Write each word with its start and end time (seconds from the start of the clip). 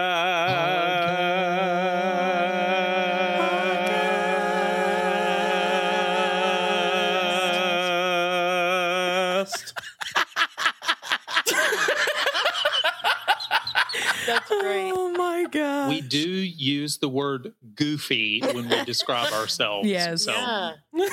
That's 14.26 14.48
great. 14.48 14.92
Oh 14.94 15.12
my 15.16 15.46
god. 15.50 15.88
We 15.88 16.00
do 16.00 16.18
use 16.18 16.98
the 16.98 17.08
word 17.08 17.52
goofy 17.74 18.40
when 18.40 18.68
we 18.68 18.84
describe 18.84 19.32
ourselves. 19.32 19.88
Yes. 19.94 20.22
So 20.22 20.32
Yeah. 20.32 20.72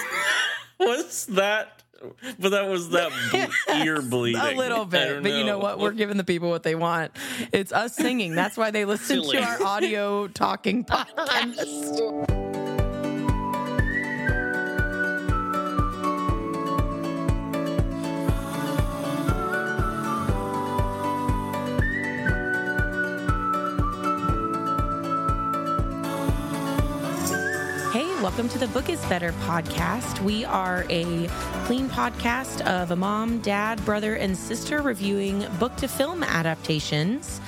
What's 0.77 1.25
that? 1.25 1.80
But 2.39 2.49
that 2.49 2.67
was 2.67 2.89
that 2.89 3.11
ble- 3.67 3.75
ear 3.85 4.01
bleeding. 4.01 4.41
a 4.41 4.53
little 4.55 4.81
I 4.81 4.85
bit, 4.85 5.05
don't 5.09 5.23
but 5.23 5.31
you 5.33 5.43
know 5.43 5.59
what? 5.59 5.79
We're 5.79 5.91
giving 5.91 6.17
the 6.17 6.23
people 6.23 6.49
what 6.49 6.63
they 6.63 6.75
want. 6.75 7.11
It's 7.51 7.71
us 7.71 7.95
singing. 7.95 8.35
That's 8.35 8.57
why 8.57 8.71
they 8.71 8.85
listen 8.85 9.23
Silly. 9.23 9.37
to 9.37 9.43
our 9.43 9.63
audio 9.63 10.27
talking 10.27 10.83
podcast. 10.85 12.40
Welcome 28.41 28.59
to 28.59 28.65
the 28.65 28.73
Book 28.73 28.89
is 28.89 28.99
Better 29.05 29.33
podcast. 29.33 30.19
We 30.23 30.45
are 30.45 30.83
a 30.89 31.27
clean 31.65 31.87
podcast 31.87 32.61
of 32.61 32.89
a 32.89 32.95
mom, 32.95 33.37
dad, 33.41 33.85
brother, 33.85 34.15
and 34.15 34.35
sister 34.35 34.81
reviewing 34.81 35.45
book 35.59 35.75
to 35.75 35.87
film 35.87 36.23
adaptations. 36.23 37.39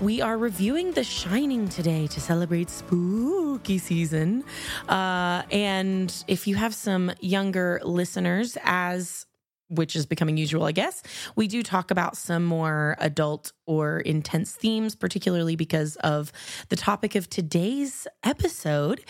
We 0.00 0.20
are 0.20 0.38
reviewing 0.38 0.92
The 0.92 1.02
Shining 1.02 1.68
today 1.68 2.06
to 2.06 2.20
celebrate 2.20 2.70
spooky 2.70 3.78
season. 3.78 4.44
Uh, 4.88 5.42
and 5.50 6.14
if 6.28 6.46
you 6.46 6.54
have 6.54 6.76
some 6.76 7.10
younger 7.18 7.80
listeners, 7.82 8.56
as 8.62 9.26
which 9.70 9.94
is 9.94 10.04
becoming 10.04 10.36
usual, 10.36 10.64
I 10.64 10.72
guess. 10.72 11.02
We 11.36 11.46
do 11.46 11.62
talk 11.62 11.90
about 11.90 12.16
some 12.16 12.44
more 12.44 12.96
adult 12.98 13.52
or 13.66 14.00
intense 14.00 14.52
themes, 14.52 14.96
particularly 14.96 15.56
because 15.56 15.96
of 15.96 16.32
the 16.68 16.76
topic 16.76 17.14
of 17.14 17.30
today's 17.30 18.06
episode. 18.24 19.02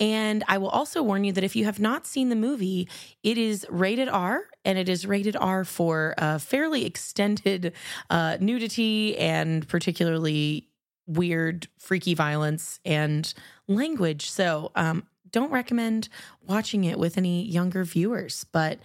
And 0.00 0.42
I 0.48 0.58
will 0.58 0.70
also 0.70 1.02
warn 1.02 1.24
you 1.24 1.32
that 1.32 1.44
if 1.44 1.54
you 1.54 1.66
have 1.66 1.78
not 1.78 2.06
seen 2.06 2.30
the 2.30 2.36
movie, 2.36 2.88
it 3.22 3.36
is 3.36 3.66
rated 3.70 4.08
R 4.08 4.46
and 4.64 4.78
it 4.78 4.88
is 4.88 5.06
rated 5.06 5.36
R 5.36 5.64
for 5.64 6.14
uh, 6.18 6.38
fairly 6.38 6.86
extended 6.86 7.74
uh, 8.08 8.38
nudity 8.40 9.16
and 9.18 9.68
particularly 9.68 10.68
weird, 11.06 11.68
freaky 11.78 12.14
violence 12.14 12.80
and 12.84 13.32
language. 13.68 14.30
So, 14.30 14.72
um, 14.74 15.06
don't 15.36 15.52
recommend 15.52 16.08
watching 16.46 16.84
it 16.84 16.98
with 16.98 17.18
any 17.18 17.44
younger 17.44 17.84
viewers, 17.84 18.46
but 18.52 18.78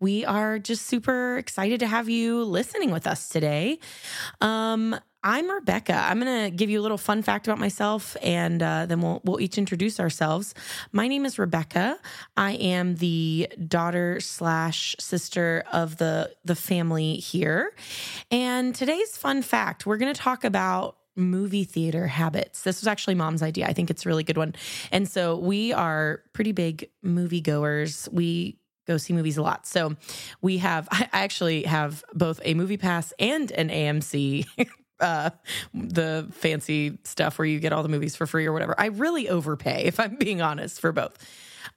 we 0.00 0.24
are 0.24 0.58
just 0.58 0.86
super 0.86 1.36
excited 1.36 1.80
to 1.80 1.86
have 1.86 2.08
you 2.08 2.44
listening 2.44 2.90
with 2.90 3.06
us 3.06 3.28
today. 3.28 3.78
Um, 4.40 4.98
I'm 5.22 5.50
Rebekah. 5.50 5.92
I'm 5.92 6.18
going 6.18 6.44
to 6.44 6.56
give 6.56 6.70
you 6.70 6.80
a 6.80 6.82
little 6.82 6.96
fun 6.96 7.20
fact 7.20 7.46
about 7.46 7.58
myself, 7.58 8.16
and 8.22 8.62
uh, 8.62 8.86
then 8.86 9.02
we'll 9.02 9.20
we'll 9.22 9.38
each 9.38 9.58
introduce 9.58 10.00
ourselves. 10.00 10.54
My 10.92 11.08
name 11.08 11.26
is 11.26 11.38
Rebekah. 11.38 11.98
I 12.38 12.52
am 12.52 12.94
the 12.94 13.52
daughter 13.66 14.18
slash 14.20 14.96
sister 14.98 15.62
of 15.70 15.98
the 15.98 16.30
the 16.42 16.54
family 16.54 17.16
here, 17.16 17.74
and 18.30 18.74
today's 18.74 19.18
fun 19.18 19.42
fact 19.42 19.84
we're 19.84 19.98
going 19.98 20.14
to 20.14 20.18
talk 20.18 20.44
about 20.44 20.96
movie 21.18 21.64
theater 21.64 22.06
habits. 22.06 22.62
This 22.62 22.80
was 22.80 22.86
actually 22.86 23.14
mom's 23.14 23.42
idea. 23.42 23.66
I 23.66 23.72
think 23.72 23.90
it's 23.90 24.06
a 24.06 24.08
really 24.08 24.24
good 24.24 24.38
one. 24.38 24.54
And 24.92 25.08
so 25.08 25.36
we 25.36 25.72
are 25.72 26.22
pretty 26.32 26.52
big 26.52 26.88
movie 27.02 27.40
goers. 27.40 28.08
We 28.10 28.58
go 28.86 28.96
see 28.96 29.12
movies 29.12 29.36
a 29.36 29.42
lot. 29.42 29.66
So 29.66 29.96
we 30.40 30.58
have, 30.58 30.88
I 30.92 31.08
actually 31.12 31.64
have 31.64 32.04
both 32.14 32.40
a 32.44 32.54
MoviePass 32.54 33.12
and 33.18 33.50
an 33.52 33.68
AMC. 33.68 34.46
Uh, 35.00 35.30
the 35.72 36.26
fancy 36.32 36.98
stuff 37.04 37.38
where 37.38 37.46
you 37.46 37.60
get 37.60 37.72
all 37.72 37.84
the 37.84 37.88
movies 37.88 38.16
for 38.16 38.26
free 38.26 38.44
or 38.46 38.52
whatever. 38.52 38.74
I 38.76 38.86
really 38.86 39.28
overpay, 39.28 39.84
if 39.84 40.00
I'm 40.00 40.16
being 40.16 40.42
honest, 40.42 40.80
for 40.80 40.90
both. 40.90 41.16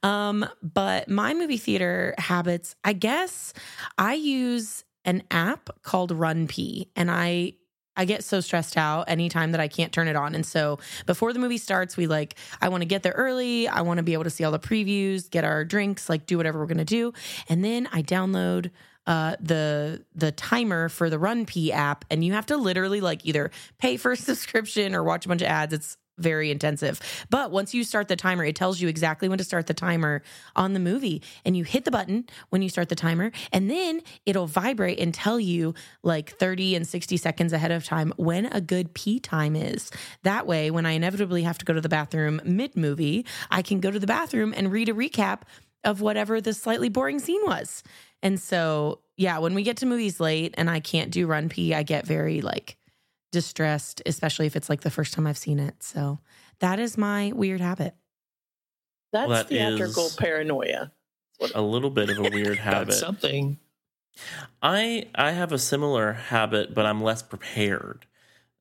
Um, 0.01 0.43
but 0.63 1.07
my 1.07 1.35
movie 1.35 1.57
theater 1.57 2.15
habits, 2.17 2.75
I 2.83 2.93
guess 2.93 3.53
I 3.95 4.15
use 4.15 4.83
an 5.05 5.21
app 5.29 5.69
called 5.83 6.11
RunPee, 6.11 6.87
and 6.95 7.11
I 7.11 7.53
I 8.01 8.05
get 8.05 8.23
so 8.23 8.39
stressed 8.39 8.77
out 8.77 9.03
anytime 9.07 9.51
that 9.51 9.61
I 9.61 9.67
can't 9.67 9.91
turn 9.91 10.07
it 10.07 10.15
on. 10.15 10.33
And 10.33 10.43
so 10.43 10.79
before 11.05 11.33
the 11.33 11.39
movie 11.39 11.59
starts, 11.59 11.95
we 11.95 12.07
like, 12.07 12.33
I 12.59 12.69
want 12.69 12.81
to 12.81 12.87
get 12.87 13.03
there 13.03 13.11
early. 13.11 13.67
I 13.67 13.81
want 13.81 13.99
to 13.99 14.03
be 14.03 14.13
able 14.13 14.23
to 14.23 14.31
see 14.31 14.43
all 14.43 14.51
the 14.51 14.57
previews, 14.57 15.29
get 15.29 15.43
our 15.43 15.63
drinks, 15.63 16.09
like 16.09 16.25
do 16.25 16.35
whatever 16.35 16.57
we're 16.57 16.65
going 16.65 16.79
to 16.79 16.83
do. 16.83 17.13
And 17.47 17.63
then 17.63 17.87
I 17.93 18.01
download 18.01 18.71
uh, 19.05 19.35
the 19.39 20.03
the 20.15 20.31
timer 20.31 20.89
for 20.89 21.11
the 21.11 21.17
RunPee 21.17 21.69
app, 21.69 22.05
and 22.09 22.23
you 22.23 22.33
have 22.33 22.47
to 22.47 22.57
literally 22.57 23.01
like 23.01 23.23
either 23.23 23.51
pay 23.77 23.97
for 23.97 24.11
a 24.11 24.17
subscription 24.29 24.95
or 24.95 25.03
watch 25.03 25.25
a 25.25 25.29
bunch 25.29 25.41
of 25.41 25.47
ads. 25.47 25.73
It's 25.73 25.97
very 26.21 26.51
intensive. 26.51 26.99
But 27.29 27.51
once 27.51 27.73
you 27.73 27.83
start 27.83 28.07
the 28.07 28.15
timer, 28.15 28.45
it 28.45 28.55
tells 28.55 28.79
you 28.79 28.87
exactly 28.87 29.27
when 29.27 29.37
to 29.37 29.43
start 29.43 29.67
the 29.67 29.73
timer 29.73 30.21
on 30.55 30.73
the 30.73 30.79
movie. 30.79 31.21
And 31.45 31.57
you 31.57 31.63
hit 31.63 31.85
the 31.85 31.91
button 31.91 32.27
when 32.49 32.61
you 32.61 32.69
start 32.69 32.89
the 32.89 32.95
timer, 32.95 33.31
and 33.51 33.69
then 33.69 34.01
it'll 34.25 34.47
vibrate 34.47 34.99
and 34.99 35.13
tell 35.13 35.39
you 35.39 35.73
like 36.03 36.31
30 36.37 36.75
and 36.75 36.87
60 36.87 37.17
seconds 37.17 37.53
ahead 37.53 37.71
of 37.71 37.85
time 37.85 38.13
when 38.17 38.45
a 38.47 38.61
good 38.61 38.93
pee 38.93 39.19
time 39.19 39.55
is. 39.55 39.91
That 40.23 40.47
way, 40.47 40.71
when 40.71 40.85
I 40.85 40.91
inevitably 40.91 41.43
have 41.43 41.57
to 41.59 41.65
go 41.65 41.73
to 41.73 41.81
the 41.81 41.89
bathroom 41.89 42.41
mid 42.45 42.75
movie, 42.75 43.25
I 43.49 43.61
can 43.61 43.79
go 43.79 43.91
to 43.91 43.99
the 43.99 44.07
bathroom 44.07 44.53
and 44.55 44.71
read 44.71 44.89
a 44.89 44.93
recap 44.93 45.41
of 45.83 46.01
whatever 46.01 46.41
the 46.41 46.53
slightly 46.53 46.89
boring 46.89 47.19
scene 47.19 47.41
was. 47.43 47.83
And 48.21 48.39
so, 48.39 48.99
yeah, 49.17 49.39
when 49.39 49.53
we 49.53 49.63
get 49.63 49.77
to 49.77 49.85
movies 49.85 50.19
late 50.19 50.53
and 50.57 50.69
I 50.69 50.79
can't 50.79 51.11
do 51.11 51.27
RunPee, 51.27 51.73
I 51.73 51.83
get 51.83 52.05
very 52.05 52.41
like 52.41 52.77
distressed, 53.31 54.01
especially 54.05 54.45
if 54.45 54.55
it's 54.55 54.69
like 54.69 54.81
the 54.81 54.89
first 54.91 55.13
time 55.13 55.25
I've 55.27 55.37
seen 55.37 55.59
it. 55.59 55.81
So 55.83 56.19
that 56.59 56.79
is 56.79 56.97
my 56.97 57.31
weird 57.33 57.61
habit. 57.61 57.95
That's 59.11 59.27
Well, 59.27 59.37
that 59.39 59.49
theatrical 59.49 60.07
is- 60.07 60.15
paranoia. 60.15 60.91
A 61.55 61.61
little 61.61 61.89
bit 61.89 62.09
of 62.11 62.19
a 62.19 62.29
weird 62.29 62.59
habit. 62.59 62.89
that's 62.89 62.99
something. 62.99 63.57
I 64.61 65.07
I 65.15 65.31
have 65.31 65.51
a 65.51 65.57
similar 65.57 66.13
habit, 66.13 66.75
but 66.75 66.85
I'm 66.85 67.01
less 67.01 67.23
prepared. 67.23 68.05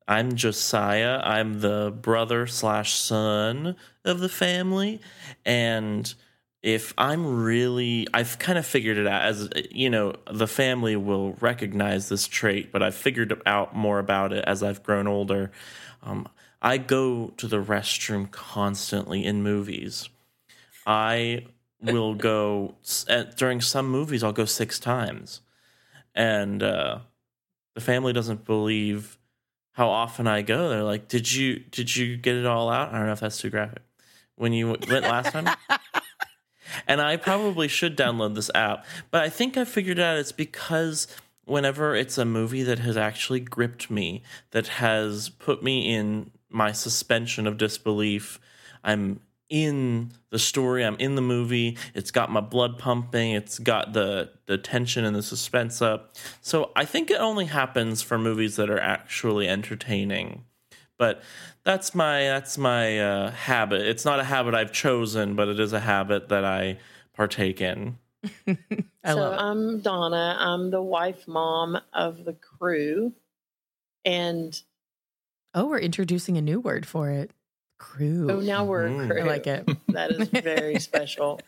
I'm 0.07 0.35
Josiah. 0.35 1.21
I'm 1.23 1.59
the 1.61 1.91
brother 2.01 2.47
slash 2.47 2.93
son 2.95 3.75
of 4.03 4.19
the 4.19 4.29
family, 4.29 4.99
and 5.45 6.11
if 6.63 6.93
I'm 6.97 7.43
really, 7.43 8.07
I've 8.13 8.37
kind 8.37 8.57
of 8.57 8.65
figured 8.65 8.97
it 8.97 9.07
out. 9.07 9.23
As 9.23 9.49
you 9.71 9.89
know, 9.89 10.13
the 10.31 10.47
family 10.47 10.95
will 10.95 11.33
recognize 11.33 12.09
this 12.09 12.27
trait, 12.27 12.71
but 12.71 12.83
I've 12.83 12.95
figured 12.95 13.41
out 13.45 13.75
more 13.75 13.97
about 13.99 14.31
it 14.31 14.45
as 14.45 14.61
I've 14.61 14.83
grown 14.83 15.07
older. 15.07 15.51
Um, 16.03 16.27
I 16.61 16.77
go 16.77 17.33
to 17.37 17.47
the 17.47 17.61
restroom 17.61 18.29
constantly 18.29 19.25
in 19.25 19.41
movies. 19.41 20.09
I 20.85 21.47
will 21.81 22.13
go 22.15 22.75
at, 23.07 23.37
during 23.37 23.59
some 23.61 23.89
movies. 23.89 24.23
I'll 24.23 24.31
go 24.31 24.45
six 24.45 24.79
times, 24.79 25.41
and 26.13 26.61
uh, 26.61 26.99
the 27.73 27.81
family 27.81 28.13
doesn't 28.13 28.45
believe 28.45 29.17
how 29.71 29.89
often 29.89 30.27
I 30.27 30.43
go. 30.43 30.69
They're 30.69 30.83
like, 30.83 31.07
"Did 31.07 31.31
you 31.31 31.57
did 31.57 31.95
you 31.95 32.17
get 32.17 32.35
it 32.35 32.45
all 32.45 32.69
out?" 32.69 32.89
I 32.89 32.97
don't 32.97 33.07
know 33.07 33.13
if 33.13 33.19
that's 33.19 33.39
too 33.39 33.49
graphic. 33.49 33.81
When 34.35 34.53
you 34.53 34.69
went 34.69 35.03
last 35.03 35.31
time, 35.31 35.49
and 36.87 37.01
I 37.01 37.17
probably 37.17 37.67
should 37.67 37.97
download 37.97 38.35
this 38.35 38.51
app, 38.55 38.85
but 39.09 39.23
I 39.23 39.29
think 39.29 39.57
I 39.57 39.65
figured 39.65 39.99
out 39.99 40.17
it's 40.17 40.31
because 40.31 41.07
whenever 41.45 41.95
it's 41.95 42.17
a 42.17 42.25
movie 42.25 42.63
that 42.63 42.79
has 42.79 42.97
actually 42.97 43.39
gripped 43.39 43.89
me, 43.89 44.23
that 44.51 44.67
has 44.67 45.29
put 45.29 45.63
me 45.63 45.93
in 45.93 46.31
my 46.49 46.71
suspension 46.71 47.47
of 47.47 47.57
disbelief, 47.57 48.39
I'm 48.83 49.19
in 49.49 50.11
the 50.29 50.39
story, 50.39 50.85
I'm 50.85 50.95
in 50.95 51.15
the 51.15 51.21
movie, 51.21 51.77
it's 51.93 52.09
got 52.09 52.31
my 52.31 52.39
blood 52.39 52.79
pumping, 52.79 53.31
it's 53.31 53.59
got 53.59 53.93
the 53.93 54.31
the 54.45 54.57
tension 54.57 55.03
and 55.03 55.15
the 55.15 55.21
suspense 55.21 55.81
up. 55.81 56.15
So 56.41 56.71
I 56.75 56.85
think 56.85 57.11
it 57.11 57.19
only 57.19 57.45
happens 57.45 58.01
for 58.01 58.17
movies 58.17 58.55
that 58.55 58.69
are 58.69 58.79
actually 58.79 59.47
entertaining. 59.47 60.45
But 61.01 61.23
that's 61.63 61.95
my 61.95 62.25
that's 62.25 62.59
my 62.59 62.99
uh, 62.99 63.31
habit. 63.31 63.81
It's 63.81 64.05
not 64.05 64.19
a 64.19 64.23
habit 64.23 64.53
I've 64.53 64.71
chosen, 64.71 65.35
but 65.35 65.47
it 65.47 65.59
is 65.59 65.73
a 65.73 65.79
habit 65.79 66.29
that 66.29 66.45
I 66.45 66.77
partake 67.15 67.59
in. 67.59 67.97
I 68.47 68.53
so 69.07 69.15
love. 69.15 69.39
I'm 69.39 69.79
Donna. 69.79 70.37
I'm 70.39 70.69
the 70.69 70.79
wife 70.83 71.27
mom 71.27 71.79
of 71.91 72.23
the 72.23 72.33
crew. 72.33 73.13
And 74.05 74.61
Oh, 75.55 75.65
we're 75.65 75.79
introducing 75.79 76.37
a 76.37 76.41
new 76.41 76.59
word 76.59 76.85
for 76.85 77.09
it. 77.09 77.31
Crew. 77.79 78.29
oh 78.29 78.39
now 78.39 78.63
we're 78.65 78.89
Mm. 78.89 79.07
crew. 79.09 79.21
I 79.21 79.25
like 79.25 79.47
it. 79.47 79.67
That 79.93 80.11
is 80.11 80.27
very 80.29 80.77
special. 80.89 81.41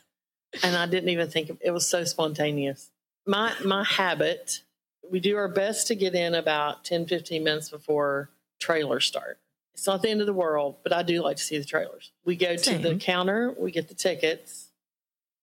And 0.64 0.76
I 0.76 0.88
didn't 0.88 1.10
even 1.10 1.30
think 1.30 1.52
of, 1.52 1.60
it 1.62 1.70
was 1.70 1.88
so 1.88 2.06
spontaneous. 2.06 2.90
My 3.28 3.54
my 3.64 3.84
habit 3.84 4.64
we 5.12 5.20
do 5.20 5.38
our 5.38 5.48
best 5.48 5.86
to 5.90 5.96
get 5.96 6.16
in 6.16 6.34
about 6.34 6.84
10, 6.86 7.06
15 7.06 7.44
minutes 7.44 7.70
before 7.70 8.30
trailers 8.60 9.06
start. 9.06 9.38
It's 9.74 9.88
not 9.88 10.02
the 10.02 10.10
end 10.10 10.22
of 10.22 10.28
the 10.28 10.34
world, 10.34 10.78
but 10.84 10.94
I 10.94 11.04
do 11.04 11.22
like 11.22 11.38
to 11.38 11.44
see 11.44 11.58
the 11.58 11.66
trailers. 11.66 12.12
We 12.26 12.36
go 12.36 12.56
to 12.56 12.78
the 12.78 12.96
counter, 12.96 13.54
we 13.58 13.72
get 13.72 13.88
the 13.88 13.96
tickets. 13.96 14.70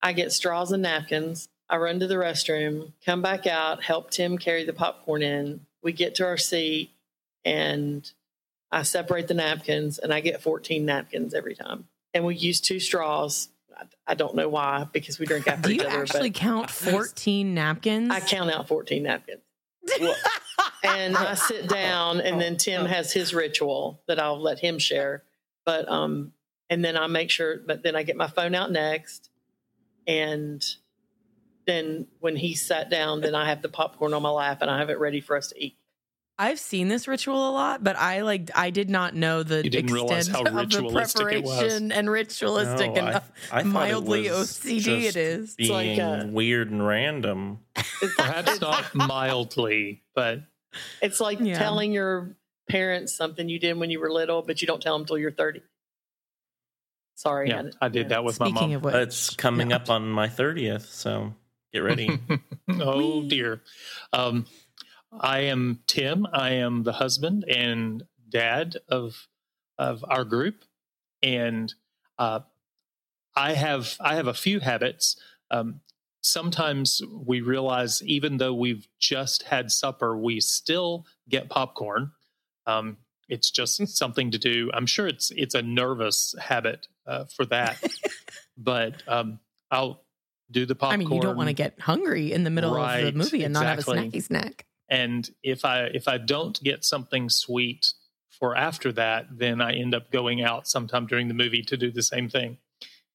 I 0.02 0.12
get 0.12 0.32
straws 0.32 0.72
and 0.72 0.82
napkins. 0.82 1.48
I 1.68 1.76
run 1.76 2.00
to 2.00 2.06
the 2.06 2.14
restroom, 2.14 2.92
come 3.04 3.22
back 3.22 3.46
out, 3.46 3.82
help 3.82 4.10
Tim 4.10 4.38
carry 4.38 4.64
the 4.64 4.72
popcorn 4.72 5.22
in. 5.22 5.66
We 5.82 5.92
get 5.92 6.16
to 6.16 6.24
our 6.26 6.36
seat 6.36 6.90
and 7.44 8.10
I 8.72 8.82
separate 8.82 9.28
the 9.28 9.34
napkins 9.34 9.98
and 9.98 10.12
I 10.12 10.20
get 10.20 10.42
14 10.42 10.84
napkins 10.84 11.34
every 11.34 11.54
time. 11.54 11.86
And 12.14 12.24
we 12.24 12.34
use 12.34 12.60
two 12.60 12.80
straws. 12.80 13.48
I, 13.76 13.84
I 14.06 14.14
don't 14.14 14.34
know 14.34 14.48
why 14.48 14.86
because 14.92 15.18
we 15.18 15.26
drink 15.26 15.46
after 15.46 15.68
Do 15.68 15.74
you 15.74 15.82
other. 15.82 16.02
actually 16.02 16.30
count 16.30 16.70
14 16.70 17.54
napkins? 17.54 18.10
I 18.10 18.20
count 18.20 18.50
out 18.50 18.66
14 18.68 19.02
napkins. 19.02 19.42
And 20.82 21.16
I 21.16 21.34
sit 21.48 21.68
down 21.68 22.20
and 22.20 22.40
then 22.40 22.56
Tim 22.56 22.86
has 22.86 23.12
his 23.12 23.34
ritual 23.34 24.02
that 24.06 24.18
I'll 24.20 24.40
let 24.40 24.58
him 24.58 24.78
share. 24.78 25.24
But 25.64 25.88
um 25.88 26.32
and 26.68 26.84
then 26.84 26.96
I 26.96 27.06
make 27.06 27.30
sure 27.30 27.58
but 27.58 27.82
then 27.82 27.96
I 27.96 28.02
get 28.02 28.16
my 28.16 28.28
phone 28.28 28.54
out 28.54 28.70
next 28.70 29.30
and 30.06 30.64
then 31.66 32.06
when 32.18 32.36
he 32.36 32.54
sat 32.54 32.90
down, 32.90 33.20
then 33.20 33.34
I 33.34 33.48
have 33.48 33.62
the 33.62 33.68
popcorn 33.68 34.14
on 34.14 34.22
my 34.22 34.30
lap 34.30 34.62
and 34.62 34.70
I 34.70 34.78
have 34.78 34.90
it 34.90 34.98
ready 34.98 35.20
for 35.20 35.36
us 35.36 35.48
to 35.48 35.64
eat. 35.64 35.76
I've 36.42 36.58
seen 36.58 36.88
this 36.88 37.06
ritual 37.06 37.50
a 37.50 37.52
lot, 37.52 37.84
but 37.84 37.96
I 37.96 38.22
like 38.22 38.50
I 38.54 38.70
did 38.70 38.88
not 38.88 39.14
know 39.14 39.42
the 39.42 39.62
You 39.62 39.68
didn't 39.70 39.92
realize 39.92 40.28
extent 40.28 40.48
how 40.48 40.60
of 40.62 40.70
the 40.70 40.76
ritualistic 40.78 41.32
it 41.32 41.44
was. 41.44 41.52
preparation 41.58 41.92
and 41.92 42.10
ritualistic 42.10 42.92
no, 42.92 42.96
and 42.96 43.08
I- 43.08 43.16
I 43.16 43.20
thought 43.20 43.60
it 43.60 43.66
mildly 43.66 44.30
was 44.30 44.58
OCD 44.58 44.80
just 44.80 44.88
it 44.88 45.16
is. 45.16 45.54
It's 45.58 45.68
like, 45.70 45.84
Being 45.86 46.00
uh, 46.00 46.28
weird 46.30 46.70
and 46.70 46.86
random. 46.86 47.58
Perhaps 48.16 48.60
not 48.60 48.94
mildly, 48.94 50.02
but 50.14 50.40
It's 51.02 51.20
like 51.20 51.40
Yeah. 51.40 51.58
telling 51.58 51.92
your 51.92 52.36
parents 52.68 53.14
something 53.14 53.48
you 53.48 53.58
did 53.58 53.76
when 53.76 53.90
you 53.90 54.00
were 54.00 54.10
little, 54.10 54.40
but 54.42 54.62
you 54.62 54.66
don't 54.66 54.80
tell 54.80 54.94
them 54.94 55.02
until 55.02 55.18
you're 55.18 55.32
30. 55.32 55.60
Sorry. 57.16 57.50
yeah, 57.50 57.64
I 57.82 57.88
did 57.88 58.08
that 58.10 58.24
with 58.24 58.36
Speaking 58.36 58.54
my 58.54 58.60
mom. 58.62 58.72
of 58.72 58.84
which, 58.84 58.94
It's 58.94 59.30
coming 59.36 59.68
no. 59.68 59.76
up 59.76 59.90
on 59.90 60.08
my 60.08 60.28
30th, 60.28 60.86
so 60.86 61.34
get 61.72 61.80
ready. 61.80 62.18
oh 62.80 63.22
dear. 63.24 63.60
Um, 64.14 64.46
I 65.12 65.40
am 65.40 65.80
Tim. 65.86 66.26
I 66.32 66.50
am 66.50 66.84
the 66.84 66.92
husband 66.92 67.44
and 67.48 68.04
dad 68.28 68.76
of 68.88 69.26
of 69.78 70.04
our 70.08 70.24
group, 70.24 70.64
and 71.22 71.72
uh, 72.18 72.40
I 73.34 73.54
have 73.54 73.96
I 74.00 74.16
have 74.16 74.26
a 74.26 74.34
few 74.34 74.60
habits. 74.60 75.16
Um, 75.50 75.80
sometimes 76.22 77.02
we 77.10 77.40
realize 77.40 78.02
even 78.04 78.36
though 78.36 78.54
we've 78.54 78.86
just 78.98 79.44
had 79.44 79.72
supper, 79.72 80.16
we 80.16 80.40
still 80.40 81.06
get 81.28 81.48
popcorn. 81.48 82.12
Um, 82.66 82.98
it's 83.28 83.50
just 83.50 83.86
something 83.96 84.30
to 84.30 84.38
do. 84.38 84.70
I'm 84.72 84.86
sure 84.86 85.08
it's 85.08 85.32
it's 85.36 85.54
a 85.54 85.62
nervous 85.62 86.34
habit 86.40 86.86
uh, 87.06 87.24
for 87.24 87.46
that, 87.46 87.82
but 88.56 89.02
um, 89.08 89.40
I'll 89.70 90.02
do 90.50 90.66
the 90.66 90.74
popcorn. 90.74 91.00
I 91.00 91.04
mean, 91.04 91.12
you 91.12 91.20
don't 91.20 91.36
want 91.36 91.48
to 91.48 91.54
get 91.54 91.80
hungry 91.80 92.32
in 92.32 92.44
the 92.44 92.50
middle 92.50 92.76
of 92.76 93.00
the 93.00 93.12
movie 93.12 93.42
and 93.44 93.56
exactly. 93.56 93.96
not 93.96 94.02
have 94.02 94.12
a 94.12 94.18
snacky 94.18 94.22
snack. 94.22 94.66
And 94.90 95.30
if 95.42 95.64
i 95.64 95.84
if 95.84 96.06
i 96.08 96.18
don't 96.18 96.62
get 96.62 96.84
something 96.84 97.28
sweet 97.30 97.92
for 98.30 98.56
after 98.56 98.92
that 98.92 99.26
then 99.30 99.60
i 99.60 99.72
end 99.72 99.94
up 99.94 100.10
going 100.10 100.42
out 100.42 100.66
sometime 100.66 101.06
during 101.06 101.28
the 101.28 101.34
movie 101.34 101.62
to 101.62 101.76
do 101.76 101.90
the 101.90 102.02
same 102.02 102.28
thing 102.28 102.58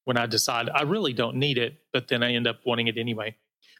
when 0.04 0.16
i 0.16 0.26
decide 0.26 0.68
i 0.70 0.82
really 0.82 1.12
don't 1.12 1.36
need 1.36 1.58
it 1.58 1.74
but 1.92 2.08
then 2.08 2.22
i 2.22 2.32
end 2.32 2.46
up 2.46 2.58
wanting 2.64 2.86
it 2.88 2.96
anyway 2.98 3.34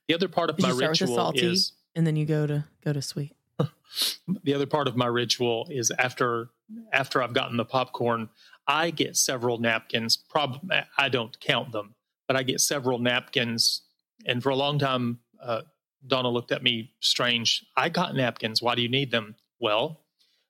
the 0.09 0.15
other 0.15 0.29
part 0.29 0.51
of 0.51 0.57
Did 0.57 0.63
my 0.63 0.69
you 0.69 0.77
start 0.77 0.91
with 0.91 0.99
the 1.01 1.05
ritual 1.05 1.17
salty? 1.17 1.47
is 1.47 1.73
And 1.95 2.07
then 2.07 2.17
you 2.17 2.27
go 2.27 2.47
to 2.47 2.65
go 2.85 2.93
to 2.93 3.03
sweet. 3.03 3.35
the 4.45 4.55
other 4.55 4.67
part 4.67 4.87
of 4.89 4.97
my 4.97 5.07
ritual 5.07 5.67
is 5.71 5.91
after 5.99 6.51
after 6.93 7.23
I've 7.23 7.33
gotten 7.33 7.57
the 7.57 7.65
popcorn, 7.65 8.29
I 8.67 8.91
get 8.91 9.17
several 9.17 9.59
napkins. 9.59 10.17
Prob 10.17 10.71
I 10.97 11.09
don't 11.09 11.39
count 11.41 11.73
them, 11.73 11.95
but 12.29 12.37
I 12.37 12.43
get 12.43 12.61
several 12.61 12.99
napkins. 12.99 13.83
And 14.27 14.43
for 14.43 14.51
a 14.51 14.57
long 14.57 14.79
time, 14.79 15.21
uh, 15.43 15.63
Donna 16.06 16.29
looked 16.29 16.53
at 16.53 16.62
me 16.62 16.93
strange. 17.00 17.64
I 17.76 17.88
got 17.88 18.14
napkins. 18.14 18.62
Why 18.62 18.75
do 18.75 18.82
you 18.82 18.88
need 18.88 19.11
them? 19.11 19.37
Well, 19.61 20.00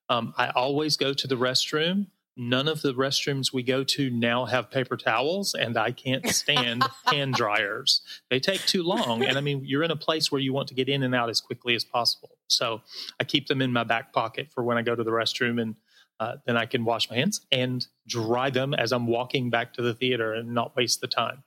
um, 0.09 0.33
I 0.37 0.49
always 0.49 0.97
go 0.97 1.13
to 1.13 1.27
the 1.27 1.35
restroom. 1.35 2.07
None 2.39 2.67
of 2.67 2.83
the 2.83 2.93
restrooms 2.93 3.51
we 3.51 3.63
go 3.63 3.83
to 3.83 4.11
now 4.11 4.45
have 4.45 4.69
paper 4.69 4.95
towels, 4.95 5.55
and 5.55 5.75
I 5.75 5.91
can't 5.91 6.27
stand 6.27 6.83
hand 7.05 7.33
dryers. 7.33 8.01
They 8.29 8.39
take 8.39 8.61
too 8.61 8.83
long. 8.83 9.23
And 9.23 9.37
I 9.37 9.41
mean, 9.41 9.63
you're 9.65 9.81
in 9.81 9.89
a 9.89 9.95
place 9.95 10.31
where 10.31 10.39
you 10.39 10.53
want 10.53 10.67
to 10.67 10.75
get 10.75 10.87
in 10.87 11.01
and 11.01 11.15
out 11.15 11.29
as 11.29 11.41
quickly 11.41 11.73
as 11.73 11.83
possible. 11.83 12.37
So 12.47 12.81
I 13.19 13.23
keep 13.23 13.47
them 13.47 13.61
in 13.61 13.73
my 13.73 13.83
back 13.83 14.13
pocket 14.13 14.49
for 14.53 14.63
when 14.63 14.77
I 14.77 14.83
go 14.83 14.95
to 14.95 15.03
the 15.03 15.09
restroom, 15.09 15.59
and 15.59 15.75
uh, 16.19 16.35
then 16.45 16.57
I 16.57 16.67
can 16.67 16.85
wash 16.85 17.09
my 17.09 17.15
hands 17.15 17.41
and 17.51 17.85
dry 18.07 18.51
them 18.51 18.73
as 18.73 18.91
I'm 18.91 19.07
walking 19.07 19.49
back 19.49 19.73
to 19.73 19.81
the 19.81 19.95
theater 19.95 20.33
and 20.33 20.53
not 20.53 20.75
waste 20.75 21.01
the 21.01 21.07
time. 21.07 21.43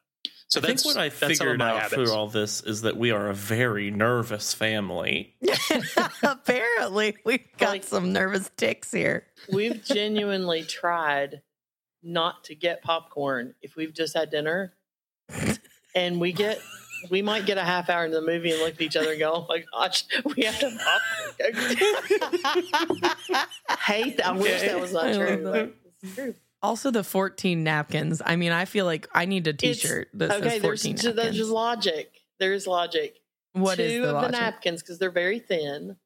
So 0.51 0.61
I 0.61 0.67
think 0.67 0.85
what 0.85 0.97
I 0.97 1.11
that's 1.11 1.39
figured 1.39 1.63
out 1.63 1.77
habits. 1.77 1.95
through 1.95 2.13
all 2.13 2.27
this 2.27 2.61
is 2.63 2.83
that 2.83 2.97
we 2.97 3.13
are 3.13 3.29
a 3.29 3.35
very 3.35 3.93
nervous 3.93 4.53
family. 4.53 5.37
Apparently, 6.25 7.17
we've 7.25 7.45
got 7.57 7.69
Like- 7.71 7.85
some 7.85 8.13
nervous 8.13 8.51
ticks 8.57 8.91
here. 8.91 9.27
We've 9.53 9.81
genuinely 9.85 10.65
tried 10.65 11.43
not 12.03 12.43
to 12.45 12.57
get 12.57 12.83
popcorn 12.83 13.55
if 13.63 13.77
we've 13.77 13.95
just 13.95 14.17
had 14.17 14.31
dinner. 14.31 14.75
And 15.95 16.21
we 16.21 16.33
get, 16.33 16.61
we 17.11 17.23
might 17.23 17.47
get 17.47 17.57
a 17.59 17.63
half 17.65 17.89
hour 17.89 18.05
into 18.07 18.19
the 18.19 18.27
movie 18.27 18.51
and 18.51 18.61
look 18.61 18.75
at 18.75 18.81
each 18.81 18.97
other 18.97 19.11
and 19.13 19.21
go, 19.21 19.33
oh 19.33 19.47
my 19.49 19.63
gosh, 19.73 20.05
we 20.35 20.43
have 20.43 20.59
to 20.59 20.77
popcorn. 21.39 21.67
Hate 23.79 24.17
that. 24.17 24.27
I 24.27 24.33
wish 24.33 24.63
that 24.63 24.81
was 24.81 24.95
I 24.97 25.13
not 25.13 25.17
true. 25.27 25.43
but 25.45 25.75
It's 26.03 26.15
true. 26.17 26.35
Also, 26.63 26.91
the 26.91 27.03
14 27.05 27.65
napkins. 27.65 28.21
I 28.25 28.37
mean, 28.37 28.53
I 28.53 28.65
feel 28.67 28.85
like 28.85 29.09
I 29.15 29.25
need 29.25 29.47
a 29.47 29.51
It's- 29.51 29.81
T-shirt 29.81 30.09
that 30.15 30.31
Okay, 30.33 30.43
says 30.51 30.63
there's, 30.63 30.83
14 30.83 30.97
there's 30.97 31.17
napkins. 31.17 31.37
just 31.37 31.51
logic. 31.51 32.21
There's 32.39 32.67
logic. 32.67 33.17
What 33.53 33.77
two 33.77 33.83
is 33.83 33.93
the 34.03 34.09
of 34.09 34.15
logic? 34.15 34.31
the 34.33 34.39
napkins 34.39 34.83
because 34.83 34.99
they're 34.99 35.11
very 35.11 35.39
thin. 35.41 35.97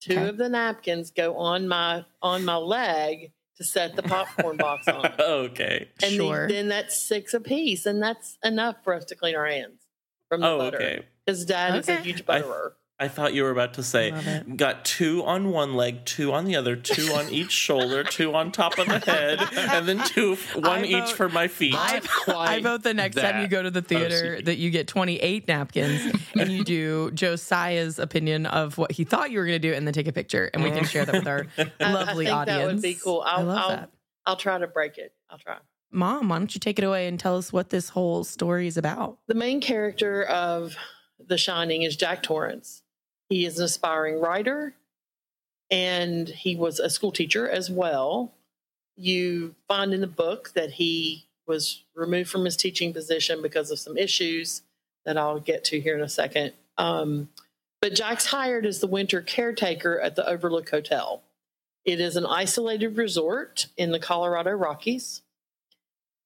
Two 0.00 0.12
Okay. 0.12 0.28
of 0.28 0.36
the 0.36 0.48
napkins 0.48 1.10
go 1.10 1.36
on 1.36 1.66
my 1.68 2.04
on 2.22 2.44
my 2.44 2.56
leg 2.56 3.32
to 3.56 3.64
set 3.64 3.96
the 3.96 4.02
popcorn 4.02 4.56
box 4.58 4.86
on, 4.86 5.06
okay. 5.18 5.88
and 6.02 6.12
Sure. 6.12 6.46
then 6.48 6.68
that's 6.68 7.00
six 7.00 7.32
apiece, 7.34 7.86
and 7.86 8.02
that's 8.02 8.38
enough 8.44 8.76
for 8.84 8.94
us 8.94 9.04
to 9.06 9.14
clean 9.14 9.34
our 9.34 9.46
hands 9.46 9.86
from 10.28 10.42
the 10.42 10.46
Oh, 10.48 10.58
butter. 10.58 10.76
okay. 10.76 11.06
Because 11.24 11.44
Dad 11.46 11.74
is 11.76 11.88
a 11.88 11.94
Okay. 11.94 12.02
huge 12.02 12.24
butterer. 12.26 12.76
I 12.98 13.08
thought 13.08 13.34
you 13.34 13.42
were 13.42 13.50
about 13.50 13.74
to 13.74 13.82
say 13.82 14.42
got 14.56 14.84
two 14.86 15.22
on 15.24 15.50
one 15.50 15.74
leg, 15.74 16.06
two 16.06 16.32
on 16.32 16.46
the 16.46 16.56
other, 16.56 16.76
two 16.76 17.12
on 17.12 17.28
each 17.28 17.50
shoulder, 17.66 18.02
two 18.02 18.34
on 18.34 18.52
top 18.52 18.78
of 18.78 18.86
the 18.86 18.98
head, 18.98 19.38
and 19.54 19.86
then 19.86 19.98
two 20.06 20.36
one 20.54 20.80
I 20.80 20.84
each 20.84 21.04
vote- 21.04 21.12
for 21.12 21.28
my 21.28 21.46
feet. 21.48 21.74
I, 21.74 22.00
I 22.28 22.60
vote 22.60 22.82
the 22.82 22.94
next 22.94 23.16
time 23.16 23.42
you 23.42 23.48
go 23.48 23.62
to 23.62 23.70
the 23.70 23.80
oh, 23.80 23.82
theater 23.82 24.38
OCD. 24.38 24.44
that 24.46 24.56
you 24.56 24.70
get 24.70 24.88
28 24.88 25.46
napkins 25.46 26.14
and 26.34 26.50
you 26.50 26.64
do 26.64 27.10
Josiah's 27.14 27.98
opinion 27.98 28.46
of 28.46 28.78
what 28.78 28.92
he 28.92 29.04
thought 29.04 29.30
you 29.30 29.40
were 29.40 29.46
going 29.46 29.60
to 29.60 29.68
do 29.68 29.74
and 29.74 29.86
then 29.86 29.92
take 29.92 30.08
a 30.08 30.12
picture 30.12 30.50
and 30.54 30.62
we 30.62 30.70
can 30.70 30.84
mm. 30.84 30.88
share 30.88 31.04
that 31.04 31.14
with 31.14 31.26
our 31.26 31.46
lovely 31.80 32.28
I 32.28 32.44
think 32.44 32.50
audience. 32.50 32.58
that 32.58 32.66
would 32.66 32.82
be 32.82 32.94
cool. 32.94 33.22
I 33.26 33.36
I'll, 33.36 33.44
love 33.44 33.58
I'll, 33.58 33.68
that. 33.68 33.90
I'll 34.24 34.36
try 34.36 34.58
to 34.58 34.66
break 34.66 34.96
it. 34.96 35.12
I'll 35.28 35.38
try. 35.38 35.58
Mom, 35.90 36.28
why 36.28 36.38
don't 36.38 36.54
you 36.54 36.60
take 36.60 36.78
it 36.78 36.84
away 36.84 37.06
and 37.06 37.20
tell 37.20 37.36
us 37.36 37.52
what 37.52 37.70
this 37.70 37.90
whole 37.90 38.24
story 38.24 38.66
is 38.66 38.76
about? 38.76 39.18
The 39.28 39.34
main 39.34 39.60
character 39.60 40.24
of 40.24 40.76
The 41.18 41.38
Shining 41.38 41.82
is 41.82 41.96
Jack 41.96 42.22
Torrance. 42.22 42.82
He 43.28 43.44
is 43.44 43.58
an 43.58 43.64
aspiring 43.64 44.20
writer 44.20 44.74
and 45.70 46.28
he 46.28 46.54
was 46.56 46.78
a 46.78 46.90
school 46.90 47.12
teacher 47.12 47.48
as 47.48 47.70
well. 47.70 48.32
You 48.96 49.54
find 49.68 49.92
in 49.92 50.00
the 50.00 50.06
book 50.06 50.52
that 50.54 50.72
he 50.72 51.26
was 51.46 51.82
removed 51.94 52.30
from 52.30 52.44
his 52.44 52.56
teaching 52.56 52.92
position 52.92 53.42
because 53.42 53.70
of 53.70 53.78
some 53.78 53.96
issues 53.96 54.62
that 55.04 55.16
I'll 55.16 55.40
get 55.40 55.64
to 55.64 55.80
here 55.80 55.96
in 55.96 56.02
a 56.02 56.08
second. 56.08 56.52
Um, 56.78 57.28
but 57.80 57.94
Jack's 57.94 58.26
hired 58.26 58.66
as 58.66 58.80
the 58.80 58.86
winter 58.86 59.22
caretaker 59.22 60.00
at 60.00 60.16
the 60.16 60.28
Overlook 60.28 60.70
Hotel. 60.70 61.22
It 61.84 62.00
is 62.00 62.16
an 62.16 62.26
isolated 62.26 62.96
resort 62.96 63.68
in 63.76 63.92
the 63.92 64.00
Colorado 64.00 64.50
Rockies. 64.52 65.22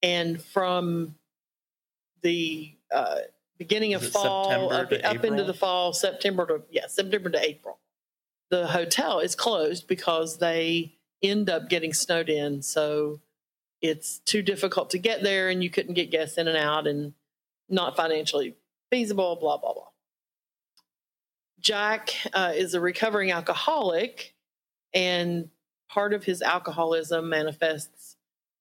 And 0.02 0.40
from 0.42 1.16
the 2.22 2.72
uh, 2.94 3.18
beginning 3.60 3.92
of 3.92 4.02
fall 4.08 4.72
up, 4.72 4.90
up 4.90 5.22
into 5.22 5.44
the 5.44 5.52
fall, 5.52 5.92
September 5.92 6.46
to 6.46 6.62
yeah, 6.70 6.86
September 6.86 7.28
to 7.28 7.38
April. 7.46 7.78
The 8.48 8.66
hotel 8.66 9.20
is 9.20 9.34
closed 9.34 9.86
because 9.86 10.38
they 10.38 10.94
end 11.22 11.50
up 11.50 11.68
getting 11.68 11.92
snowed 11.92 12.30
in, 12.30 12.62
so 12.62 13.20
it's 13.82 14.20
too 14.20 14.40
difficult 14.40 14.88
to 14.90 14.98
get 14.98 15.22
there, 15.22 15.50
and 15.50 15.62
you 15.62 15.68
couldn't 15.68 15.92
get 15.92 16.10
guests 16.10 16.38
in 16.38 16.48
and 16.48 16.56
out, 16.56 16.86
and 16.86 17.12
not 17.68 17.96
financially 17.96 18.56
feasible. 18.90 19.36
Blah 19.36 19.58
blah 19.58 19.74
blah. 19.74 19.88
Jack 21.60 22.14
uh, 22.32 22.52
is 22.56 22.72
a 22.72 22.80
recovering 22.80 23.30
alcoholic, 23.30 24.34
and 24.94 25.50
part 25.90 26.14
of 26.14 26.24
his 26.24 26.40
alcoholism 26.40 27.28
manifests 27.28 28.16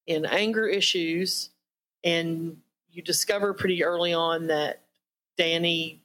in 0.06 0.26
anger 0.26 0.68
issues. 0.68 1.52
And 2.04 2.58
you 2.92 3.02
discover 3.02 3.54
pretty 3.54 3.84
early 3.84 4.14
on 4.14 4.48
that 4.48 4.82
Danny 5.40 6.02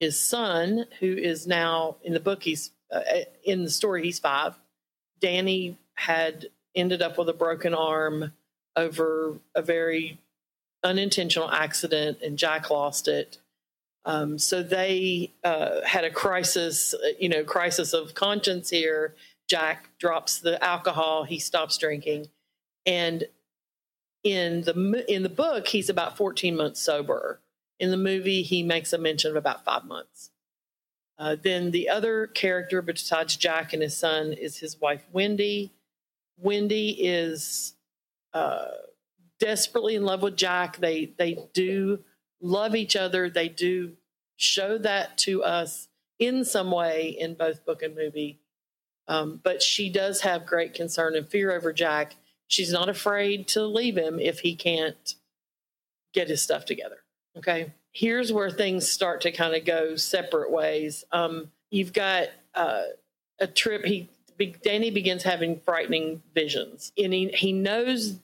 his 0.00 0.18
son, 0.18 0.86
who 0.98 1.14
is 1.14 1.46
now 1.46 1.96
in 2.02 2.14
the 2.14 2.20
book, 2.20 2.42
he's 2.42 2.72
uh, 2.90 3.02
in 3.44 3.62
the 3.62 3.70
story, 3.70 4.02
he's 4.02 4.18
five. 4.18 4.58
Danny 5.20 5.76
had 5.94 6.46
ended 6.74 7.02
up 7.02 7.18
with 7.18 7.28
a 7.28 7.34
broken 7.34 7.74
arm 7.74 8.32
over 8.74 9.36
a 9.54 9.60
very 9.60 10.18
unintentional 10.82 11.50
accident, 11.50 12.18
and 12.24 12.38
Jack 12.38 12.70
lost 12.70 13.06
it. 13.06 13.36
Um, 14.06 14.38
so 14.38 14.62
they 14.62 15.30
uh, 15.44 15.82
had 15.84 16.04
a 16.04 16.10
crisis, 16.10 16.94
you 17.18 17.28
know, 17.28 17.44
crisis 17.44 17.92
of 17.92 18.14
conscience 18.14 18.70
here. 18.70 19.14
Jack 19.48 19.90
drops 19.98 20.38
the 20.38 20.62
alcohol, 20.64 21.24
he 21.24 21.38
stops 21.38 21.76
drinking, 21.76 22.28
and 22.86 23.24
in 24.24 24.62
the 24.62 25.04
in 25.06 25.22
the 25.22 25.28
book, 25.28 25.68
he's 25.68 25.90
about 25.90 26.16
14 26.16 26.56
months 26.56 26.80
sober. 26.80 27.40
In 27.80 27.90
the 27.90 27.96
movie, 27.96 28.42
he 28.42 28.62
makes 28.62 28.92
a 28.92 28.98
mention 28.98 29.30
of 29.30 29.36
about 29.36 29.64
five 29.64 29.84
months. 29.84 30.30
Uh, 31.18 31.36
then 31.42 31.70
the 31.70 31.88
other 31.88 32.26
character 32.28 32.80
besides 32.82 33.36
Jack 33.36 33.72
and 33.72 33.82
his 33.82 33.96
son 33.96 34.32
is 34.32 34.58
his 34.58 34.80
wife 34.80 35.04
Wendy. 35.12 35.72
Wendy 36.38 36.90
is 36.90 37.74
uh, 38.32 38.68
desperately 39.38 39.96
in 39.96 40.04
love 40.04 40.22
with 40.22 40.36
Jack. 40.36 40.76
They 40.76 41.12
they 41.18 41.38
do 41.52 42.04
love 42.40 42.74
each 42.74 42.96
other. 42.96 43.28
They 43.28 43.48
do 43.48 43.92
show 44.36 44.78
that 44.78 45.18
to 45.18 45.42
us 45.42 45.88
in 46.18 46.44
some 46.44 46.70
way 46.70 47.16
in 47.18 47.34
both 47.34 47.64
book 47.64 47.82
and 47.82 47.96
movie. 47.96 48.40
Um, 49.08 49.40
but 49.42 49.62
she 49.62 49.90
does 49.90 50.20
have 50.20 50.46
great 50.46 50.72
concern 50.74 51.16
and 51.16 51.28
fear 51.28 51.52
over 51.52 51.72
Jack. 51.72 52.16
She's 52.46 52.72
not 52.72 52.88
afraid 52.88 53.48
to 53.48 53.66
leave 53.66 53.96
him 53.96 54.20
if 54.20 54.40
he 54.40 54.54
can't 54.54 55.14
get 56.12 56.28
his 56.28 56.42
stuff 56.42 56.64
together. 56.64 56.98
Okay. 57.40 57.72
Here's 57.92 58.32
where 58.32 58.50
things 58.50 58.88
start 58.88 59.22
to 59.22 59.32
kind 59.32 59.54
of 59.54 59.64
go 59.64 59.96
separate 59.96 60.50
ways. 60.50 61.04
Um, 61.10 61.50
you've 61.70 61.92
got 61.92 62.28
uh, 62.54 62.82
a 63.40 63.46
trip. 63.46 63.84
He 63.84 64.08
Danny 64.62 64.90
begins 64.90 65.22
having 65.22 65.58
frightening 65.58 66.22
visions, 66.34 66.92
and 66.96 67.12
he, 67.12 67.28
he 67.28 67.52
knows 67.52 68.18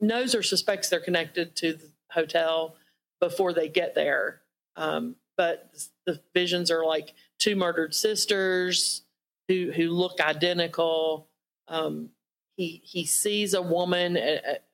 knows 0.00 0.34
or 0.34 0.42
suspects 0.42 0.88
they're 0.88 1.00
connected 1.00 1.56
to 1.56 1.74
the 1.74 1.86
hotel 2.10 2.76
before 3.20 3.52
they 3.52 3.68
get 3.68 3.94
there. 3.94 4.40
Um, 4.76 5.16
but 5.36 5.70
the 6.06 6.20
visions 6.34 6.70
are 6.70 6.84
like 6.84 7.14
two 7.38 7.56
murdered 7.56 7.94
sisters 7.94 9.02
who 9.48 9.72
who 9.74 9.90
look 9.90 10.20
identical. 10.20 11.26
Um, 11.68 12.10
he 12.56 12.82
he 12.84 13.06
sees 13.06 13.54
a 13.54 13.62
woman 13.62 14.16
at, 14.18 14.44
at, 14.44 14.64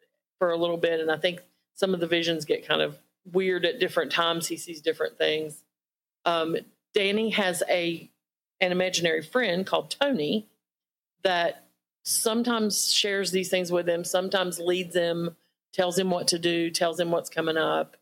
for 0.40 0.50
a 0.50 0.56
little 0.56 0.78
bit, 0.78 0.98
and 0.98 1.12
I 1.12 1.16
think 1.16 1.42
some 1.74 1.94
of 1.94 2.00
the 2.00 2.06
visions 2.06 2.44
get 2.44 2.66
kind 2.66 2.82
of 2.82 2.98
weird 3.30 3.64
at 3.64 3.80
different 3.80 4.12
times. 4.12 4.46
He 4.48 4.56
sees 4.56 4.80
different 4.80 5.18
things. 5.18 5.62
Um, 6.24 6.56
Danny 6.94 7.30
has 7.30 7.62
a 7.68 8.10
an 8.60 8.72
imaginary 8.72 9.22
friend 9.22 9.66
called 9.66 9.94
Tony 10.00 10.48
that 11.22 11.66
sometimes 12.04 12.92
shares 12.92 13.30
these 13.30 13.48
things 13.48 13.72
with 13.72 13.88
him, 13.88 14.04
sometimes 14.04 14.58
leads 14.58 14.94
him, 14.94 15.36
tells 15.72 15.98
him 15.98 16.10
what 16.10 16.28
to 16.28 16.38
do, 16.38 16.70
tells 16.70 17.00
him 17.00 17.10
what's 17.10 17.30
coming 17.30 17.56
up. 17.56 17.96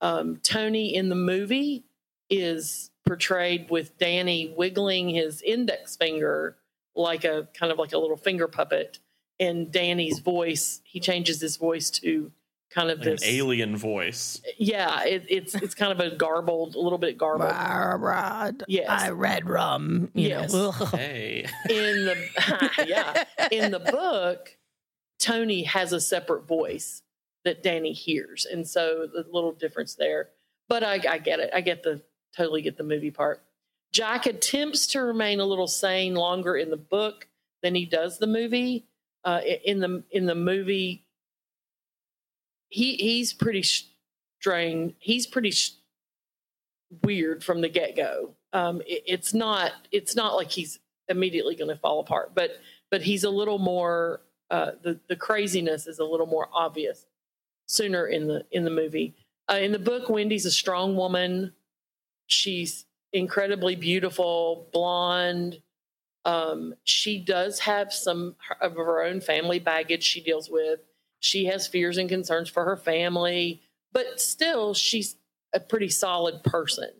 Um, 0.00 0.38
Tony 0.42 0.94
in 0.94 1.08
the 1.08 1.14
movie 1.14 1.84
is 2.28 2.90
portrayed 3.06 3.70
with 3.70 3.96
Danny 3.98 4.52
wiggling 4.56 5.08
his 5.10 5.42
index 5.42 5.96
finger 5.96 6.56
like 6.94 7.24
a 7.24 7.48
kind 7.54 7.70
of 7.70 7.78
like 7.78 7.92
a 7.92 7.98
little 7.98 8.16
finger 8.16 8.48
puppet. 8.48 8.98
And 9.38 9.70
Danny's 9.72 10.18
voice, 10.18 10.80
he 10.84 11.00
changes 11.00 11.40
his 11.40 11.56
voice 11.56 11.90
to 11.90 12.32
kind 12.70 12.90
of 12.90 12.98
like 12.98 13.04
this 13.04 13.22
an 13.22 13.28
alien 13.28 13.76
voice. 13.76 14.40
Yeah, 14.58 15.04
it, 15.04 15.26
it's 15.28 15.54
it's 15.54 15.74
kind 15.74 15.92
of 15.92 16.00
a 16.00 16.14
garbled, 16.16 16.74
a 16.74 16.80
little 16.80 16.98
bit 16.98 17.18
garbled. 17.18 17.50
Yes. 18.68 18.86
I 18.88 19.10
REDRUM. 19.10 20.10
You 20.14 20.28
Yes. 20.28 20.52
Know. 20.52 20.70
Hey, 20.70 21.46
in 21.68 22.04
the 22.04 22.84
yeah 22.86 23.24
in 23.50 23.70
the 23.70 23.80
book 23.80 24.56
tony 25.18 25.64
has 25.64 25.92
a 25.92 26.00
separate 26.00 26.46
voice 26.46 27.02
that 27.44 27.62
danny 27.62 27.92
hears 27.92 28.46
and 28.46 28.66
so 28.66 29.06
the 29.12 29.26
little 29.30 29.52
difference 29.52 29.94
there 29.94 30.30
but 30.68 30.82
i, 30.82 30.94
I 30.94 31.18
get 31.18 31.40
it 31.40 31.50
i 31.54 31.60
get 31.60 31.82
the 31.82 32.00
totally 32.34 32.62
get 32.62 32.78
the 32.78 32.84
movie 32.84 33.10
part 33.10 33.42
jack 33.92 34.24
attempts 34.24 34.86
to 34.88 35.02
remain 35.02 35.38
a 35.40 35.44
little 35.44 35.66
sane 35.66 36.14
longer 36.14 36.56
in 36.56 36.70
the 36.70 36.78
book 36.78 37.26
than 37.62 37.74
he 37.74 37.84
does 37.84 38.18
the 38.18 38.26
movie 38.26 38.86
uh, 39.24 39.40
in 39.64 39.80
the 39.80 40.02
in 40.10 40.24
the 40.24 40.34
movie 40.34 41.04
he 42.70 42.94
he's 42.94 43.32
pretty 43.32 43.62
strange 44.40 44.94
he's 44.98 45.26
pretty 45.26 45.50
sh- 45.50 45.72
weird 47.02 47.44
from 47.44 47.60
the 47.60 47.68
get-go. 47.68 48.34
Um, 48.52 48.80
it, 48.86 49.02
it's 49.06 49.34
not 49.34 49.72
it's 49.92 50.16
not 50.16 50.34
like 50.34 50.50
he's 50.50 50.78
immediately 51.08 51.56
going 51.56 51.68
to 51.70 51.76
fall 51.76 52.00
apart 52.00 52.32
but 52.34 52.52
but 52.90 53.02
he's 53.02 53.24
a 53.24 53.30
little 53.30 53.58
more 53.58 54.22
uh, 54.50 54.72
the 54.82 54.98
the 55.08 55.16
craziness 55.16 55.86
is 55.86 55.98
a 55.98 56.04
little 56.04 56.26
more 56.26 56.48
obvious 56.52 57.06
sooner 57.66 58.06
in 58.06 58.26
the 58.26 58.44
in 58.50 58.64
the 58.64 58.70
movie. 58.70 59.14
Uh, 59.50 59.56
in 59.56 59.72
the 59.72 59.78
book 59.78 60.08
wendy's 60.08 60.46
a 60.46 60.50
strong 60.50 60.96
woman. 60.96 61.52
She's 62.26 62.86
incredibly 63.12 63.76
beautiful 63.76 64.68
blonde. 64.72 65.60
Um, 66.24 66.74
she 66.84 67.18
does 67.18 67.60
have 67.60 67.92
some 67.92 68.36
of 68.60 68.76
her 68.76 69.02
own 69.02 69.20
family 69.20 69.58
baggage 69.58 70.02
she 70.02 70.20
deals 70.20 70.50
with 70.50 70.80
she 71.20 71.44
has 71.46 71.66
fears 71.66 71.96
and 71.96 72.08
concerns 72.08 72.48
for 72.48 72.64
her 72.64 72.76
family 72.76 73.62
but 73.92 74.20
still 74.20 74.74
she's 74.74 75.16
a 75.54 75.60
pretty 75.60 75.88
solid 75.88 76.42
person 76.42 76.90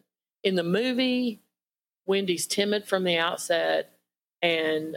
in 0.45 0.55
the 0.55 0.63
movie 0.63 1.41
wendy's 2.07 2.47
timid 2.47 2.87
from 2.87 3.05
the 3.05 3.17
outset 3.17 3.93
and 4.43 4.97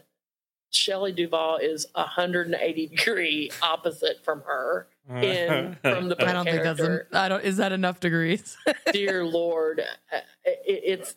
Shelley 0.71 1.11
Duvall 1.11 1.57
is 1.57 1.85
180 1.93 2.87
degree 2.87 3.51
opposite 3.61 4.23
from 4.23 4.41
her 4.41 4.87
in 5.09 5.77
from 5.81 6.09
the 6.09 6.15
book 6.15 6.27
I 6.27 6.33
don't 6.33 6.45
think 6.45 6.63
that's. 6.63 6.79
character. 6.79 7.07
I 7.13 7.29
don't. 7.29 7.43
Is 7.43 7.57
that 7.57 7.71
enough 7.71 7.99
degrees? 7.99 8.57
Dear 8.91 9.23
Lord, 9.23 9.81
uh, 10.11 10.17
it, 10.43 10.81
it's 10.83 11.15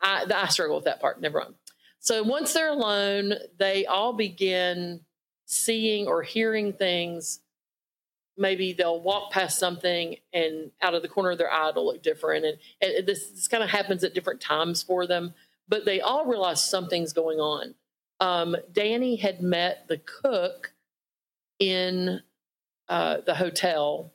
I, 0.00 0.26
I 0.34 0.48
struggle 0.48 0.76
with 0.76 0.86
that 0.86 1.00
part. 1.00 1.20
Never 1.20 1.38
mind. 1.40 1.54
So 2.00 2.22
once 2.24 2.52
they're 2.52 2.70
alone, 2.70 3.34
they 3.58 3.86
all 3.86 4.12
begin 4.12 5.00
seeing 5.52 6.06
or 6.06 6.22
hearing 6.22 6.72
things. 6.72 7.40
Maybe 8.38 8.72
they'll 8.72 9.00
walk 9.00 9.30
past 9.30 9.58
something, 9.58 10.16
and 10.32 10.70
out 10.80 10.94
of 10.94 11.02
the 11.02 11.08
corner 11.08 11.32
of 11.32 11.38
their 11.38 11.52
eye, 11.52 11.68
it'll 11.68 11.86
look 11.86 12.02
different. 12.02 12.46
And, 12.46 12.58
and 12.80 13.06
this, 13.06 13.26
this 13.28 13.48
kind 13.48 13.62
of 13.62 13.68
happens 13.68 14.02
at 14.02 14.14
different 14.14 14.40
times 14.40 14.82
for 14.82 15.06
them. 15.06 15.34
But 15.68 15.84
they 15.84 16.00
all 16.00 16.26
realize 16.26 16.64
something's 16.64 17.12
going 17.12 17.38
on. 17.38 17.74
Um, 18.20 18.56
Danny 18.72 19.16
had 19.16 19.42
met 19.42 19.86
the 19.88 19.98
cook 19.98 20.72
in 21.58 22.22
uh, 22.88 23.18
the 23.26 23.34
hotel 23.34 24.12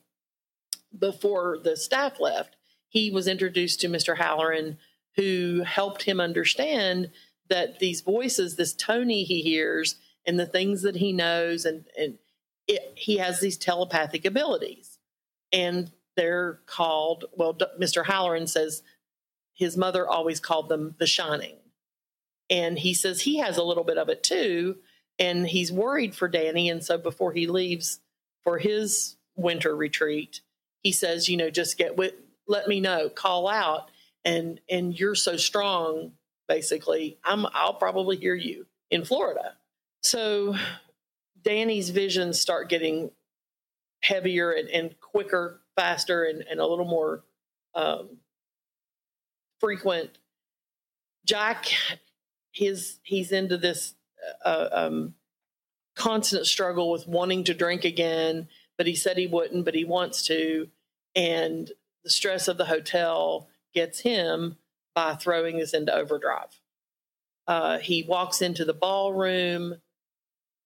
before 0.98 1.58
the 1.62 1.76
staff 1.76 2.18
left. 2.18 2.56
He 2.88 3.10
was 3.10 3.28
introduced 3.28 3.80
to 3.80 3.88
Mr. 3.88 4.16
Hallorann, 4.16 4.78
who 5.14 5.62
helped 5.64 6.02
him 6.02 6.20
understand 6.20 7.10
that 7.48 7.78
these 7.78 8.00
voices, 8.00 8.56
this 8.56 8.74
Tony 8.74 9.24
he 9.24 9.42
hears, 9.42 9.96
and 10.28 10.38
the 10.38 10.46
things 10.46 10.82
that 10.82 10.96
he 10.96 11.12
knows, 11.12 11.64
and 11.64 11.86
and 11.98 12.18
it, 12.68 12.92
he 12.94 13.16
has 13.16 13.40
these 13.40 13.56
telepathic 13.56 14.26
abilities, 14.26 14.98
and 15.52 15.90
they're 16.16 16.60
called. 16.66 17.24
Well, 17.34 17.54
D- 17.54 17.64
Mr. 17.80 18.04
Hallorann 18.04 18.48
says 18.48 18.82
his 19.54 19.76
mother 19.76 20.06
always 20.06 20.38
called 20.38 20.68
them 20.68 20.94
the 20.98 21.06
Shining, 21.06 21.56
and 22.50 22.78
he 22.78 22.92
says 22.92 23.22
he 23.22 23.38
has 23.38 23.56
a 23.56 23.64
little 23.64 23.84
bit 23.84 23.96
of 23.96 24.10
it 24.10 24.22
too, 24.22 24.76
and 25.18 25.48
he's 25.48 25.72
worried 25.72 26.14
for 26.14 26.28
Danny, 26.28 26.68
and 26.68 26.84
so 26.84 26.98
before 26.98 27.32
he 27.32 27.46
leaves 27.46 28.00
for 28.44 28.58
his 28.58 29.16
winter 29.34 29.74
retreat, 29.74 30.42
he 30.82 30.92
says, 30.92 31.28
you 31.28 31.38
know, 31.38 31.50
just 31.50 31.78
get 31.78 31.96
with, 31.96 32.12
let 32.46 32.68
me 32.68 32.80
know, 32.80 33.08
call 33.08 33.48
out, 33.48 33.90
and 34.26 34.60
and 34.68 34.98
you're 34.98 35.14
so 35.14 35.38
strong. 35.38 36.12
Basically, 36.48 37.18
I'm 37.24 37.46
I'll 37.54 37.74
probably 37.74 38.16
hear 38.16 38.34
you 38.34 38.66
in 38.90 39.06
Florida. 39.06 39.54
So 40.08 40.56
Danny's 41.42 41.90
visions 41.90 42.40
start 42.40 42.70
getting 42.70 43.10
heavier 44.02 44.52
and, 44.52 44.66
and 44.70 44.98
quicker, 45.00 45.60
faster, 45.76 46.24
and, 46.24 46.42
and 46.50 46.60
a 46.60 46.66
little 46.66 46.86
more 46.86 47.24
um, 47.74 48.16
frequent. 49.60 50.08
Jack, 51.26 51.66
his 52.52 53.00
he's 53.02 53.32
into 53.32 53.58
this 53.58 53.96
uh, 54.46 54.68
um, 54.72 55.14
constant 55.94 56.46
struggle 56.46 56.90
with 56.90 57.06
wanting 57.06 57.44
to 57.44 57.52
drink 57.52 57.84
again, 57.84 58.48
but 58.78 58.86
he 58.86 58.94
said 58.94 59.18
he 59.18 59.26
wouldn't, 59.26 59.66
but 59.66 59.74
he 59.74 59.84
wants 59.84 60.26
to, 60.28 60.68
and 61.14 61.70
the 62.04 62.10
stress 62.10 62.48
of 62.48 62.56
the 62.56 62.64
hotel 62.64 63.50
gets 63.74 64.00
him 64.00 64.56
by 64.94 65.16
throwing 65.16 65.58
this 65.58 65.74
into 65.74 65.94
overdrive. 65.94 66.58
Uh, 67.46 67.76
he 67.76 68.04
walks 68.04 68.40
into 68.40 68.64
the 68.64 68.72
ballroom 68.72 69.76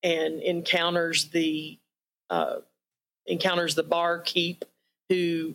and 0.03 0.41
encounters 0.41 1.27
the 1.31 1.79
uh, 2.31 2.57
encounters 3.27 3.75
the 3.75 3.83
barkeep 3.83 4.65
who 5.09 5.55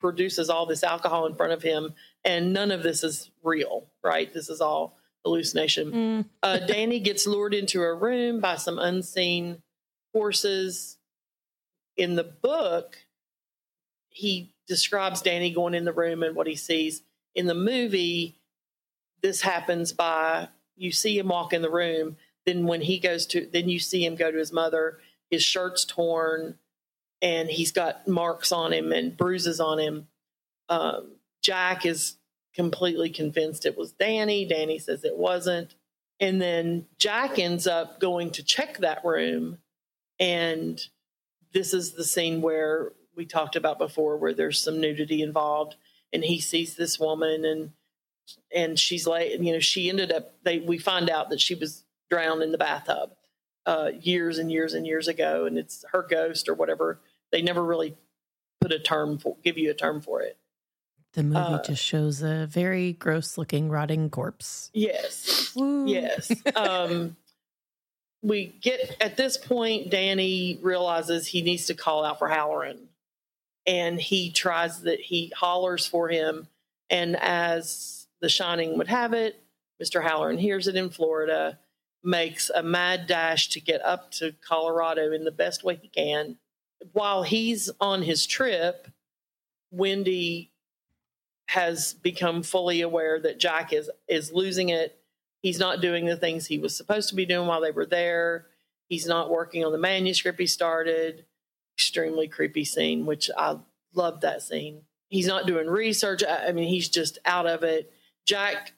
produces 0.00 0.50
all 0.50 0.66
this 0.66 0.84
alcohol 0.84 1.26
in 1.26 1.34
front 1.34 1.52
of 1.52 1.62
him 1.62 1.94
and 2.26 2.52
none 2.52 2.72
of 2.72 2.82
this 2.82 3.04
is 3.04 3.30
real, 3.42 3.86
right? 4.02 4.32
This 4.34 4.50
is 4.50 4.60
all 4.60 4.98
hallucination. 5.24 5.92
Mm. 5.92 6.24
Uh, 6.42 6.58
Danny 6.58 7.00
gets 7.00 7.26
lured 7.26 7.54
into 7.54 7.82
a 7.82 7.94
room 7.94 8.40
by 8.40 8.56
some 8.56 8.78
unseen 8.78 9.62
forces. 10.12 10.98
In 11.96 12.16
the 12.16 12.24
book, 12.24 12.96
he 14.08 14.52
describes 14.66 15.22
Danny 15.22 15.50
going 15.50 15.74
in 15.74 15.84
the 15.84 15.92
room 15.92 16.22
and 16.22 16.34
what 16.34 16.46
he 16.46 16.56
sees. 16.56 17.02
In 17.34 17.46
the 17.46 17.54
movie, 17.54 18.36
this 19.22 19.40
happens 19.40 19.92
by 19.92 20.48
you 20.76 20.92
see 20.92 21.18
him 21.18 21.28
walk 21.28 21.52
in 21.52 21.62
the 21.62 21.70
room. 21.70 22.16
Then 22.46 22.66
when 22.66 22.80
he 22.80 22.98
goes 22.98 23.26
to, 23.26 23.46
then 23.52 23.68
you 23.68 23.78
see 23.78 24.04
him 24.04 24.14
go 24.14 24.30
to 24.30 24.38
his 24.38 24.52
mother. 24.52 24.98
His 25.30 25.42
shirt's 25.42 25.84
torn, 25.84 26.56
and 27.20 27.50
he's 27.50 27.72
got 27.72 28.06
marks 28.06 28.52
on 28.52 28.72
him 28.72 28.92
and 28.92 29.16
bruises 29.16 29.58
on 29.58 29.78
him. 29.78 30.06
Um, 30.68 31.16
Jack 31.42 31.84
is 31.84 32.16
completely 32.54 33.10
convinced 33.10 33.66
it 33.66 33.76
was 33.76 33.92
Danny. 33.92 34.46
Danny 34.46 34.78
says 34.78 35.04
it 35.04 35.16
wasn't. 35.16 35.74
And 36.20 36.40
then 36.40 36.86
Jack 36.98 37.38
ends 37.38 37.66
up 37.66 38.00
going 38.00 38.30
to 38.32 38.42
check 38.42 38.78
that 38.78 39.04
room. 39.04 39.58
And 40.18 40.80
this 41.52 41.74
is 41.74 41.92
the 41.92 42.04
scene 42.04 42.40
where 42.40 42.92
we 43.14 43.26
talked 43.26 43.56
about 43.56 43.78
before, 43.78 44.16
where 44.16 44.32
there's 44.32 44.62
some 44.62 44.80
nudity 44.80 45.22
involved. 45.22 45.76
And 46.12 46.24
he 46.24 46.40
sees 46.40 46.76
this 46.76 46.98
woman 46.98 47.44
and 47.44 47.72
and 48.52 48.76
she's 48.76 49.06
like, 49.06 49.32
you 49.32 49.52
know, 49.52 49.60
she 49.60 49.88
ended 49.88 50.10
up 50.10 50.32
they 50.42 50.58
we 50.58 50.78
find 50.78 51.10
out 51.10 51.30
that 51.30 51.40
she 51.40 51.54
was 51.54 51.84
drowned 52.10 52.42
in 52.42 52.52
the 52.52 52.58
bathtub 52.58 53.12
uh, 53.66 53.90
years 54.00 54.38
and 54.38 54.50
years 54.50 54.74
and 54.74 54.86
years 54.86 55.08
ago, 55.08 55.44
and 55.44 55.58
it's 55.58 55.84
her 55.92 56.02
ghost 56.02 56.48
or 56.48 56.54
whatever. 56.54 57.00
They 57.32 57.42
never 57.42 57.64
really 57.64 57.96
put 58.60 58.72
a 58.72 58.78
term 58.78 59.18
for 59.18 59.36
give 59.42 59.58
you 59.58 59.70
a 59.70 59.74
term 59.74 60.00
for 60.00 60.22
it. 60.22 60.36
The 61.14 61.22
movie 61.22 61.38
Uh, 61.38 61.62
just 61.62 61.82
shows 61.82 62.22
a 62.22 62.46
very 62.46 62.92
gross 62.92 63.38
looking 63.38 63.68
rotting 63.70 64.10
corpse. 64.10 64.70
Yes. 64.74 65.52
Woo. 65.56 65.86
Yes. 65.86 66.30
um, 66.56 67.16
we 68.22 68.46
get 68.60 68.96
at 69.00 69.16
this 69.16 69.36
point, 69.36 69.90
Danny 69.90 70.58
realizes 70.62 71.26
he 71.26 71.42
needs 71.42 71.66
to 71.66 71.74
call 71.74 72.04
out 72.04 72.18
for 72.18 72.28
Hallorann. 72.28 72.78
And 73.66 74.00
he 74.00 74.30
tries 74.30 74.82
that 74.82 75.00
he 75.00 75.32
hollers 75.34 75.86
for 75.86 76.08
him. 76.08 76.46
And 76.90 77.16
as 77.16 78.06
The 78.20 78.28
Shining 78.28 78.78
would 78.78 78.88
have 78.88 79.12
it, 79.12 79.42
Mr. 79.82 80.04
Hallorann 80.04 80.38
hears 80.38 80.68
it 80.68 80.76
in 80.76 80.90
Florida, 80.90 81.58
makes 82.06 82.50
a 82.50 82.62
mad 82.62 83.06
dash 83.06 83.48
to 83.48 83.60
get 83.60 83.84
up 83.84 84.12
to 84.12 84.32
Colorado 84.40 85.12
in 85.12 85.24
the 85.24 85.32
best 85.32 85.64
way 85.64 85.74
he 85.74 85.88
can. 85.88 86.36
While 86.92 87.24
he's 87.24 87.68
on 87.80 88.02
his 88.02 88.26
trip, 88.26 88.88
Wendy 89.72 90.52
has 91.48 91.94
become 91.94 92.42
fully 92.42 92.80
aware 92.80 93.20
that 93.20 93.38
Jack 93.38 93.72
is 93.72 93.90
is 94.08 94.32
losing 94.32 94.68
it. 94.68 94.98
He's 95.42 95.58
not 95.58 95.80
doing 95.80 96.06
the 96.06 96.16
things 96.16 96.46
he 96.46 96.58
was 96.58 96.76
supposed 96.76 97.08
to 97.10 97.14
be 97.14 97.26
doing 97.26 97.46
while 97.46 97.60
they 97.60 97.70
were 97.70 97.86
there. 97.86 98.46
He's 98.88 99.06
not 99.06 99.30
working 99.30 99.64
on 99.64 99.72
the 99.72 99.78
manuscript 99.78 100.40
he 100.40 100.46
started. 100.46 101.24
Extremely 101.76 102.28
creepy 102.28 102.64
scene, 102.64 103.04
which 103.04 103.30
I 103.36 103.56
love 103.94 104.20
that 104.20 104.42
scene. 104.42 104.82
He's 105.08 105.26
not 105.26 105.46
doing 105.46 105.66
research. 105.66 106.22
I 106.24 106.48
I 106.48 106.52
mean, 106.52 106.68
he's 106.68 106.88
just 106.88 107.18
out 107.24 107.46
of 107.46 107.64
it. 107.64 107.92
Jack 108.26 108.72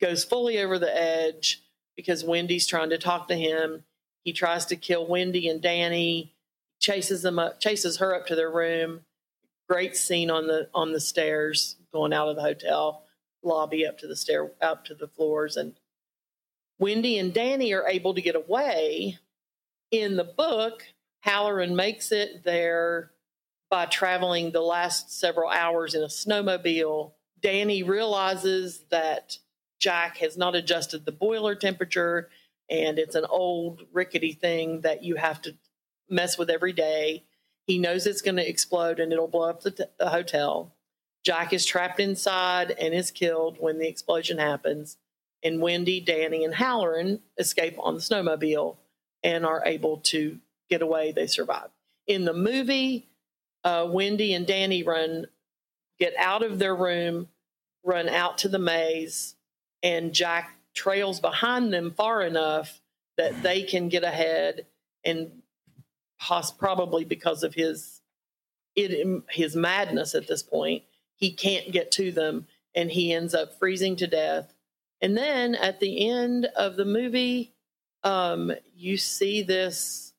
goes 0.00 0.24
fully 0.24 0.58
over 0.58 0.78
the 0.78 0.94
edge 0.94 1.63
because 1.96 2.24
Wendy's 2.24 2.66
trying 2.66 2.90
to 2.90 2.98
talk 2.98 3.28
to 3.28 3.34
him. 3.34 3.84
He 4.24 4.32
tries 4.32 4.66
to 4.66 4.76
kill 4.76 5.06
Wendy 5.06 5.48
and 5.48 5.60
Danny, 5.60 6.32
chases 6.80 7.22
them 7.22 7.38
up, 7.38 7.60
chases 7.60 7.98
her 7.98 8.14
up 8.14 8.26
to 8.26 8.34
their 8.34 8.50
room. 8.50 9.00
Great 9.68 9.96
scene 9.96 10.30
on 10.30 10.46
the 10.46 10.68
on 10.74 10.92
the 10.92 11.00
stairs 11.00 11.76
going 11.92 12.12
out 12.12 12.28
of 12.28 12.36
the 12.36 12.42
hotel 12.42 13.02
lobby 13.42 13.86
up 13.86 13.98
to 13.98 14.06
the 14.06 14.16
stair 14.16 14.50
up 14.60 14.84
to 14.86 14.94
the 14.94 15.08
floors 15.08 15.56
and 15.56 15.74
Wendy 16.78 17.18
and 17.18 17.32
Danny 17.32 17.72
are 17.72 17.86
able 17.86 18.14
to 18.14 18.22
get 18.22 18.34
away. 18.34 19.18
In 19.90 20.16
the 20.16 20.24
book, 20.24 20.82
Hallorann 21.24 21.74
makes 21.74 22.10
it 22.10 22.42
there 22.44 23.12
by 23.70 23.86
traveling 23.86 24.50
the 24.50 24.60
last 24.60 25.18
several 25.18 25.48
hours 25.48 25.94
in 25.94 26.02
a 26.02 26.08
snowmobile. 26.08 27.12
Danny 27.40 27.82
realizes 27.82 28.80
that 28.90 29.38
Jack 29.84 30.16
has 30.16 30.38
not 30.38 30.54
adjusted 30.54 31.04
the 31.04 31.12
boiler 31.12 31.54
temperature 31.54 32.30
and 32.70 32.98
it's 32.98 33.14
an 33.14 33.26
old 33.26 33.82
rickety 33.92 34.32
thing 34.32 34.80
that 34.80 35.04
you 35.04 35.16
have 35.16 35.42
to 35.42 35.54
mess 36.08 36.38
with 36.38 36.48
every 36.48 36.72
day. 36.72 37.24
He 37.66 37.76
knows 37.76 38.06
it's 38.06 38.22
going 38.22 38.36
to 38.36 38.48
explode 38.48 38.98
and 38.98 39.12
it'll 39.12 39.28
blow 39.28 39.50
up 39.50 39.60
the, 39.60 39.72
t- 39.72 39.84
the 39.98 40.08
hotel. 40.08 40.72
Jack 41.22 41.52
is 41.52 41.66
trapped 41.66 42.00
inside 42.00 42.70
and 42.70 42.94
is 42.94 43.10
killed 43.10 43.58
when 43.60 43.78
the 43.78 43.86
explosion 43.86 44.38
happens. 44.38 44.96
And 45.42 45.60
Wendy, 45.60 46.00
Danny, 46.00 46.46
and 46.46 46.54
Hallorann 46.54 47.20
escape 47.36 47.76
on 47.78 47.92
the 47.92 48.00
snowmobile 48.00 48.78
and 49.22 49.44
are 49.44 49.62
able 49.66 49.98
to 49.98 50.38
get 50.70 50.80
away. 50.80 51.12
They 51.12 51.26
survive. 51.26 51.68
In 52.06 52.24
the 52.24 52.32
movie, 52.32 53.06
uh, 53.64 53.86
Wendy 53.90 54.32
and 54.32 54.46
Danny 54.46 54.82
run, 54.82 55.26
get 55.98 56.14
out 56.16 56.42
of 56.42 56.58
their 56.58 56.74
room, 56.74 57.28
run 57.84 58.08
out 58.08 58.38
to 58.38 58.48
the 58.48 58.58
maze, 58.58 59.34
and 59.84 60.14
Jack 60.14 60.56
trails 60.74 61.20
behind 61.20 61.72
them 61.72 61.92
far 61.92 62.22
enough 62.22 62.80
that 63.16 63.42
they 63.42 63.62
can 63.62 63.88
get 63.88 64.02
ahead 64.02 64.66
and 65.04 65.30
probably 66.58 67.04
because 67.04 67.42
of 67.42 67.54
his 67.54 68.00
it, 68.74 69.22
his 69.30 69.54
madness 69.54 70.14
at 70.14 70.26
this 70.26 70.42
point 70.42 70.82
he 71.16 71.30
can't 71.30 71.70
get 71.70 71.92
to 71.92 72.10
them 72.10 72.46
and 72.74 72.90
he 72.90 73.12
ends 73.12 73.34
up 73.34 73.56
freezing 73.58 73.94
to 73.94 74.06
death. 74.08 74.52
And 75.00 75.16
then 75.16 75.54
at 75.54 75.78
the 75.78 76.08
end 76.08 76.46
of 76.56 76.74
the 76.74 76.86
movie 76.86 77.52
um, 78.02 78.52
you 78.74 78.96
see 78.96 79.42
this 79.42 80.12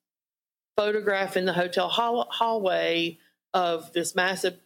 photograph 0.78 1.36
in 1.36 1.46
the 1.46 1.54
hotel 1.54 1.90
hall- 1.90 2.28
hallway 2.30 3.18
of 3.54 3.92
this 3.94 4.16
massive 4.16 4.58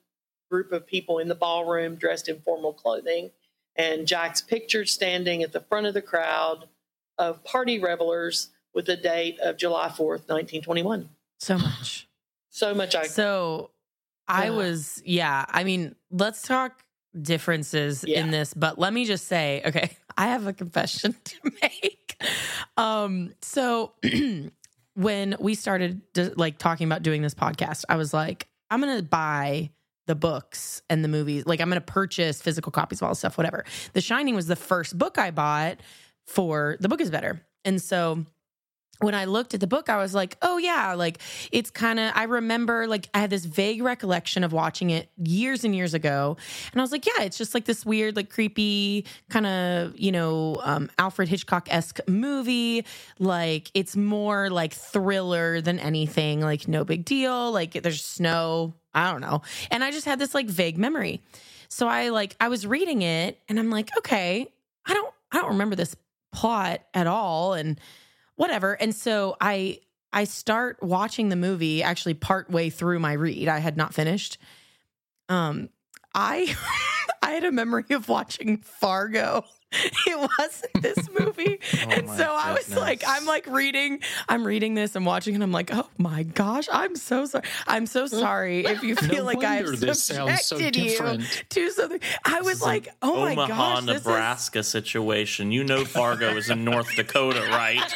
group 0.52 0.72
of 0.72 0.86
people 0.86 1.20
in 1.20 1.28
the 1.30 1.36
ballroom 1.36 1.96
dressed 1.96 2.28
in 2.28 2.42
formal 2.42 2.74
clothing 2.74 3.32
and 3.80 4.06
jack's 4.06 4.42
picture 4.42 4.86
standing 4.86 5.42
at 5.42 5.52
the 5.52 5.62
front 5.62 5.88
of 5.88 5.94
the 5.96 6.02
crowd 6.02 6.66
of 7.18 7.44
party 7.44 7.80
revelers 7.80 8.50
with 8.76 8.86
the 8.86 8.96
date 8.96 9.40
of 9.40 9.58
july 9.58 9.88
4th 9.88 10.28
1921 10.30 11.10
So 11.40 11.58
much. 11.58 12.08
so 12.50 12.74
much 12.76 12.94
i 12.96 13.04
So 13.08 13.72
I 14.32 14.52
was, 14.52 15.02
yeah. 15.04 15.44
I 15.50 15.64
mean, 15.64 15.96
let's 16.12 16.44
talk 16.44 16.84
differences 17.20 18.04
Yeah. 18.08 18.20
in 18.20 18.30
this, 18.30 18.54
but 18.54 18.78
let 18.78 18.94
me 18.94 19.06
just 19.06 19.26
say, 19.28 19.64
okay, 19.66 19.90
I 20.18 20.28
have 20.28 20.46
a 20.46 20.54
confession 20.54 21.16
to 21.24 21.36
make. 21.64 22.16
Um, 22.78 23.34
so 23.42 23.94
when 24.94 25.36
we 25.40 25.56
started 25.56 26.02
like 26.38 26.60
talking 26.60 26.86
about 26.86 27.02
doing 27.02 27.24
this 27.24 27.34
podcast, 27.34 27.86
I 27.90 27.96
was 27.96 28.14
like, 28.14 28.48
I'm 28.70 28.82
gonna 28.82 29.02
buy 29.02 29.72
the 30.10 30.16
books 30.16 30.82
and 30.90 31.04
the 31.04 31.08
movies. 31.08 31.46
Like, 31.46 31.62
I'm 31.62 31.70
gonna 31.70 31.82
purchase 31.82 32.42
physical 32.42 32.72
copies 32.72 33.00
of 33.00 33.04
all 33.04 33.10
the 33.12 33.16
stuff, 33.16 33.38
whatever. 33.38 33.64
The 33.94 34.02
Shining 34.02 34.34
was 34.34 34.48
the 34.48 34.56
first 34.56 34.98
book 34.98 35.20
I 35.20 35.30
bought 35.30 35.82
for 36.26 36.78
the 36.80 36.90
book 36.90 37.00
is 37.00 37.12
better. 37.12 37.46
And 37.64 37.80
so 37.80 38.26
when 39.00 39.16
I 39.16 39.26
looked 39.26 39.54
at 39.54 39.62
the 39.62 39.68
book, 39.68 39.90
I 39.90 39.98
was 39.98 40.14
like, 40.14 40.38
oh, 40.42 40.58
yeah, 40.58 40.94
like 40.94 41.20
it's 41.52 41.72
kind 41.72 42.00
of, 42.00 42.12
I 42.16 42.24
remember 42.24 42.86
like 42.86 43.10
I 43.14 43.20
had 43.20 43.30
this 43.30 43.46
vague 43.46 43.82
recollection 43.82 44.44
of 44.44 44.52
watching 44.52 44.90
it 44.90 45.10
years 45.18 45.64
and 45.64 45.74
years 45.74 45.94
ago. 45.94 46.36
And 46.74 46.82
I 46.82 46.84
was 46.84 46.92
like, 46.92 47.06
yeah, 47.06 47.24
it's 47.24 47.38
just 47.38 47.54
like 47.54 47.64
this 47.64 47.86
weird, 47.86 48.18
like 48.18 48.30
creepy 48.30 49.06
kind 49.30 49.46
of, 49.46 49.98
you 49.98 50.12
know, 50.12 50.58
um, 50.64 50.90
Alfred 51.00 51.30
Hitchcock 51.30 51.70
esque 51.72 52.00
movie. 52.10 52.86
Like 53.20 53.72
it's 53.74 53.96
more 53.96 54.50
like 54.50 54.74
thriller 54.74 55.62
than 55.62 55.80
anything, 55.80 56.42
like 56.42 56.68
no 56.68 56.84
big 56.84 57.06
deal. 57.06 57.54
Like 57.54 57.82
there's 57.82 58.04
snow. 58.04 58.74
I 58.94 59.12
don't 59.12 59.22
know. 59.22 59.44
And 59.72 59.82
I 59.82 59.92
just 59.92 60.06
had 60.06 60.20
this 60.20 60.36
like 60.36 60.48
vague 60.48 60.78
memory. 60.78 61.22
So 61.70 61.88
I 61.88 62.10
like, 62.10 62.36
I 62.42 62.50
was 62.50 62.68
reading 62.68 63.02
it 63.02 63.40
and 63.48 63.60
I'm 63.60 63.70
like, 63.70 63.92
okay, 64.00 64.52
I 64.86 64.94
don't, 64.94 65.14
I 65.32 65.38
don't 65.38 65.52
remember 65.52 65.78
this 65.78 65.96
plot 66.34 66.82
at 66.94 67.08
all. 67.08 67.54
And, 67.54 67.80
whatever. 68.40 68.72
And 68.74 68.96
so 68.96 69.36
I 69.42 69.80
I 70.14 70.24
start 70.24 70.82
watching 70.82 71.28
the 71.28 71.36
movie 71.36 71.84
actually 71.84 72.14
part 72.14 72.50
way 72.50 72.70
through 72.70 73.00
my 73.00 73.12
read. 73.12 73.50
I 73.50 73.60
had 73.60 73.76
not 73.76 73.94
finished. 73.94 74.38
Um 75.28 75.68
I 76.16 76.56
I 77.22 77.32
had 77.32 77.44
a 77.44 77.52
memory 77.52 77.84
of 77.90 78.08
watching 78.08 78.60
Fargo. 78.60 79.44
It 80.08 80.18
wasn't 80.18 80.82
this 80.82 80.98
oh 81.10 81.24
movie. 81.24 81.60
Oh 81.86 81.90
and 81.92 82.08
my 82.08 82.18
so 82.18 82.24
I 82.24 82.54
was 82.54 82.76
like. 82.76 83.04
I'm 83.08 83.26
like 83.26 83.46
reading, 83.48 84.00
I'm 84.28 84.46
reading 84.46 84.74
this 84.74 84.96
and 84.96 85.06
watching, 85.06 85.36
and 85.36 85.44
I'm 85.44 85.52
like, 85.52 85.74
oh 85.74 85.88
my 85.98 86.24
gosh, 86.24 86.68
I'm 86.72 86.96
so 86.96 87.26
sorry. 87.26 87.46
I'm 87.68 87.86
so 87.86 88.08
sorry 88.08 88.66
if 88.66 88.82
you 88.84 88.96
feel 88.96 89.20
No 89.20 89.24
like 89.26 89.44
I've 89.44 89.66
wonder 89.66 89.78
this 89.78 90.04
sounds 90.04 90.46
so 90.46 90.58
subjected 90.58 91.20
you 91.20 91.20
to 91.50 91.70
something. 91.72 92.00
I 92.26 92.42
was 92.42 92.62
like, 92.62 92.90
oh 93.02 93.22
my 93.22 93.34
Omaha, 93.34 93.48
gosh, 93.48 93.86
this 93.86 93.98
is 93.98 94.06
Nebraska 94.06 94.64
situation. 94.64 95.52
You 95.52 95.64
know 95.64 95.86
Fargo 95.86 96.36
is 96.36 96.50
in 96.50 96.64
North 96.64 96.96
Dakota, 96.96 97.42
right? 97.52 97.96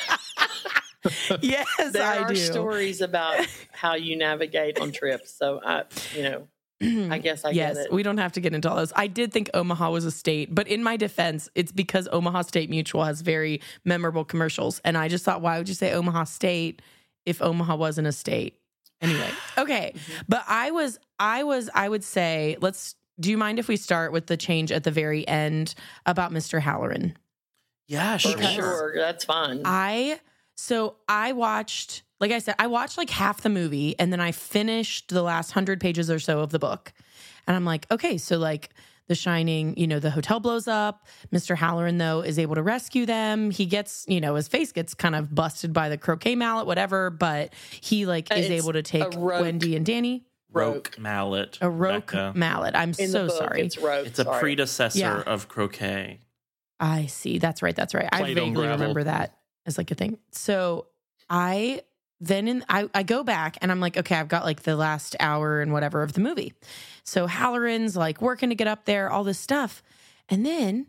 yes, 1.42 1.68
there 1.92 2.04
I 2.04 2.18
are 2.20 2.30
do. 2.30 2.36
stories 2.36 3.02
about 3.02 3.46
how 3.72 3.96
you 3.96 4.16
navigate 4.16 4.80
on 4.80 4.92
trips 4.92 5.34
so 5.34 5.60
i 5.66 5.84
you 6.16 6.24
know 6.24 6.48
I 6.82 7.18
guess 7.18 7.46
I 7.46 7.52
yes, 7.52 7.76
get 7.76 7.86
it. 7.86 7.94
we 7.94 8.04
don't 8.04 8.18
have 8.18 8.34
to 8.34 8.42
get 8.42 8.54
into 8.54 8.70
all 8.70 8.76
those. 8.76 8.92
I 8.96 9.08
did 9.08 9.32
think 9.32 9.50
Omaha 9.54 9.92
was 9.92 10.06
a 10.06 10.12
state, 10.12 10.54
but 10.54 10.68
in 10.68 10.84
my 10.84 10.98
defense, 10.98 11.50
it's 11.56 11.72
because 11.72 12.08
Omaha 12.12 12.42
State 12.42 12.70
Mutual 12.70 13.04
has 13.06 13.22
very 13.22 13.62
memorable 13.86 14.26
commercials. 14.26 14.82
And 14.84 14.98
I 14.98 15.08
just 15.08 15.24
thought, 15.24 15.42
why 15.42 15.58
would 15.58 15.70
you 15.70 15.76
say 15.76 15.94
Omaha 15.94 16.26
State 16.26 16.82
if 17.26 17.42
Omaha 17.42 17.76
wasn't 17.76 18.08
a 18.08 18.12
state? 18.12 18.60
Anyway, 19.02 19.30
okay. 19.58 19.94
Mm-hmm. 19.96 20.22
But 20.28 20.44
I 20.48 20.72
was, 20.72 21.00
I 21.20 21.44
was, 21.44 21.70
I 21.74 21.88
would 21.88 22.04
say, 22.04 22.58
let's, 22.60 22.96
do 23.20 23.30
you 23.30 23.38
mind 23.38 23.60
if 23.60 23.68
we 23.68 23.78
start 23.78 24.12
with 24.12 24.28
the 24.28 24.36
change 24.36 24.72
at 24.72 24.84
the 24.84 24.92
very 24.92 25.26
end 25.28 25.76
about 26.06 26.32
Mr. 26.32 26.60
Hallorann? 26.60 27.14
Yeah, 27.88 28.18
For 28.18 28.30
sure. 28.30 28.42
sure. 28.42 28.94
That's 28.98 29.26
fine. 29.26 29.62
I 29.66 30.20
so 30.56 30.96
I 31.08 31.34
watched, 31.34 32.04
like 32.24 32.32
I 32.32 32.40
said, 32.40 32.56
I 32.58 32.68
watched 32.68 32.98
like 32.98 33.10
half 33.10 33.42
the 33.42 33.50
movie 33.50 34.00
and 34.00 34.12
then 34.14 34.22
I 34.22 34.32
finished 34.32 35.10
the 35.10 35.22
last 35.22 35.52
hundred 35.52 35.82
pages 35.82 36.10
or 36.10 36.20
so 36.20 36.40
of 36.40 36.52
the 36.52 36.60
book. 36.60 36.94
And 37.48 37.56
I'm 37.58 37.66
like, 37.66 37.86
okay, 37.92 38.18
so 38.18 38.38
like 38.38 38.70
The 39.08 39.16
Shining, 39.16 39.76
you 39.78 39.88
know, 39.88 40.00
the 40.00 40.10
hotel 40.10 40.40
blows 40.40 40.66
up. 40.70 41.06
Mr. 41.34 41.58
Hallorann, 41.58 41.98
though, 42.00 42.22
is 42.22 42.40
able 42.40 42.56
to 42.56 42.64
rescue 42.64 43.06
them. 43.06 43.52
He 43.52 43.66
gets, 43.66 44.06
you 44.08 44.22
know, 44.22 44.36
his 44.36 44.48
face 44.48 44.72
gets 44.72 44.94
kind 44.94 45.16
of 45.16 45.36
busted 45.36 45.74
by 45.74 45.90
the 45.90 45.98
croquet 45.98 46.36
mallet, 46.36 46.66
whatever, 46.66 47.10
but 47.10 47.54
he 47.82 48.06
like 48.06 48.32
Uh, 48.32 48.36
is 48.36 48.46
it's 48.50 48.64
able 48.64 48.72
to 48.74 48.82
take 48.82 49.18
Wendy 49.18 49.76
and 49.76 49.86
Danny. 49.86 50.24
Roque 50.54 50.98
mallet. 50.98 51.58
A 51.62 51.70
roque 51.70 52.12
Becca. 52.14 52.32
mallet. 52.36 52.76
I'm 52.76 52.94
In 52.98 53.10
so 53.10 53.28
book, 53.28 53.36
sorry. 53.38 53.62
it's 53.64 53.78
roque. 53.78 54.08
It's 54.08 54.20
a 54.20 54.24
sorry. 54.24 54.40
predecessor 54.40 55.00
Yeah. 55.00 55.22
of 55.26 55.50
croquet. 55.50 56.20
I 56.80 57.08
see. 57.08 57.40
That's 57.40 57.62
right. 57.62 57.76
That's 57.76 57.94
right. 57.94 58.08
I 58.12 58.20
Played 58.22 58.40
on 58.40 58.46
vaguely 58.54 58.68
remember 58.68 59.04
that 59.04 59.36
as 59.66 59.78
like 59.78 59.92
a 59.92 59.96
thing. 59.96 60.18
So 60.32 60.88
I 61.30 61.82
then 62.28 62.48
in 62.48 62.64
I, 62.70 62.90
I 62.94 63.04
go 63.04 63.24
back 63.24 63.58
and 63.62 63.72
I'm 63.72 63.80
like, 63.80 63.98
okay, 63.98 64.16
I've 64.16 64.28
got 64.28 64.44
like 64.46 64.64
the 64.64 64.76
last 64.76 65.16
hour 65.20 65.62
and 65.62 65.72
whatever 65.74 66.04
of 66.04 66.14
the 66.14 66.22
movie. 66.22 66.54
So 67.04 67.28
Hallorann's 67.28 67.96
like 67.98 68.22
working 68.22 68.50
to 68.50 68.56
get 68.56 68.68
up 68.68 68.86
there, 68.86 69.10
all 69.10 69.24
this 69.24 69.40
stuff. 69.40 69.84
And 70.30 70.46
then 70.46 70.88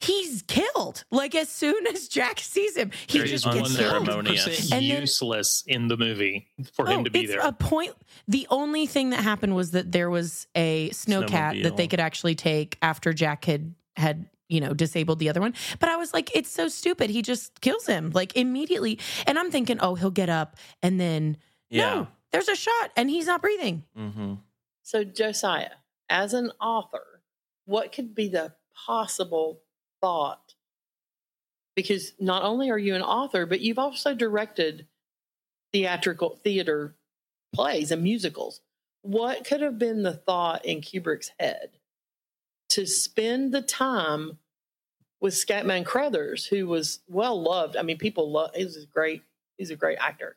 he's 0.00 0.42
killed. 0.46 1.04
Like 1.10 1.34
as 1.34 1.48
soon 1.48 1.86
as 1.88 2.06
Jack 2.08 2.38
sees 2.40 2.76
him, 2.76 2.92
he 3.08 3.18
Very 3.18 3.30
just 3.30 3.46
un- 3.46 3.56
gets 3.58 3.76
killed. 3.76 3.92
unceremonious. 4.08 4.70
And 4.72 4.82
then- 4.88 5.00
useless 5.00 5.64
in 5.66 5.88
the 5.88 5.96
movie 5.96 6.46
for 6.72 6.86
him 6.86 7.00
Oh, 7.00 7.04
to 7.04 7.10
be 7.10 7.20
it's 7.24 7.32
there. 7.32 7.40
a 7.40 7.52
point. 7.52 7.94
The 8.28 8.46
only 8.50 8.86
thing 8.86 9.10
that 9.10 9.24
happened 9.24 9.56
was 9.56 9.72
that 9.72 9.90
there 9.90 10.08
was 10.10 10.46
a 10.54 10.90
snowcat 10.90 11.62
that 11.64 11.76
they 11.76 11.88
could 11.88 12.00
actually 12.00 12.36
take 12.36 12.78
after 12.80 13.12
Jack 13.12 13.44
had 13.44 13.74
had 13.96 14.26
you 14.48 14.60
know 14.60 14.74
disabled 14.74 15.18
the 15.18 15.28
other 15.28 15.40
one. 15.40 15.54
But 15.78 15.88
I 15.88 15.96
was 15.96 16.12
like, 16.12 16.34
it's 16.34 16.50
so 16.50 16.68
stupid. 16.68 17.10
He 17.10 17.22
just 17.22 17.60
kills 17.60 17.86
him 17.86 18.10
like 18.14 18.36
immediately, 18.36 18.98
and 19.26 19.38
I'm 19.38 19.50
thinking, 19.50 19.78
oh, 19.80 19.94
he'll 19.94 20.10
get 20.10 20.28
up, 20.28 20.56
and 20.82 21.00
then 21.00 21.36
Yeah. 21.70 21.82
no, 21.94 22.08
there's 22.32 22.48
a 22.48 22.56
shot, 22.56 22.90
and 22.96 23.08
he's 23.10 23.26
not 23.26 23.40
breathing. 23.42 23.84
hmm 23.94 24.34
So, 24.82 25.04
Josiah, 25.04 25.76
as 26.08 26.32
an 26.34 26.50
author, 26.60 27.22
what 27.66 27.92
could 27.92 28.14
be 28.14 28.28
the 28.28 28.54
possible 28.86 29.60
thought? 30.00 30.54
Because 31.76 32.12
not 32.18 32.42
only 32.42 32.70
are 32.70 32.78
you 32.78 32.94
an 32.94 33.02
author, 33.02 33.46
but 33.46 33.60
you've 33.60 33.78
also 33.78 34.14
directed 34.14 34.86
theatrical 35.72 36.36
theater 36.42 36.96
plays 37.54 37.90
and 37.90 38.02
musicals. 38.02 38.60
What 39.02 39.44
could 39.44 39.60
have 39.60 39.78
been 39.78 40.02
the 40.02 40.12
thought 40.14 40.64
in 40.64 40.80
Kubrick's 40.80 41.30
head 41.38 41.77
to 42.78 42.86
spend 42.86 43.52
the 43.52 43.62
time 43.62 44.38
with 45.20 45.34
Scatman 45.34 45.84
Crothers, 45.84 46.46
who 46.46 46.66
was 46.66 47.00
well 47.08 47.40
loved? 47.42 47.76
I 47.76 47.82
mean, 47.82 47.98
people 47.98 48.30
love. 48.30 48.50
He's 48.54 48.76
a 48.76 48.86
great. 48.86 49.22
He's 49.56 49.70
a 49.70 49.76
great 49.76 49.98
actor. 50.00 50.36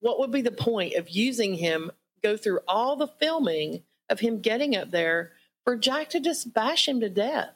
What 0.00 0.20
would 0.20 0.30
be 0.30 0.42
the 0.42 0.52
point 0.52 0.94
of 0.94 1.08
using 1.08 1.54
him 1.54 1.90
go 2.22 2.36
through 2.36 2.60
all 2.68 2.96
the 2.96 3.08
filming 3.08 3.82
of 4.08 4.20
him 4.20 4.40
getting 4.40 4.76
up 4.76 4.90
there 4.90 5.32
for 5.64 5.76
Jack 5.76 6.10
to 6.10 6.20
just 6.20 6.52
bash 6.54 6.86
him 6.86 7.00
to 7.00 7.08
death. 7.08 7.50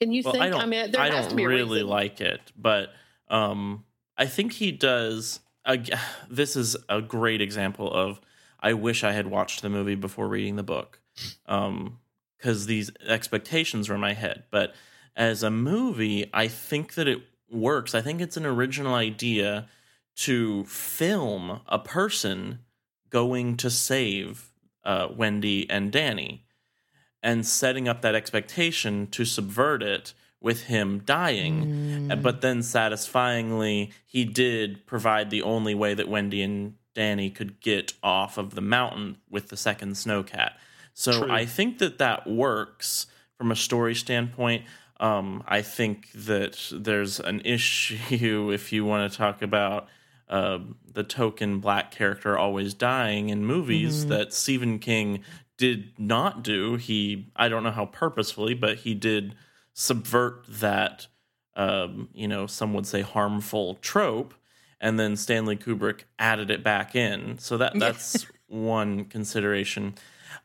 Can 0.00 0.12
you 0.12 0.22
Well, 0.24 0.32
think? 0.32 0.44
I 0.44 0.48
don't, 0.50 0.68
mean, 0.68 0.90
there 0.90 1.00
I 1.00 1.10
has 1.10 1.26
don't 1.26 1.30
to 1.30 1.36
be 1.36 1.44
a 1.44 1.48
really 1.48 1.82
like 1.82 2.20
it, 2.20 2.40
but 2.56 2.90
um, 3.28 3.84
I 4.16 4.26
think 4.26 4.52
he 4.52 4.72
does. 4.72 5.40
ag- 5.66 5.92
This 6.30 6.56
is 6.56 6.76
a 6.88 7.02
great 7.02 7.40
example 7.40 7.92
of. 7.92 8.20
I 8.60 8.72
wish 8.72 9.04
I 9.04 9.12
had 9.12 9.28
watched 9.28 9.62
the 9.62 9.68
movie 9.68 9.94
before 9.94 10.26
reading 10.26 10.56
the 10.56 10.64
book, 10.64 11.00
because 12.38 12.66
these 12.66 12.90
expectations 13.06 13.88
were 13.88 13.96
in 13.96 14.00
my 14.00 14.14
head. 14.14 14.44
But 14.50 14.74
as 15.16 15.42
a 15.42 15.50
movie, 15.50 16.30
I 16.32 16.48
think 16.48 16.94
that 16.94 17.08
it 17.08 17.20
works. 17.50 17.94
I 17.94 18.00
think 18.00 18.20
it's 18.20 18.36
an 18.36 18.46
original 18.46 18.94
idea 18.94 19.66
to 20.16 20.64
film 20.64 21.60
a 21.66 21.78
person 21.78 22.60
going 23.10 23.56
to 23.56 23.70
save 23.70 24.50
uh, 24.84 25.08
Wendy 25.14 25.68
and 25.68 25.92
Danny 25.92 26.44
and 27.22 27.44
setting 27.46 27.88
up 27.88 28.02
that 28.02 28.14
expectation 28.14 29.06
to 29.08 29.24
subvert 29.24 29.82
it 29.82 30.14
with 30.40 30.64
him 30.64 31.00
dying. 31.00 32.08
Mm. 32.08 32.22
But 32.22 32.40
then 32.40 32.62
satisfyingly, 32.62 33.92
he 34.06 34.24
did 34.24 34.86
provide 34.86 35.30
the 35.30 35.42
only 35.42 35.74
way 35.74 35.94
that 35.94 36.08
Wendy 36.08 36.42
and 36.42 36.74
Danny 36.94 37.30
could 37.30 37.60
get 37.60 37.92
off 38.02 38.38
of 38.38 38.54
the 38.54 38.60
mountain 38.60 39.18
with 39.28 39.48
the 39.48 39.56
second 39.56 39.92
snowcat. 39.92 40.52
So 40.98 41.20
True. 41.22 41.30
I 41.30 41.46
think 41.46 41.78
that 41.78 41.98
that 41.98 42.26
works 42.26 43.06
from 43.36 43.52
a 43.52 43.56
story 43.56 43.94
standpoint. 43.94 44.64
Um, 44.98 45.44
I 45.46 45.62
think 45.62 46.10
that 46.12 46.58
there's 46.72 47.20
an 47.20 47.40
issue 47.44 48.50
if 48.52 48.72
you 48.72 48.84
want 48.84 49.12
to 49.12 49.16
talk 49.16 49.40
about 49.40 49.86
uh, 50.28 50.58
the 50.92 51.04
token 51.04 51.60
black 51.60 51.92
character 51.92 52.36
always 52.36 52.74
dying 52.74 53.28
in 53.28 53.46
movies 53.46 54.06
Mhm. 54.06 54.08
that 54.08 54.32
Stephen 54.32 54.80
King 54.80 55.22
did 55.56 55.92
not 56.00 56.42
do. 56.42 56.74
He, 56.74 57.30
I 57.36 57.48
don't 57.48 57.62
know 57.62 57.70
how 57.70 57.86
purposefully, 57.86 58.54
but 58.54 58.78
he 58.78 58.94
did 58.94 59.36
subvert 59.74 60.46
that, 60.48 61.06
um, 61.54 62.08
you 62.12 62.26
know, 62.26 62.48
some 62.48 62.74
would 62.74 62.88
say 62.88 63.02
harmful 63.02 63.76
trope, 63.76 64.34
and 64.80 64.98
then 64.98 65.14
Stanley 65.14 65.56
Kubrick 65.56 66.00
added 66.18 66.50
it 66.50 66.64
back 66.64 66.96
in. 66.96 67.38
So 67.38 67.56
that 67.56 67.78
that's 67.78 68.26
one 68.48 69.04
consideration. 69.04 69.94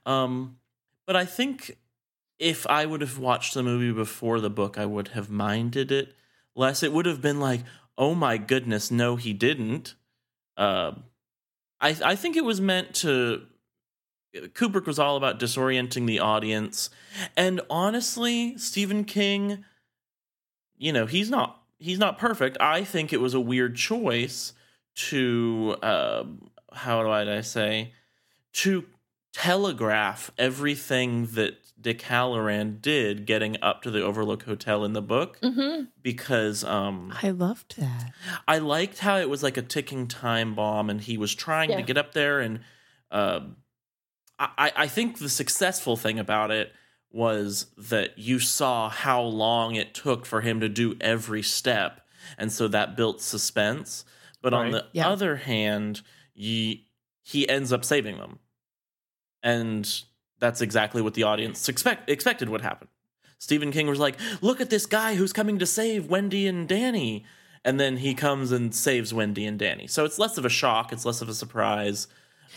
Um, 0.06 0.58
but 1.06 1.16
I 1.16 1.26
think 1.26 1.78
if 2.40 2.68
I 2.68 2.86
would 2.86 3.02
have 3.02 3.18
watched 3.18 3.54
the 3.54 3.64
movie 3.64 3.92
before 3.92 4.40
the 4.40 4.50
book, 4.50 4.78
I 4.78 4.86
would 4.86 5.10
have 5.10 5.30
minded 5.30 5.92
it 5.92 6.14
less. 6.56 6.84
It 6.84 6.92
would 6.92 7.06
have 7.06 7.22
been 7.22 7.40
like, 7.40 7.62
oh 7.98 8.16
my 8.16 8.38
goodness, 8.38 8.92
no, 8.92 9.16
he 9.16 9.34
didn't. 9.34 9.96
Uh, 10.58 10.94
I 11.80 11.96
I 12.04 12.16
think 12.16 12.36
it 12.36 12.46
was 12.46 12.62
meant 12.62 12.94
to. 12.96 13.44
Kubrick 14.36 14.88
was 14.88 14.98
all 14.98 15.16
about 15.16 15.40
disorienting 15.40 16.08
the 16.08 16.20
audience, 16.20 16.90
and 17.38 17.62
honestly, 17.70 18.58
Stephen 18.58 19.04
King, 19.06 19.64
you 20.76 20.92
know, 20.92 21.06
he's 21.06 21.30
not 21.30 21.62
he's 21.78 22.00
not 22.00 22.18
perfect. 22.18 22.58
I 22.60 22.84
think 22.84 23.14
it 23.14 23.22
was 23.22 23.34
a 23.34 23.40
weird 23.40 23.76
choice 23.76 24.54
to 24.96 25.76
uh, 25.84 26.24
how 26.72 27.04
do 27.04 27.10
I 27.10 27.42
say 27.42 27.94
to 28.54 28.86
telegraph 29.34 30.32
everything 30.38 31.26
that 31.34 31.58
Dick 31.82 32.00
Hallorann 32.04 32.82
did 32.82 33.26
getting 33.26 33.58
up 33.62 33.82
to 33.82 33.92
the 33.92 34.02
Overlook 34.02 34.44
Hotel 34.44 34.86
in 34.86 34.94
the 34.94 35.02
book 35.02 35.38
Mhm. 35.42 35.90
because 36.02 36.64
um, 36.64 37.14
I 37.22 37.32
loved 37.32 37.76
that. 37.78 38.14
I 38.48 38.60
liked 38.60 39.00
how 39.00 39.18
it 39.18 39.30
was 39.30 39.44
like 39.44 39.58
a 39.58 39.62
ticking 39.62 40.08
time 40.08 40.56
bomb, 40.56 40.90
and 40.90 41.02
he 41.02 41.18
was 41.18 41.36
trying 41.36 41.72
Yeah. 41.72 41.78
to 41.78 41.82
get 41.84 41.98
up 41.98 42.14
there. 42.14 42.40
And 42.40 42.62
uh, 43.12 43.42
I, 44.40 44.72
I 44.76 44.88
think 44.88 45.18
the 45.20 45.28
successful 45.30 45.98
thing 45.98 46.20
about 46.20 46.52
it 46.52 46.72
was 47.12 47.68
that 47.78 48.18
you 48.18 48.40
saw 48.40 48.90
how 48.90 49.22
long 49.22 49.76
it 49.76 49.94
took 49.94 50.26
for 50.26 50.42
him 50.42 50.60
to 50.62 50.70
do 50.70 50.96
every 51.02 51.44
step, 51.44 52.02
and 52.38 52.52
so 52.52 52.68
that 52.70 52.96
built 52.96 53.20
suspense. 53.22 54.06
But 54.42 54.54
on 54.54 54.72
the 54.72 54.86
Yeah. 54.94 55.10
other 55.10 55.36
hand, 55.38 56.02
ye, 56.34 56.88
he 57.22 57.48
ends 57.48 57.72
up 57.74 57.86
saving 57.86 58.18
them, 58.18 58.40
and 59.44 60.04
that's 60.40 60.62
exactly 60.62 61.02
what 61.02 61.14
the 61.14 61.24
audience 61.24 61.70
expect, 61.70 62.10
expected 62.10 62.50
would 62.50 62.62
happen. 62.62 62.88
Stephen 63.38 63.72
King 63.72 63.88
was 63.88 64.00
like, 64.00 64.16
"Look 64.42 64.62
at 64.62 64.70
this 64.70 64.86
guy 64.86 65.16
who's 65.16 65.34
coming 65.34 65.60
to 65.60 65.66
save 65.66 66.08
Wendy 66.08 66.48
and 66.48 66.68
Danny." 66.68 67.26
And 67.66 67.80
then 67.80 67.98
he 67.98 68.14
comes 68.14 68.52
and 68.52 68.74
saves 68.76 69.14
Wendy 69.14 69.46
and 69.46 69.58
Danny. 69.58 69.88
So 69.88 70.04
it's 70.06 70.20
less 70.20 70.38
of 70.38 70.46
a 70.46 70.50
shock, 70.50 70.92
it's 70.92 71.06
less 71.06 71.22
of 71.22 71.30
a 71.30 71.34
surprise. 71.34 72.08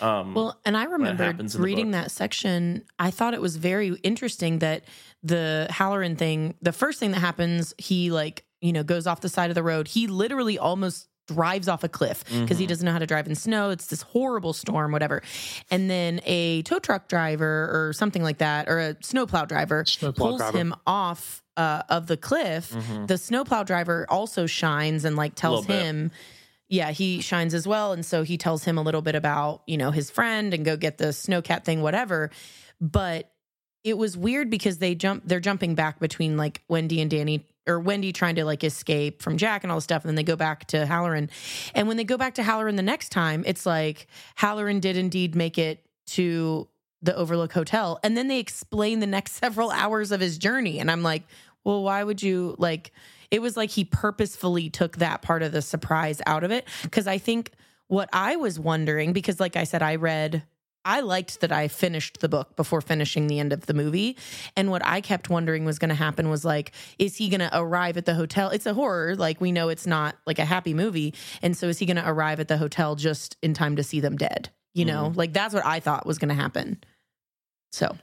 Um 0.00 0.34
Well, 0.34 0.60
and 0.64 0.76
I 0.76 0.84
remember 0.84 1.24
happens 1.24 1.54
in 1.54 1.60
the 1.60 1.64
reading 1.64 1.90
that 1.92 2.10
section. 2.10 2.84
I 2.98 3.10
thought 3.10 3.34
it 3.34 3.40
was 3.40 3.56
very 3.56 3.94
interesting 4.02 4.58
that 4.60 4.84
the 5.22 5.66
Hallorann 5.70 6.18
thing, 6.18 6.54
the 6.60 6.72
first 6.72 6.98
thing 7.00 7.12
that 7.12 7.20
happens, 7.20 7.74
he 7.78 8.10
like, 8.10 8.44
you 8.60 8.72
know, 8.72 8.82
goes 8.82 9.06
off 9.06 9.20
the 9.20 9.28
side 9.28 9.50
of 9.50 9.54
the 9.54 9.62
road. 9.62 9.88
He 9.88 10.06
literally 10.06 10.58
almost 10.58 11.08
drives 11.26 11.68
off 11.68 11.82
a 11.84 11.88
cliff 11.88 12.24
because 12.24 12.58
he 12.58 12.64
Mhm. 12.64 12.68
doesn't 12.68 12.84
know 12.86 12.92
how 12.92 12.98
to 12.98 13.06
drive 13.06 13.26
in 13.26 13.34
snow. 13.34 13.70
It's 13.70 13.86
this 13.86 14.02
horrible 14.02 14.52
storm, 14.52 14.92
whatever. 14.92 15.22
And 15.70 15.90
then 15.90 16.20
a 16.24 16.62
tow 16.62 16.78
truck 16.78 17.08
driver 17.08 17.68
or 17.72 17.92
something 17.92 18.22
like 18.22 18.38
that, 18.38 18.68
or 18.68 18.78
a 18.78 18.96
snowplow 19.02 19.46
driver 19.46 19.84
Snowplow 19.84 20.26
pulls 20.26 20.40
driver. 20.40 20.58
him 20.58 20.74
off 20.86 21.42
uh, 21.56 21.82
of 21.88 22.06
the 22.06 22.16
cliff. 22.18 22.70
mhm. 22.72 23.06
The 23.06 23.16
snowplow 23.18 23.64
driver 23.64 24.06
also 24.10 24.46
shines 24.46 25.04
and 25.06 25.16
like 25.16 25.34
tells 25.34 25.64
him 25.66 26.10
yeah, 26.68 26.90
he 26.90 27.20
shines 27.20 27.54
as 27.54 27.64
well. 27.66 27.92
And 27.92 28.04
so 28.04 28.24
he 28.24 28.36
tells 28.36 28.64
him 28.64 28.76
a 28.76 28.82
little 28.82 29.00
bit 29.00 29.14
about, 29.14 29.62
you 29.68 29.76
know, 29.76 29.92
his 29.92 30.10
friend 30.10 30.52
and 30.52 30.64
go 30.64 30.76
get 30.76 30.98
the 30.98 31.06
snowcat 31.06 31.62
thing, 31.64 31.80
whatever. 31.80 32.30
But 32.80 33.30
it 33.84 33.96
was 33.96 34.16
weird 34.16 34.50
because 34.50 34.78
they 34.78 34.96
jump 34.96 35.22
they're 35.26 35.38
jumping 35.38 35.76
back 35.76 36.00
between 36.00 36.36
like 36.36 36.62
Wendy 36.68 37.00
and 37.00 37.08
Danny 37.08 37.46
or 37.66 37.80
Wendy 37.80 38.12
trying 38.12 38.36
to 38.36 38.44
like 38.44 38.64
escape 38.64 39.22
from 39.22 39.36
Jack 39.36 39.64
and 39.64 39.70
all 39.70 39.78
this 39.78 39.84
stuff, 39.84 40.04
and 40.04 40.08
then 40.08 40.14
they 40.16 40.22
go 40.22 40.36
back 40.36 40.66
to 40.68 40.86
Hallorann. 40.86 41.30
And 41.74 41.88
when 41.88 41.96
they 41.96 42.04
go 42.04 42.16
back 42.16 42.34
to 42.34 42.42
Hallorann 42.42 42.76
the 42.76 42.82
next 42.82 43.10
time, 43.10 43.44
it's 43.46 43.66
like 43.66 44.06
Hallorann 44.38 44.80
did 44.80 44.96
indeed 44.96 45.34
make 45.34 45.58
it 45.58 45.84
to 46.08 46.68
the 47.02 47.14
Overlook 47.16 47.52
Hotel. 47.52 47.98
And 48.02 48.16
then 48.16 48.28
they 48.28 48.38
explain 48.38 49.00
the 49.00 49.06
next 49.06 49.32
several 49.40 49.70
hours 49.70 50.12
of 50.12 50.20
his 50.20 50.38
journey. 50.38 50.78
And 50.78 50.90
I'm 50.90 51.02
like, 51.02 51.22
well, 51.64 51.82
why 51.82 52.02
would 52.02 52.22
you 52.22 52.54
like 52.58 52.92
it 53.30 53.42
was 53.42 53.56
like 53.56 53.70
he 53.70 53.84
purposefully 53.84 54.70
took 54.70 54.98
that 54.98 55.20
part 55.20 55.42
of 55.42 55.50
the 55.50 55.60
surprise 55.60 56.22
out 56.26 56.44
of 56.44 56.52
it. 56.52 56.64
Cause 56.92 57.08
I 57.08 57.18
think 57.18 57.50
what 57.88 58.08
I 58.12 58.36
was 58.36 58.58
wondering, 58.58 59.12
because 59.12 59.40
like 59.40 59.56
I 59.56 59.64
said, 59.64 59.82
I 59.82 59.96
read 59.96 60.44
I 60.86 61.00
liked 61.00 61.40
that 61.40 61.50
I 61.50 61.66
finished 61.66 62.20
the 62.20 62.28
book 62.28 62.54
before 62.54 62.80
finishing 62.80 63.26
the 63.26 63.40
end 63.40 63.52
of 63.52 63.66
the 63.66 63.74
movie. 63.74 64.16
And 64.56 64.70
what 64.70 64.86
I 64.86 65.00
kept 65.00 65.28
wondering 65.28 65.64
was 65.64 65.78
going 65.78 65.88
to 65.88 65.96
happen 65.96 66.30
was 66.30 66.44
like, 66.44 66.72
is 66.98 67.16
he 67.16 67.28
going 67.28 67.40
to 67.40 67.50
arrive 67.52 67.96
at 67.96 68.06
the 68.06 68.14
hotel? 68.14 68.50
It's 68.50 68.66
a 68.66 68.72
horror. 68.72 69.16
Like, 69.16 69.40
we 69.40 69.50
know 69.50 69.68
it's 69.68 69.86
not 69.86 70.16
like 70.26 70.38
a 70.38 70.44
happy 70.44 70.74
movie. 70.74 71.12
And 71.42 71.56
so 71.56 71.66
is 71.66 71.80
he 71.80 71.86
going 71.86 71.96
to 71.96 72.08
arrive 72.08 72.38
at 72.38 72.46
the 72.46 72.56
hotel 72.56 72.94
just 72.94 73.36
in 73.42 73.52
time 73.52 73.74
to 73.76 73.82
see 73.82 73.98
them 73.98 74.16
dead? 74.16 74.50
You 74.74 74.84
know, 74.84 75.12
like 75.14 75.32
that's 75.32 75.54
what 75.54 75.64
I 75.64 75.80
thought 75.80 76.04
was 76.04 76.18
going 76.18 76.28
to 76.28 76.34
happen. 76.34 76.84
So, 77.72 77.96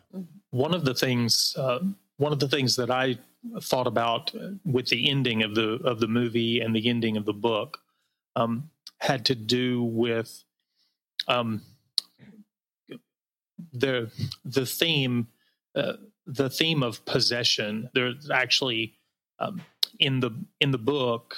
one 0.49 0.73
of 0.73 0.85
the 0.85 0.95
things, 0.95 1.53
uh, 1.55 1.79
one 2.17 2.33
of 2.33 2.39
the 2.39 2.47
things 2.47 2.75
that 2.77 2.89
I 2.89 3.19
thought 3.61 3.85
about 3.85 4.31
with 4.65 4.87
the 4.87 5.07
ending 5.07 5.43
of 5.43 5.53
the 5.53 5.79
of 5.83 5.99
the 5.99 6.07
movie 6.07 6.61
and 6.61 6.75
the 6.75 6.89
ending 6.89 7.15
of 7.15 7.25
the 7.25 7.33
book 7.33 7.77
um, 8.35 8.71
had 8.97 9.23
to 9.25 9.35
do 9.35 9.83
with 9.83 10.43
um, 11.27 11.61
the 13.71 14.12
the 14.43 14.65
theme 14.65 15.28
uh, 15.76 15.93
the 16.26 16.49
theme 16.49 16.84
of 16.84 17.06
possession. 17.06 17.89
There's 17.93 18.30
actually 18.30 18.95
um, 19.39 19.62
in 19.99 20.19
the 20.19 20.32
in 20.60 20.71
the 20.71 20.78
book 20.78 21.36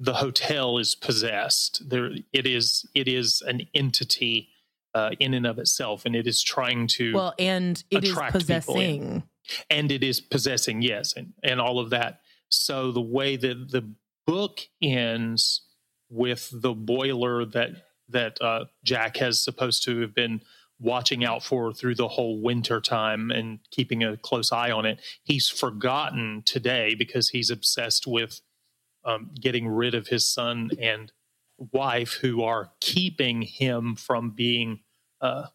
the 0.00 0.14
hotel 0.14 0.78
is 0.78 0.94
possessed. 0.94 1.88
There 1.88 2.10
it 2.32 2.46
is 2.46 2.86
it 2.94 3.08
is 3.08 3.42
an 3.46 3.62
entity 3.74 4.48
uh, 4.94 5.10
in 5.20 5.34
and 5.34 5.46
of 5.46 5.58
itself, 5.58 6.04
and 6.04 6.14
it 6.14 6.26
is 6.26 6.42
trying 6.42 6.86
to 6.88 7.14
well, 7.14 7.34
and 7.38 7.82
it 7.90 8.04
is 8.04 8.18
possessing 8.30 9.24
and 9.70 9.90
it 9.90 10.02
is 10.02 10.20
possessing 10.20 10.82
yes 10.82 11.14
and, 11.16 11.32
and 11.42 11.60
all 11.60 11.78
of 11.78 11.90
that 11.90 12.20
so 12.48 12.92
the 12.92 13.00
way 13.00 13.36
that 13.36 13.70
the 13.70 13.88
book 14.26 14.60
ends 14.82 15.62
with 16.10 16.48
the 16.52 16.72
boiler 16.72 17.44
that 17.44 17.70
that 18.08 18.40
uh, 18.40 18.64
jack 18.84 19.16
has 19.18 19.42
supposed 19.42 19.82
to 19.84 20.00
have 20.00 20.14
been 20.14 20.40
watching 20.80 21.24
out 21.24 21.42
for 21.42 21.72
through 21.72 21.94
the 21.94 22.08
whole 22.08 22.40
winter 22.40 22.80
time 22.80 23.30
and 23.30 23.58
keeping 23.70 24.04
a 24.04 24.16
close 24.16 24.52
eye 24.52 24.70
on 24.70 24.86
it 24.86 25.00
he's 25.24 25.48
forgotten 25.48 26.42
today 26.44 26.94
because 26.94 27.30
he's 27.30 27.50
obsessed 27.50 28.06
with 28.06 28.40
um, 29.04 29.30
getting 29.40 29.68
rid 29.68 29.94
of 29.94 30.08
his 30.08 30.28
son 30.28 30.70
and 30.80 31.12
wife 31.72 32.14
who 32.20 32.42
are 32.42 32.70
keeping 32.80 33.42
him 33.42 33.96
from 33.96 34.30
being 34.30 34.80
uh, 35.20 35.46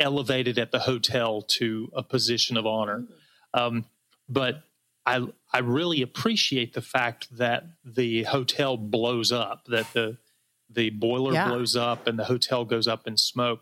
elevated 0.00 0.58
at 0.58 0.72
the 0.72 0.80
hotel 0.80 1.42
to 1.42 1.90
a 1.94 2.02
position 2.02 2.56
of 2.56 2.66
honor. 2.66 3.04
Um, 3.54 3.86
but 4.28 4.62
I 5.04 5.26
I 5.52 5.58
really 5.58 6.02
appreciate 6.02 6.74
the 6.74 6.82
fact 6.82 7.28
that 7.36 7.64
the 7.84 8.24
hotel 8.24 8.76
blows 8.76 9.32
up, 9.32 9.66
that 9.66 9.92
the 9.92 10.18
the 10.68 10.90
boiler 10.90 11.32
yeah. 11.32 11.48
blows 11.48 11.76
up 11.76 12.06
and 12.06 12.18
the 12.18 12.24
hotel 12.24 12.64
goes 12.64 12.88
up 12.88 13.06
in 13.06 13.16
smoke. 13.16 13.60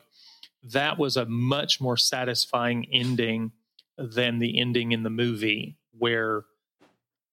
That 0.73 0.99
was 0.99 1.17
a 1.17 1.27
much 1.27 1.81
more 1.81 1.97
satisfying 1.97 2.87
ending 2.91 3.53
than 3.99 4.39
the 4.39 4.59
ending 4.59 4.93
in 4.93 5.03
the 5.03 5.11
movie 5.11 5.77
where 5.97 6.45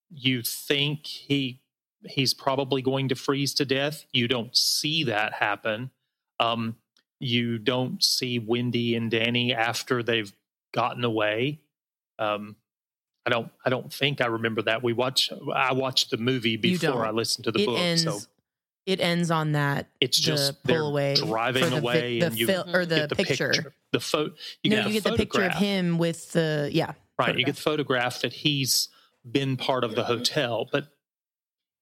you 0.10 0.42
think 0.42 1.08
he 1.08 1.62
he's 2.04 2.34
probably 2.34 2.82
going 2.82 3.10
to 3.10 3.16
freeze 3.16 3.54
to 3.56 3.66
death. 3.66 4.06
You 4.12 4.28
don't 4.28 4.56
see 4.56 5.04
that 5.06 5.34
happen. 5.34 5.92
Um, 6.40 6.76
you 7.20 7.58
don't 7.58 8.04
see 8.04 8.40
Wendy 8.40 8.96
and 8.96 9.10
Danny 9.12 9.54
after 9.54 10.02
they've 10.02 10.34
gotten 10.74 11.04
away. 11.04 11.60
Um, 12.18 12.56
I 13.26 13.30
don't. 13.30 13.52
I 13.64 13.70
don't 13.70 13.94
think 13.94 14.20
I 14.20 14.26
remember 14.26 14.64
that. 14.64 14.82
We 14.84 14.94
watch. 14.94 15.32
I 15.54 15.74
watched 15.74 16.10
the 16.10 16.18
movie 16.18 16.58
before 16.58 17.06
I 17.06 17.12
listened 17.12 17.46
to 17.46 17.52
the 17.52 17.62
it 17.62 17.66
book. 17.68 17.78
Ends, 17.78 18.04
so 18.04 18.20
it 18.86 19.00
ends 19.00 19.32
on 19.32 19.54
that. 19.54 19.88
It's 20.00 20.18
just 20.18 20.64
pull 20.64 20.88
away 20.88 21.16
driving 21.16 21.70
the, 21.70 21.78
away, 21.78 22.20
the, 22.20 22.28
and 22.28 22.38
you 22.38 22.48
fil- 22.48 22.76
or 22.76 22.86
the, 22.86 23.08
the 23.08 23.16
picture. 23.16 23.50
picture. 23.50 23.74
The 23.92 24.00
photo. 24.00 24.34
You 24.64 24.72
no, 24.72 24.76
get 24.78 24.88
you 24.88 24.94
get 24.94 25.04
the 25.04 25.18
picture 25.18 25.44
of 25.44 25.54
him 25.54 25.98
with 25.98 26.32
the 26.32 26.70
yeah. 26.72 26.94
Right. 27.20 27.38
You 27.38 27.46
get 27.46 27.56
the 27.56 27.62
photograph 27.62 28.22
that 28.22 28.34
he's 28.34 28.90
been 29.30 29.58
part 29.58 29.84
of 29.84 29.96
the 29.96 30.04
hotel, 30.04 30.68
but 30.72 30.88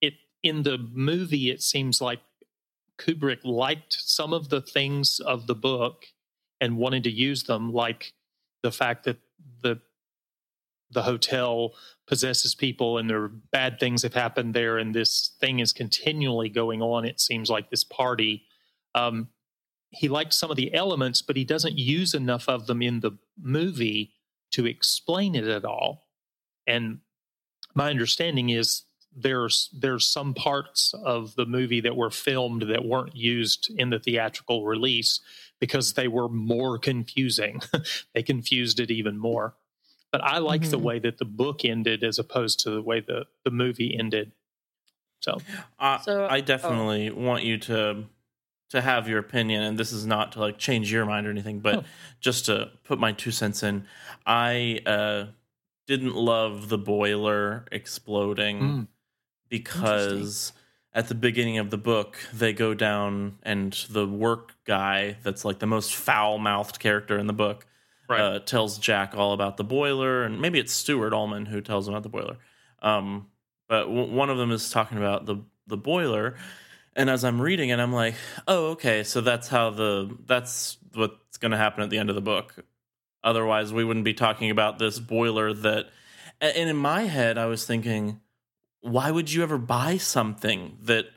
it 0.01 0.13
in 0.43 0.63
the 0.63 0.77
movie 0.77 1.49
it 1.49 1.61
seems 1.61 2.01
like 2.01 2.19
Kubrick 2.97 3.39
liked 3.43 3.93
some 3.93 4.33
of 4.33 4.49
the 4.49 4.61
things 4.61 5.19
of 5.19 5.47
the 5.47 5.55
book 5.55 6.05
and 6.59 6.77
wanted 6.77 7.05
to 7.05 7.11
use 7.11 7.43
them, 7.43 7.71
like 7.71 8.13
the 8.61 8.71
fact 8.71 9.05
that 9.05 9.17
the 9.61 9.79
the 10.91 11.03
hotel 11.03 11.73
possesses 12.09 12.55
people 12.55 12.97
and 12.97 13.07
there 13.07 13.27
bad 13.27 13.79
things 13.79 14.01
have 14.01 14.15
happened 14.15 14.55
there 14.55 14.79
and 14.79 14.95
this 14.95 15.35
thing 15.39 15.59
is 15.59 15.71
continually 15.71 16.49
going 16.49 16.81
on 16.81 17.05
it 17.05 17.21
seems 17.21 17.51
like 17.51 17.69
this 17.69 17.83
party 17.83 18.43
um, 18.95 19.27
he 19.91 20.09
liked 20.09 20.33
some 20.33 20.49
of 20.49 20.57
the 20.57 20.73
elements 20.73 21.21
but 21.21 21.37
he 21.37 21.45
doesn't 21.45 21.77
use 21.77 22.15
enough 22.15 22.49
of 22.49 22.65
them 22.65 22.81
in 22.81 23.01
the 23.01 23.11
movie 23.39 24.11
to 24.49 24.65
explain 24.65 25.35
it 25.35 25.45
at 25.45 25.63
all 25.63 26.07
and 26.65 26.97
my 27.75 27.91
understanding 27.91 28.49
is 28.49 28.85
there's 29.15 29.69
there's 29.71 30.07
some 30.07 30.33
parts 30.33 30.95
of 31.05 31.35
the 31.35 31.45
movie 31.45 31.81
that 31.81 31.95
were 31.95 32.09
filmed 32.09 32.63
that 32.63 32.85
weren't 32.85 33.15
used 33.15 33.71
in 33.77 33.91
the 33.91 33.99
theatrical 33.99 34.65
release 34.65 35.19
because 35.59 35.93
they 35.93 36.07
were 36.07 36.29
more 36.29 36.77
confusing. 36.77 37.61
they 38.13 38.23
confused 38.23 38.79
it 38.79 38.89
even 38.89 39.17
more. 39.17 39.55
But 40.11 40.23
I 40.23 40.39
like 40.39 40.61
mm-hmm. 40.61 40.71
the 40.71 40.79
way 40.79 40.99
that 40.99 41.17
the 41.17 41.25
book 41.25 41.63
ended 41.63 42.03
as 42.03 42.17
opposed 42.17 42.59
to 42.61 42.71
the 42.71 42.81
way 42.81 42.99
the, 42.99 43.25
the 43.45 43.51
movie 43.51 43.95
ended. 43.97 44.31
So, 45.21 45.37
uh, 45.77 45.99
so 45.99 46.25
I 46.25 46.37
oh. 46.37 46.41
definitely 46.41 47.09
oh. 47.09 47.15
want 47.15 47.43
you 47.43 47.57
to 47.59 48.05
to 48.71 48.81
have 48.81 49.09
your 49.09 49.17
opinion, 49.17 49.63
and 49.63 49.79
this 49.79 49.91
is 49.91 50.05
not 50.05 50.33
to 50.33 50.39
like 50.39 50.59
change 50.59 50.91
your 50.91 51.03
mind 51.03 51.25
or 51.25 51.31
anything, 51.31 51.59
but 51.59 51.75
oh. 51.75 51.83
just 52.19 52.45
to 52.45 52.69
put 52.83 52.99
my 52.99 53.11
two 53.11 53.31
cents 53.31 53.63
in. 53.63 53.85
I 54.27 54.79
uh, 54.85 55.25
didn't 55.87 56.15
love 56.15 56.69
the 56.69 56.77
boiler 56.77 57.65
exploding. 57.71 58.61
Mm 58.61 58.87
because 59.49 60.53
at 60.93 61.07
the 61.07 61.15
beginning 61.15 61.57
of 61.57 61.69
the 61.69 61.77
book 61.77 62.17
they 62.33 62.53
go 62.53 62.73
down 62.73 63.37
and 63.43 63.73
the 63.89 64.07
work 64.07 64.55
guy 64.65 65.17
that's 65.23 65.43
like 65.43 65.59
the 65.59 65.67
most 65.67 65.93
foul-mouthed 65.95 66.79
character 66.79 67.17
in 67.17 67.27
the 67.27 67.33
book 67.33 67.65
right. 68.09 68.19
uh, 68.19 68.39
tells 68.39 68.77
Jack 68.77 69.13
all 69.15 69.33
about 69.33 69.57
the 69.57 69.63
boiler 69.63 70.23
and 70.23 70.41
maybe 70.41 70.59
it's 70.59 70.73
Stuart 70.73 71.13
Ullman 71.13 71.45
who 71.45 71.61
tells 71.61 71.87
him 71.87 71.93
about 71.93 72.03
the 72.03 72.09
boiler. 72.09 72.37
Um, 72.81 73.27
but 73.67 73.83
w- 73.83 74.11
one 74.11 74.29
of 74.29 74.37
them 74.37 74.51
is 74.51 74.69
talking 74.69 74.97
about 74.97 75.25
the 75.25 75.37
the 75.67 75.77
boiler 75.77 76.35
and 76.95 77.09
as 77.09 77.23
I'm 77.23 77.41
reading 77.41 77.69
it 77.69 77.79
I'm 77.79 77.93
like, 77.93 78.15
"Oh, 78.47 78.71
okay, 78.71 79.03
so 79.03 79.21
that's 79.21 79.47
how 79.47 79.69
the 79.69 80.17
that's 80.25 80.77
what's 80.93 81.37
going 81.37 81.51
to 81.51 81.57
happen 81.57 81.83
at 81.83 81.89
the 81.89 81.97
end 81.97 82.09
of 82.09 82.15
the 82.15 82.21
book." 82.21 82.65
Otherwise, 83.23 83.71
we 83.73 83.83
wouldn't 83.83 84.05
be 84.05 84.13
talking 84.13 84.49
about 84.49 84.79
this 84.79 84.97
boiler 84.97 85.53
that 85.53 85.89
and 86.41 86.69
in 86.69 86.77
my 86.77 87.03
head 87.03 87.37
I 87.37 87.45
was 87.45 87.65
thinking 87.65 88.21
why 88.81 89.11
would 89.11 89.31
you 89.31 89.43
ever 89.43 89.57
buy 89.57 89.97
something 89.97 90.77
that 90.81 91.07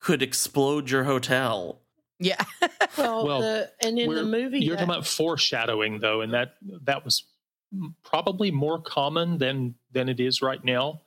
could 0.00 0.22
explode 0.22 0.90
your 0.90 1.04
hotel? 1.04 1.81
Yeah. 2.22 2.40
well, 2.96 3.26
well 3.26 3.40
the, 3.40 3.70
and 3.82 3.98
in 3.98 4.14
the 4.14 4.22
movie, 4.22 4.60
you're 4.60 4.76
that, 4.76 4.82
talking 4.82 4.94
about 4.94 5.06
foreshadowing, 5.06 5.98
though, 5.98 6.20
and 6.20 6.32
that 6.32 6.54
that 6.84 7.04
was 7.04 7.24
probably 8.04 8.50
more 8.50 8.80
common 8.80 9.38
than 9.38 9.74
than 9.92 10.08
it 10.08 10.20
is 10.20 10.40
right 10.40 10.62
now. 10.64 11.02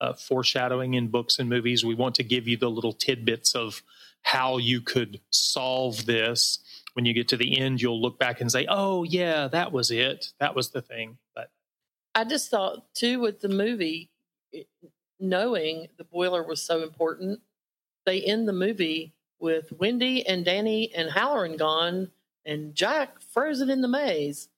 Uh, 0.00 0.14
foreshadowing 0.14 0.94
in 0.94 1.08
books 1.08 1.38
and 1.38 1.48
movies, 1.48 1.84
we 1.84 1.94
want 1.94 2.14
to 2.14 2.22
give 2.22 2.48
you 2.48 2.56
the 2.56 2.70
little 2.70 2.92
tidbits 2.92 3.54
of 3.54 3.82
how 4.22 4.56
you 4.56 4.80
could 4.80 5.20
solve 5.30 6.06
this. 6.06 6.58
When 6.94 7.04
you 7.04 7.12
get 7.12 7.28
to 7.28 7.36
the 7.36 7.58
end, 7.58 7.82
you'll 7.82 8.00
look 8.00 8.18
back 8.18 8.40
and 8.40 8.50
say, 8.50 8.66
"Oh, 8.68 9.02
yeah, 9.04 9.48
that 9.48 9.72
was 9.72 9.90
it. 9.90 10.32
That 10.38 10.54
was 10.54 10.70
the 10.70 10.82
thing." 10.82 11.18
But 11.34 11.50
I 12.14 12.24
just 12.24 12.50
thought 12.50 12.94
too 12.94 13.20
with 13.20 13.40
the 13.40 13.48
movie, 13.48 14.10
knowing 15.18 15.88
the 15.96 16.04
boiler 16.04 16.42
was 16.42 16.62
so 16.62 16.82
important, 16.82 17.40
they 18.06 18.22
end 18.22 18.48
the 18.48 18.52
movie 18.52 19.14
with 19.40 19.72
Wendy 19.72 20.26
and 20.26 20.44
Danny 20.44 20.92
and 20.94 21.10
Hallorann 21.10 21.58
gone 21.58 22.10
and 22.44 22.74
Jack 22.74 23.20
frozen 23.20 23.70
in 23.70 23.80
the 23.80 23.88
maze, 23.88 24.48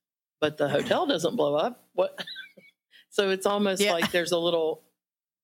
but 0.41 0.59
the 0.59 0.69
hotel 0.69 1.07
doesn't 1.07 1.37
blow 1.37 1.55
up. 1.55 1.85
What? 1.95 2.25
so 3.11 3.31
it's 3.31 3.47
almost 3.47 3.81
yeah. 3.81 3.93
like 3.93 4.11
there's 4.11 4.33
a 4.33 4.39
little 4.39 4.83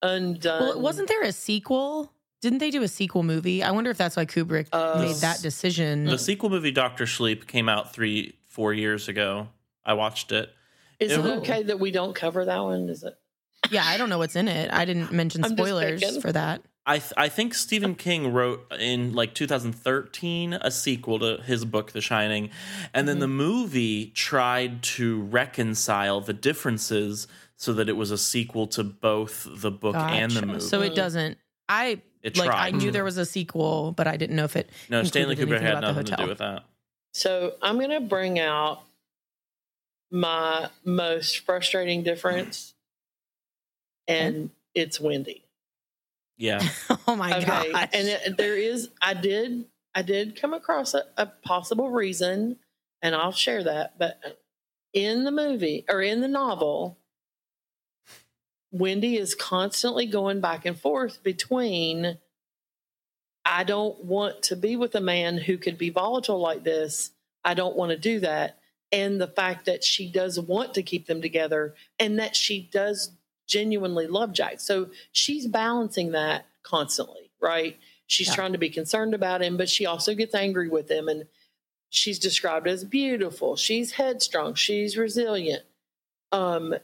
undone. 0.02 0.60
Well, 0.60 0.80
wasn't 0.80 1.08
there 1.08 1.22
a 1.22 1.32
sequel 1.32 2.12
didn't 2.40 2.58
they 2.58 2.70
do 2.70 2.82
a 2.82 2.88
sequel 2.88 3.22
movie? 3.22 3.62
I 3.62 3.72
wonder 3.72 3.90
if 3.90 3.98
that's 3.98 4.16
why 4.16 4.24
Kubrick 4.24 4.68
Uh, 4.72 5.00
made 5.00 5.16
that 5.16 5.40
decision. 5.42 6.04
The 6.04 6.18
sequel 6.18 6.50
movie 6.50 6.70
Doctor 6.70 7.06
Sleep 7.06 7.46
came 7.46 7.68
out 7.68 7.92
three, 7.92 8.36
four 8.46 8.72
years 8.72 9.08
ago. 9.08 9.48
I 9.84 9.94
watched 9.94 10.30
it. 10.30 10.50
Is 11.00 11.12
it 11.12 11.20
It- 11.20 11.38
okay 11.38 11.62
that 11.64 11.80
we 11.80 11.90
don't 11.90 12.14
cover 12.14 12.44
that 12.44 12.60
one? 12.60 12.88
Is 12.88 13.02
it? 13.02 13.14
yeah, 13.70 13.84
I 13.84 13.96
don't 13.96 14.08
know 14.08 14.18
what's 14.18 14.36
in 14.36 14.46
it. 14.48 14.72
I 14.72 14.84
didn't 14.84 15.12
mention 15.12 15.42
spoilers 15.56 16.22
for 16.22 16.32
that. 16.32 16.62
I 16.88 16.98
th- 17.00 17.12
I 17.16 17.28
think 17.28 17.52
Stephen 17.54 17.94
King 17.94 18.32
wrote 18.32 18.64
in 18.80 19.12
like 19.12 19.34
2013 19.34 20.54
a 20.54 20.70
sequel 20.70 21.18
to 21.18 21.36
his 21.42 21.64
book 21.66 21.92
The 21.92 22.00
Shining, 22.00 22.48
and 22.94 23.06
then 23.06 23.16
Mm-hmm. 23.16 23.20
the 23.20 23.28
movie 23.28 24.06
tried 24.06 24.82
to 24.96 25.20
reconcile 25.22 26.20
the 26.22 26.32
differences 26.32 27.28
so 27.56 27.72
that 27.74 27.88
it 27.88 27.92
was 27.96 28.10
a 28.10 28.16
sequel 28.18 28.66
to 28.68 28.82
both 28.84 29.46
the 29.50 29.70
book 29.70 29.96
and 29.96 30.32
the 30.32 30.46
movie. 30.46 30.60
So 30.60 30.80
it 30.80 30.94
doesn't. 30.94 31.36
I 31.68 32.00
It 32.22 32.36
like. 32.38 32.50
I 32.52 32.70
knew 32.70 32.90
there 32.90 33.04
was 33.04 33.18
a 33.18 33.26
sequel, 33.26 33.92
but 33.92 34.06
I 34.06 34.16
didn't 34.16 34.36
know 34.36 34.44
if 34.44 34.56
it. 34.56 34.70
no, 34.88 35.02
Stanley 35.02 35.32
included 35.32 35.50
Kubrick 35.52 35.56
anything 35.62 35.66
had 35.74 35.84
about 35.84 35.94
the 35.94 36.02
nothing 36.02 36.04
to 36.06 36.12
hotel. 36.12 36.26
do 36.26 36.28
with 36.30 36.38
that. 36.38 36.64
So 37.12 37.54
I'm 37.60 37.76
going 37.78 37.90
to 37.90 38.00
bring 38.00 38.38
out 38.38 38.80
my 40.10 40.70
most 40.84 41.40
frustrating 41.40 42.02
difference, 42.02 42.72
and 44.06 44.50
it's 44.74 44.98
Wendy. 45.00 45.42
Yeah, 46.38 46.66
Oh 47.06 47.16
my 47.16 47.36
okay, 47.36 47.72
gosh! 47.72 47.88
and 47.92 48.08
it, 48.08 48.36
there 48.36 48.56
is. 48.56 48.90
I 49.02 49.14
did. 49.14 49.66
I 49.94 50.02
did 50.02 50.40
come 50.40 50.54
across 50.54 50.94
a, 50.94 51.04
a 51.16 51.26
possible 51.26 51.90
reason, 51.90 52.56
and 53.02 53.14
I'll 53.14 53.32
share 53.32 53.64
that. 53.64 53.98
But 53.98 54.20
in 54.92 55.24
the 55.24 55.32
movie 55.32 55.84
or 55.88 56.00
in 56.00 56.20
the 56.20 56.28
novel, 56.28 56.96
Wendy 58.70 59.16
is 59.16 59.34
constantly 59.34 60.06
going 60.06 60.40
back 60.40 60.64
and 60.64 60.78
forth 60.78 61.22
between 61.22 62.18
I 63.44 63.64
don't 63.64 64.04
want 64.04 64.42
to 64.44 64.56
be 64.56 64.76
with 64.76 64.94
a 64.94 65.00
man 65.00 65.38
who 65.38 65.56
could 65.56 65.78
be 65.78 65.90
volatile 65.90 66.38
like 66.38 66.64
this. 66.64 67.12
I 67.44 67.54
don't 67.54 67.76
want 67.76 67.90
to 67.90 67.98
do 67.98 68.20
that. 68.20 68.58
And 68.92 69.20
the 69.20 69.26
fact 69.26 69.64
that 69.66 69.82
she 69.82 70.10
does 70.10 70.38
want 70.38 70.74
to 70.74 70.82
keep 70.82 71.06
them 71.06 71.22
together 71.22 71.74
and 71.98 72.18
that 72.18 72.36
she 72.36 72.68
does 72.70 73.12
genuinely 73.48 74.06
love 74.06 74.32
Jack. 74.32 74.60
So 74.60 74.90
she's 75.12 75.46
balancing 75.48 76.12
that 76.12 76.46
constantly, 76.62 77.30
right? 77.40 77.76
She's 78.06 78.28
Yeah. 78.28 78.34
trying 78.36 78.52
to 78.52 78.58
be 78.58 78.70
concerned 78.70 79.14
about 79.14 79.42
him, 79.42 79.56
but 79.56 79.68
she 79.68 79.86
also 79.86 80.14
gets 80.14 80.34
angry 80.34 80.68
with 80.68 80.88
him. 80.90 81.08
And 81.08 81.26
she's 81.90 82.18
described 82.18 82.68
as 82.68 82.84
beautiful. 82.84 83.56
She's 83.56 83.92
headstrong. 83.92 84.54
She's 84.54 84.96
resilient. 84.96 85.64
Um, 86.30 86.74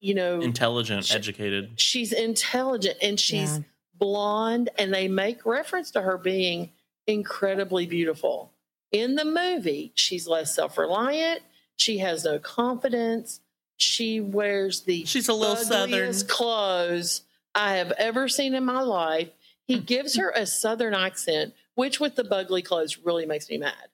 you 0.00 0.14
know, 0.14 0.40
intelligent, 0.40 1.06
Sh- 1.06 1.14
educated. 1.14 1.78
she's 1.80 2.12
intelligent 2.12 2.96
and 3.02 3.18
she's 3.20 3.56
Yeah. 3.58 3.64
blonde 3.94 4.70
and 4.78 4.94
they 4.94 5.08
make 5.08 5.44
reference 5.44 5.90
to 5.92 6.00
her 6.02 6.16
being 6.16 6.72
incredibly 7.06 7.86
beautiful 7.86 8.52
in 8.92 9.14
the 9.14 9.24
movie 9.24 9.92
she's 9.94 10.26
less 10.26 10.54
self-reliant 10.54 11.42
she 11.76 11.98
has 11.98 12.24
no 12.24 12.38
confidence 12.38 13.40
she 13.82 14.20
wears 14.20 14.82
the 14.82 15.04
She's 15.06 15.28
a 15.28 15.34
little 15.34 15.56
southern. 15.56 16.12
clothes 16.28 17.22
i 17.54 17.76
have 17.76 17.92
ever 17.92 18.28
seen 18.28 18.54
in 18.54 18.64
my 18.64 18.82
life 18.82 19.28
he 19.66 19.76
Hmm. 19.78 19.84
gives 19.84 20.16
her 20.16 20.30
a 20.30 20.46
southern 20.46 20.94
accent 20.94 21.54
which 21.74 21.98
with 21.98 22.14
the 22.16 22.24
bugly 22.24 22.62
clothes 22.62 22.98
really 22.98 23.26
makes 23.26 23.48
me 23.48 23.58
mad 23.58 23.88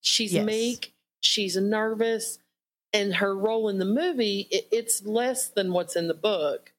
she's 0.00 0.32
Yes. 0.34 0.44
meek 0.44 0.92
she's 1.20 1.56
nervous 1.56 2.38
and 2.92 3.14
her 3.16 3.34
role 3.36 3.68
in 3.68 3.78
the 3.78 3.84
movie 3.84 4.48
it, 4.50 4.66
it's 4.72 5.04
less 5.06 5.48
than 5.48 5.72
what's 5.72 5.96
in 5.96 6.08
the 6.08 6.14
book 6.14 6.72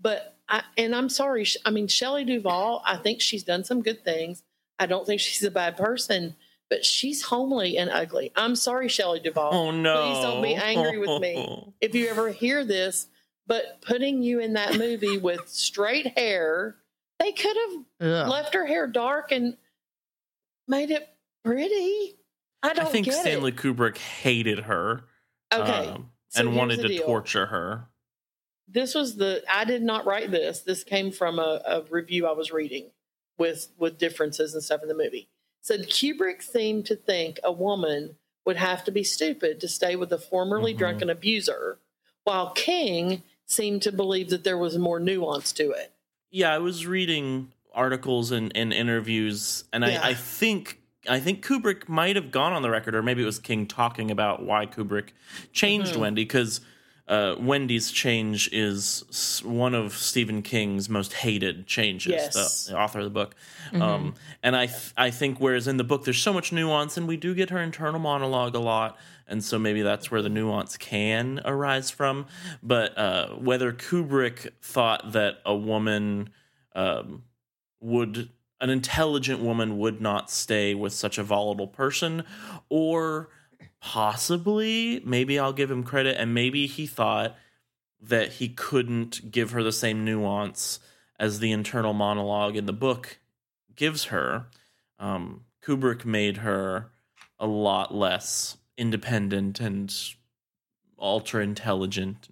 but 0.00 0.30
I, 0.46 0.62
and 0.76 0.94
I'm 0.94 1.08
sorry. 1.08 1.46
I 1.64 1.70
mean, 1.70 1.88
Shelley 1.88 2.22
Duvall, 2.26 2.82
I 2.84 2.98
think 2.98 3.22
she's 3.22 3.42
done 3.42 3.64
some 3.64 3.80
good 3.80 4.04
things. 4.04 4.42
I 4.78 4.84
don't 4.84 5.06
think 5.06 5.22
she's 5.22 5.42
a 5.42 5.50
bad 5.50 5.74
person, 5.78 6.36
but 6.70 6.84
she's 6.84 7.22
homely 7.22 7.76
and 7.78 7.90
ugly. 7.90 8.32
I'm 8.36 8.56
sorry, 8.56 8.88
Shelley 8.88 9.20
Duvall. 9.20 9.54
Oh 9.54 9.70
no! 9.70 10.12
Please 10.12 10.22
don't 10.22 10.42
be 10.42 10.54
angry 10.54 10.98
with 10.98 11.20
me 11.20 11.72
if 11.80 11.94
you 11.94 12.08
ever 12.08 12.30
hear 12.30 12.64
this. 12.64 13.06
But 13.46 13.82
putting 13.82 14.22
you 14.22 14.40
in 14.40 14.54
that 14.54 14.78
movie 14.78 15.18
with 15.18 15.48
straight 15.48 16.16
hair, 16.18 16.76
they 17.18 17.32
could 17.32 17.56
have 17.56 18.08
Ugh. 18.08 18.28
left 18.30 18.54
her 18.54 18.64
hair 18.66 18.86
dark 18.86 19.32
and 19.32 19.56
made 20.66 20.90
it 20.90 21.06
pretty. 21.44 22.16
I 22.62 22.70
I 22.70 22.72
don't 22.72 22.90
think 22.90 23.04
get 23.06 23.14
Stanley 23.14 23.50
it. 23.50 23.56
Kubrick 23.56 23.98
hated 23.98 24.60
her. 24.60 25.04
Okay, 25.52 25.88
um, 25.88 26.10
so 26.30 26.40
and 26.40 26.56
wanted 26.56 26.80
to 26.80 26.88
deal. 26.88 27.04
torture 27.04 27.46
her. 27.46 27.88
this 28.66 28.94
was 28.94 29.16
the 29.16 29.44
i 29.52 29.64
did 29.64 29.82
not 29.82 30.06
write 30.06 30.30
this 30.30 30.60
this 30.60 30.82
came 30.82 31.12
from 31.12 31.38
a, 31.38 31.60
a 31.66 31.82
review 31.90 32.26
i 32.26 32.32
was 32.32 32.50
reading 32.50 32.90
with 33.38 33.68
with 33.78 33.98
differences 33.98 34.54
and 34.54 34.62
stuff 34.64 34.80
in 34.82 34.88
the 34.88 34.94
movie 34.96 35.28
said 35.64 35.88
kubrick 35.88 36.42
seemed 36.42 36.84
to 36.84 36.94
think 36.94 37.40
a 37.42 37.50
woman 37.50 38.14
would 38.44 38.56
have 38.58 38.84
to 38.84 38.92
be 38.92 39.02
stupid 39.02 39.58
to 39.60 39.66
stay 39.66 39.96
with 39.96 40.12
a 40.12 40.18
formerly 40.18 40.74
Mhm. 40.74 40.78
drunken 40.78 41.10
abuser 41.10 41.78
while 42.24 42.50
king 42.50 43.22
seemed 43.46 43.80
to 43.82 43.90
believe 43.90 44.28
that 44.28 44.44
there 44.44 44.58
was 44.58 44.76
more 44.78 45.00
nuance 45.00 45.52
to 45.52 45.70
it 45.70 45.90
Yeah, 46.30 46.52
I 46.52 46.58
was 46.58 46.86
reading 46.86 47.52
articles 47.72 48.30
and, 48.32 48.50
and 48.56 48.72
interviews, 48.72 49.64
and 49.72 49.82
Yeah. 49.84 50.00
I, 50.02 50.10
I 50.10 50.14
think 50.14 50.80
I 51.06 51.20
think 51.20 51.44
Kubrick 51.44 51.86
might 51.88 52.16
have 52.16 52.30
gone 52.30 52.54
on 52.54 52.62
the 52.62 52.70
record, 52.70 52.94
or 52.94 53.02
maybe 53.02 53.22
it 53.22 53.26
was 53.26 53.38
King 53.38 53.66
talking 53.66 54.10
about 54.10 54.42
why 54.42 54.64
Kubrick 54.66 55.10
changed 55.52 55.92
Mhm. 55.94 55.98
Wendy, 55.98 56.22
because 56.24 56.60
uh, 57.06 57.36
Wendy's 57.38 57.90
change 57.90 58.48
is 58.52 59.42
one 59.44 59.74
of 59.74 59.92
Stephen 59.94 60.40
King's 60.42 60.88
most 60.88 61.12
hated 61.12 61.66
changes. 61.66 62.12
Yes. 62.12 62.66
The, 62.66 62.78
author 62.78 63.00
of 63.00 63.04
the 63.04 63.10
book, 63.10 63.34
Mhm. 63.72 63.82
um, 63.82 64.14
and 64.42 64.56
I 64.56 64.66
th- 64.66 64.92
I 64.96 65.10
think 65.10 65.38
whereas 65.38 65.68
in 65.68 65.76
the 65.76 65.84
book 65.84 66.04
there's 66.04 66.20
so 66.22 66.32
much 66.32 66.50
nuance, 66.52 66.96
and 66.96 67.06
we 67.06 67.16
do 67.16 67.34
get 67.34 67.50
her 67.50 67.58
internal 67.60 68.00
monologue 68.00 68.54
a 68.54 68.58
lot, 68.58 68.96
and 69.28 69.44
so 69.44 69.58
maybe 69.58 69.82
that's 69.82 70.10
where 70.10 70.22
the 70.22 70.30
nuance 70.30 70.76
can 70.78 71.40
arise 71.44 71.90
from. 71.90 72.26
But 72.62 72.96
uh, 72.96 73.28
whether 73.34 73.72
Kubrick 73.72 74.50
thought 74.62 75.12
that 75.12 75.40
a 75.44 75.54
woman 75.54 76.30
um, 76.74 77.24
would 77.80 78.30
an 78.60 78.70
intelligent 78.70 79.40
woman 79.40 79.76
would 79.78 80.00
not 80.00 80.30
stay 80.30 80.74
with 80.74 80.94
such 80.94 81.18
a 81.18 81.22
volatile 81.22 81.66
person 81.66 82.24
or 82.70 83.28
possibly 83.84 85.02
maybe 85.04 85.38
I'll 85.38 85.52
give 85.52 85.70
him 85.70 85.84
credit 85.84 86.16
and 86.18 86.32
maybe 86.32 86.66
he 86.66 86.86
thought 86.86 87.36
that 88.00 88.32
he 88.32 88.48
couldn't 88.48 89.30
give 89.30 89.50
her 89.50 89.62
the 89.62 89.72
same 89.72 90.06
nuance 90.06 90.80
as 91.20 91.38
the 91.38 91.52
internal 91.52 91.92
monologue 91.92 92.56
in 92.56 92.64
the 92.64 92.72
book 92.72 93.18
gives 93.76 94.04
her 94.04 94.46
um, 94.98 95.42
Kubrick 95.62 96.06
made 96.06 96.38
her 96.38 96.92
a 97.38 97.46
lot 97.46 97.94
less 97.94 98.56
independent 98.78 99.60
and 99.60 99.94
ultra 100.98 101.42
intelligent 101.42 102.28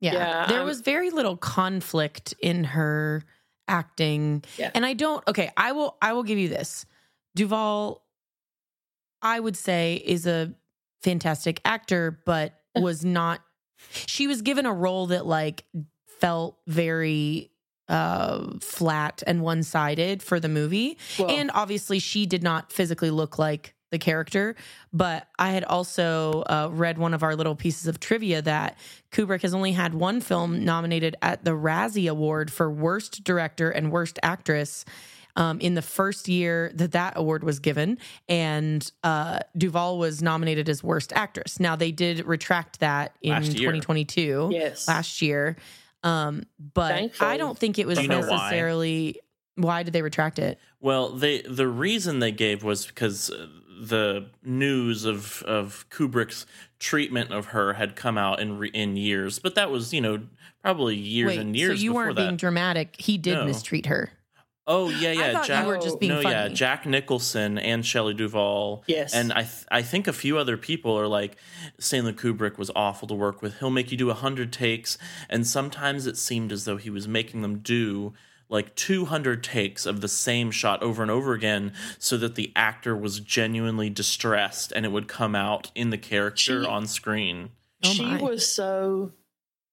Yeah. 0.00 0.12
Yeah, 0.14 0.46
there 0.46 0.58
I'm- 0.58 0.66
was 0.66 0.80
very 0.80 1.10
little 1.10 1.36
conflict 1.36 2.34
in 2.40 2.62
her 2.64 3.24
acting. 3.66 4.44
Yeah. 4.58 4.70
And 4.76 4.86
I 4.86 4.92
don't 4.94 5.26
okay, 5.26 5.50
I 5.56 5.72
will 5.72 5.96
I 6.00 6.12
will 6.12 6.22
give 6.24 6.38
you 6.38 6.48
this. 6.48 6.86
Duvall 7.34 8.01
I 9.22 9.40
would 9.40 9.56
say 9.56 10.02
is 10.04 10.26
a 10.26 10.52
fantastic 11.02 11.60
actor 11.64 12.20
but 12.24 12.54
was 12.76 13.04
not 13.04 13.40
she 14.06 14.26
was 14.26 14.42
given 14.42 14.66
a 14.66 14.72
role 14.72 15.08
that 15.08 15.26
like 15.26 15.64
felt 16.06 16.58
very 16.66 17.50
uh 17.88 18.46
flat 18.60 19.22
and 19.26 19.42
one-sided 19.42 20.22
for 20.22 20.38
the 20.38 20.48
movie. 20.48 20.98
Well, 21.18 21.30
and 21.30 21.50
obviously 21.52 21.98
she 21.98 22.26
did 22.26 22.42
not 22.42 22.72
physically 22.72 23.10
look 23.10 23.38
like 23.38 23.74
the 23.92 23.98
character 23.98 24.56
but 24.92 25.28
i 25.38 25.50
had 25.50 25.64
also 25.64 26.42
uh, 26.48 26.68
read 26.72 26.96
one 26.96 27.12
of 27.12 27.22
our 27.22 27.36
little 27.36 27.54
pieces 27.54 27.86
of 27.86 28.00
trivia 28.00 28.40
that 28.40 28.78
kubrick 29.12 29.42
has 29.42 29.52
only 29.52 29.72
had 29.72 29.92
one 29.92 30.22
film 30.22 30.64
nominated 30.64 31.14
at 31.20 31.44
the 31.44 31.50
razzie 31.50 32.10
award 32.10 32.50
for 32.50 32.70
worst 32.70 33.22
director 33.22 33.68
and 33.70 33.92
worst 33.92 34.18
actress 34.22 34.86
um, 35.36 35.60
in 35.60 35.74
the 35.74 35.82
first 35.82 36.28
year 36.28 36.70
that 36.74 36.92
that 36.92 37.14
award 37.16 37.42
was 37.44 37.58
given 37.58 37.98
and 38.28 38.90
uh, 39.02 39.38
duvall 39.56 39.98
was 39.98 40.22
nominated 40.22 40.68
as 40.68 40.82
worst 40.82 41.12
actress 41.14 41.58
now 41.60 41.74
they 41.76 41.90
did 41.92 42.24
retract 42.26 42.80
that 42.80 43.16
in 43.22 43.30
Last 43.32 43.56
2022 43.56 44.50
yes 44.52 44.86
last 44.88 45.22
year 45.22 45.56
um, 46.04 46.44
but 46.74 46.88
Thankfully. 46.94 47.30
i 47.30 47.36
don't 47.36 47.58
think 47.58 47.78
it 47.78 47.86
was 47.86 47.96
Do 47.98 48.02
you 48.02 48.08
know 48.08 48.20
why? 48.20 48.26
necessarily 48.28 49.20
why 49.56 49.82
did 49.82 49.92
they 49.92 50.02
retract 50.02 50.38
it 50.38 50.58
Well, 50.80 51.10
they 51.10 51.42
the 51.42 51.68
reason 51.68 52.18
they 52.20 52.32
gave 52.32 52.62
was 52.64 52.86
because 52.86 53.30
uh, 53.30 53.46
the 53.80 54.26
news 54.42 55.04
of 55.04 55.42
of 55.42 55.84
Kubrick's 55.90 56.46
treatment 56.78 57.32
of 57.32 57.46
her 57.46 57.74
had 57.74 57.94
come 57.96 58.16
out 58.16 58.40
in 58.40 58.58
re, 58.58 58.70
in 58.72 58.96
years, 58.96 59.38
but 59.38 59.54
that 59.56 59.70
was 59.70 59.92
you 59.92 60.00
know 60.00 60.20
probably 60.62 60.96
years 60.96 61.28
Wait, 61.28 61.38
and 61.40 61.54
years. 61.56 61.78
so 61.78 61.82
you 61.82 61.90
before 61.90 62.04
weren't 62.04 62.16
that. 62.16 62.22
being 62.28 62.36
dramatic. 62.36 62.94
He 62.98 63.18
did 63.18 63.34
No. 63.34 63.44
mistreat 63.44 63.86
her. 63.86 64.10
Oh 64.66 64.88
yeah, 64.90 65.10
yeah. 65.12 65.32
thought 65.32 65.42
you 65.42 65.54
Jack, 65.54 65.66
were 65.66 65.78
just 65.78 65.98
being 65.98 66.12
no, 66.12 66.20
yeah. 66.20 66.48
Jack 66.48 66.86
Nicholson 66.86 67.58
and 67.58 67.84
Shelley 67.84 68.14
Duvall. 68.14 68.84
Yes. 68.86 69.12
and 69.12 69.32
I 69.32 69.42
th- 69.42 69.64
I 69.70 69.82
think 69.82 70.06
a 70.06 70.12
few 70.12 70.38
other 70.38 70.56
people 70.56 70.96
are 70.98 71.08
like 71.08 71.36
Stanley 71.78 72.12
Kubrick 72.12 72.58
was 72.58 72.70
awful 72.76 73.08
to 73.08 73.14
work 73.14 73.42
with. 73.42 73.58
He'll 73.58 73.70
make 73.70 73.90
you 73.90 73.98
do 73.98 74.10
a 74.10 74.14
hundred 74.14 74.52
takes, 74.52 74.98
and 75.28 75.46
sometimes 75.46 76.06
it 76.06 76.16
seemed 76.16 76.52
as 76.52 76.64
though 76.64 76.76
he 76.76 76.90
was 76.90 77.08
making 77.08 77.42
them 77.42 77.58
do 77.58 78.12
like 78.48 78.74
200 78.74 79.42
takes 79.42 79.86
of 79.86 80.02
the 80.02 80.08
same 80.08 80.50
shot 80.50 80.82
over 80.82 81.00
and 81.00 81.10
over 81.10 81.32
again 81.32 81.72
so 81.98 82.18
that 82.18 82.34
the 82.34 82.52
actor 82.54 82.94
was 82.94 83.18
genuinely 83.18 83.88
distressed 83.88 84.72
and 84.76 84.84
it 84.84 84.92
would 84.92 85.08
come 85.08 85.34
out 85.34 85.70
in 85.74 85.88
the 85.88 85.96
character 85.96 86.62
She- 86.62 86.68
on 86.68 86.86
screen. 86.86 87.50
Oh, 87.82 87.88
she 87.88 88.04
my. 88.04 88.20
was 88.20 88.46
so 88.46 89.12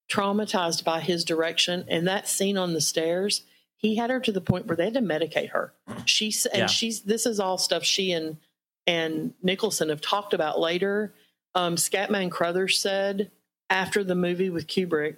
traumatized 0.09 0.83
by 0.83 1.01
his 1.01 1.23
direction 1.25 1.83
and 1.89 2.07
that 2.07 2.27
scene 2.27 2.57
on 2.57 2.73
the 2.73 2.81
stairs 2.81 3.43
he 3.79 3.95
had 3.95 4.09
her 4.09 4.19
to 4.19 4.31
the 4.31 4.41
point 4.41 4.67
where 4.67 4.75
they 4.75 4.85
had 4.85 4.93
to 4.93 4.99
medicate 5.01 5.49
her 5.49 5.73
she's 6.05 6.45
and 6.45 6.59
Yeah. 6.61 6.67
she's 6.67 7.01
this 7.01 7.25
is 7.25 7.39
all 7.39 7.57
stuff 7.57 7.83
she 7.83 8.11
and 8.11 8.37
and 8.85 9.33
nicholson 9.41 9.89
have 9.89 10.01
talked 10.01 10.33
about 10.33 10.59
later 10.59 11.13
um 11.55 11.75
scatman 11.75 12.29
crothers 12.29 12.77
said 12.79 13.31
after 13.69 14.03
the 14.03 14.15
movie 14.15 14.49
with 14.49 14.67
kubrick 14.67 15.17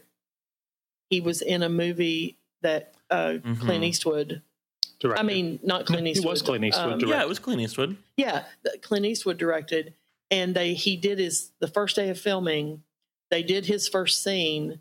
he 1.10 1.20
was 1.22 1.42
in 1.42 1.64
a 1.64 1.70
movie 1.70 2.38
that 2.62 2.94
uh 3.10 3.36
clint 3.60 3.84
Mhm. 3.84 3.86
eastwood 3.86 4.42
Directed. 5.00 5.20
i 5.20 5.24
mean 5.24 5.60
not 5.64 5.86
clint 5.88 6.06
He 6.06 6.12
eastwood 6.12 6.32
was 6.32 6.42
Clint 6.44 6.64
Eastwood 6.66 6.94
um, 6.94 7.00
directed. 7.00 7.10
Yeah, 7.18 7.22
it 7.24 7.28
was 7.28 7.40
Clint 7.40 7.62
Eastwood. 7.62 7.98
yeah, 8.18 8.44
Clint 8.82 9.06
Eastwood 9.06 9.38
directed, 9.40 9.96
and 10.30 10.54
they 10.56 10.76
he 10.76 10.96
did 10.96 11.18
his 11.18 11.50
the 11.60 11.68
first 11.68 11.96
day 11.96 12.10
of 12.10 12.20
filming. 12.20 12.84
They 13.32 13.42
did 13.42 13.66
his 13.66 13.88
first 13.88 14.22
scene, 14.24 14.80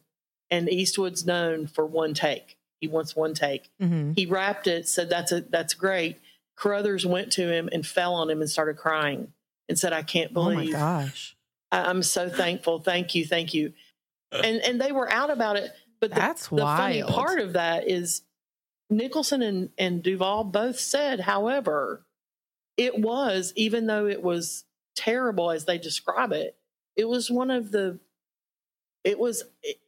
and 0.50 0.68
Eastwood's 0.68 1.24
known 1.24 1.66
for 1.66 1.86
one 1.86 2.12
take. 2.12 2.58
He 2.80 2.88
wants 2.88 3.14
one 3.14 3.34
take. 3.34 3.70
Mhm. 3.80 4.14
He 4.16 4.26
wrapped 4.26 4.66
it, 4.66 4.88
said 4.88 5.10
that's 5.10 5.32
a 5.32 5.42
that's 5.42 5.74
great. 5.74 6.18
Carruthers 6.56 7.06
went 7.06 7.32
to 7.32 7.50
him 7.50 7.68
and 7.72 7.86
fell 7.86 8.14
on 8.14 8.30
him 8.30 8.40
and 8.40 8.50
started 8.50 8.76
crying 8.76 9.32
and 9.68 9.78
said, 9.78 9.92
"I 9.92 10.02
can't 10.02 10.32
Oh 10.34 10.44
my 10.44 10.54
believe. 10.54 10.72
gosh. 10.72 11.36
I, 11.70 11.84
I'm 11.84 12.02
so 12.02 12.28
thankful. 12.28 12.80
Thank 12.80 13.14
you, 13.14 13.24
thank 13.26 13.54
you." 13.54 13.72
And 14.32 14.60
and 14.62 14.80
they 14.80 14.92
were 14.92 15.10
out 15.10 15.30
about 15.30 15.56
it. 15.56 15.72
But 16.00 16.10
the, 16.10 16.16
That's 16.16 16.48
the 16.48 16.56
funny 16.58 17.02
part 17.02 17.40
of 17.40 17.52
that 17.54 17.86
is 17.86 18.22
Nicholson 18.88 19.42
and, 19.42 19.70
and 19.76 20.02
Duvall 20.02 20.44
both 20.44 20.80
said, 20.80 21.20
however, 21.20 22.06
it 22.78 22.98
was, 22.98 23.52
even 23.54 23.86
though 23.86 24.06
it 24.06 24.22
was 24.22 24.64
terrible 24.96 25.50
as 25.50 25.66
they 25.66 25.76
describe 25.76 26.32
it, 26.32 26.56
it 26.96 27.04
was 27.06 27.30
one 27.30 27.50
of 27.50 27.70
the, 27.70 27.98
it 29.04 29.18
was, 29.18 29.44
it, 29.62 29.78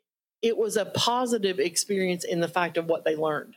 it 0.43 0.57
was 0.59 0.77
a 0.77 0.85
positive 0.85 1.59
experience 1.61 2.25
in 2.25 2.41
the 2.41 2.49
fact 2.49 2.77
of 2.77 2.87
what 2.87 3.05
they 3.05 3.17
learned. 3.17 3.55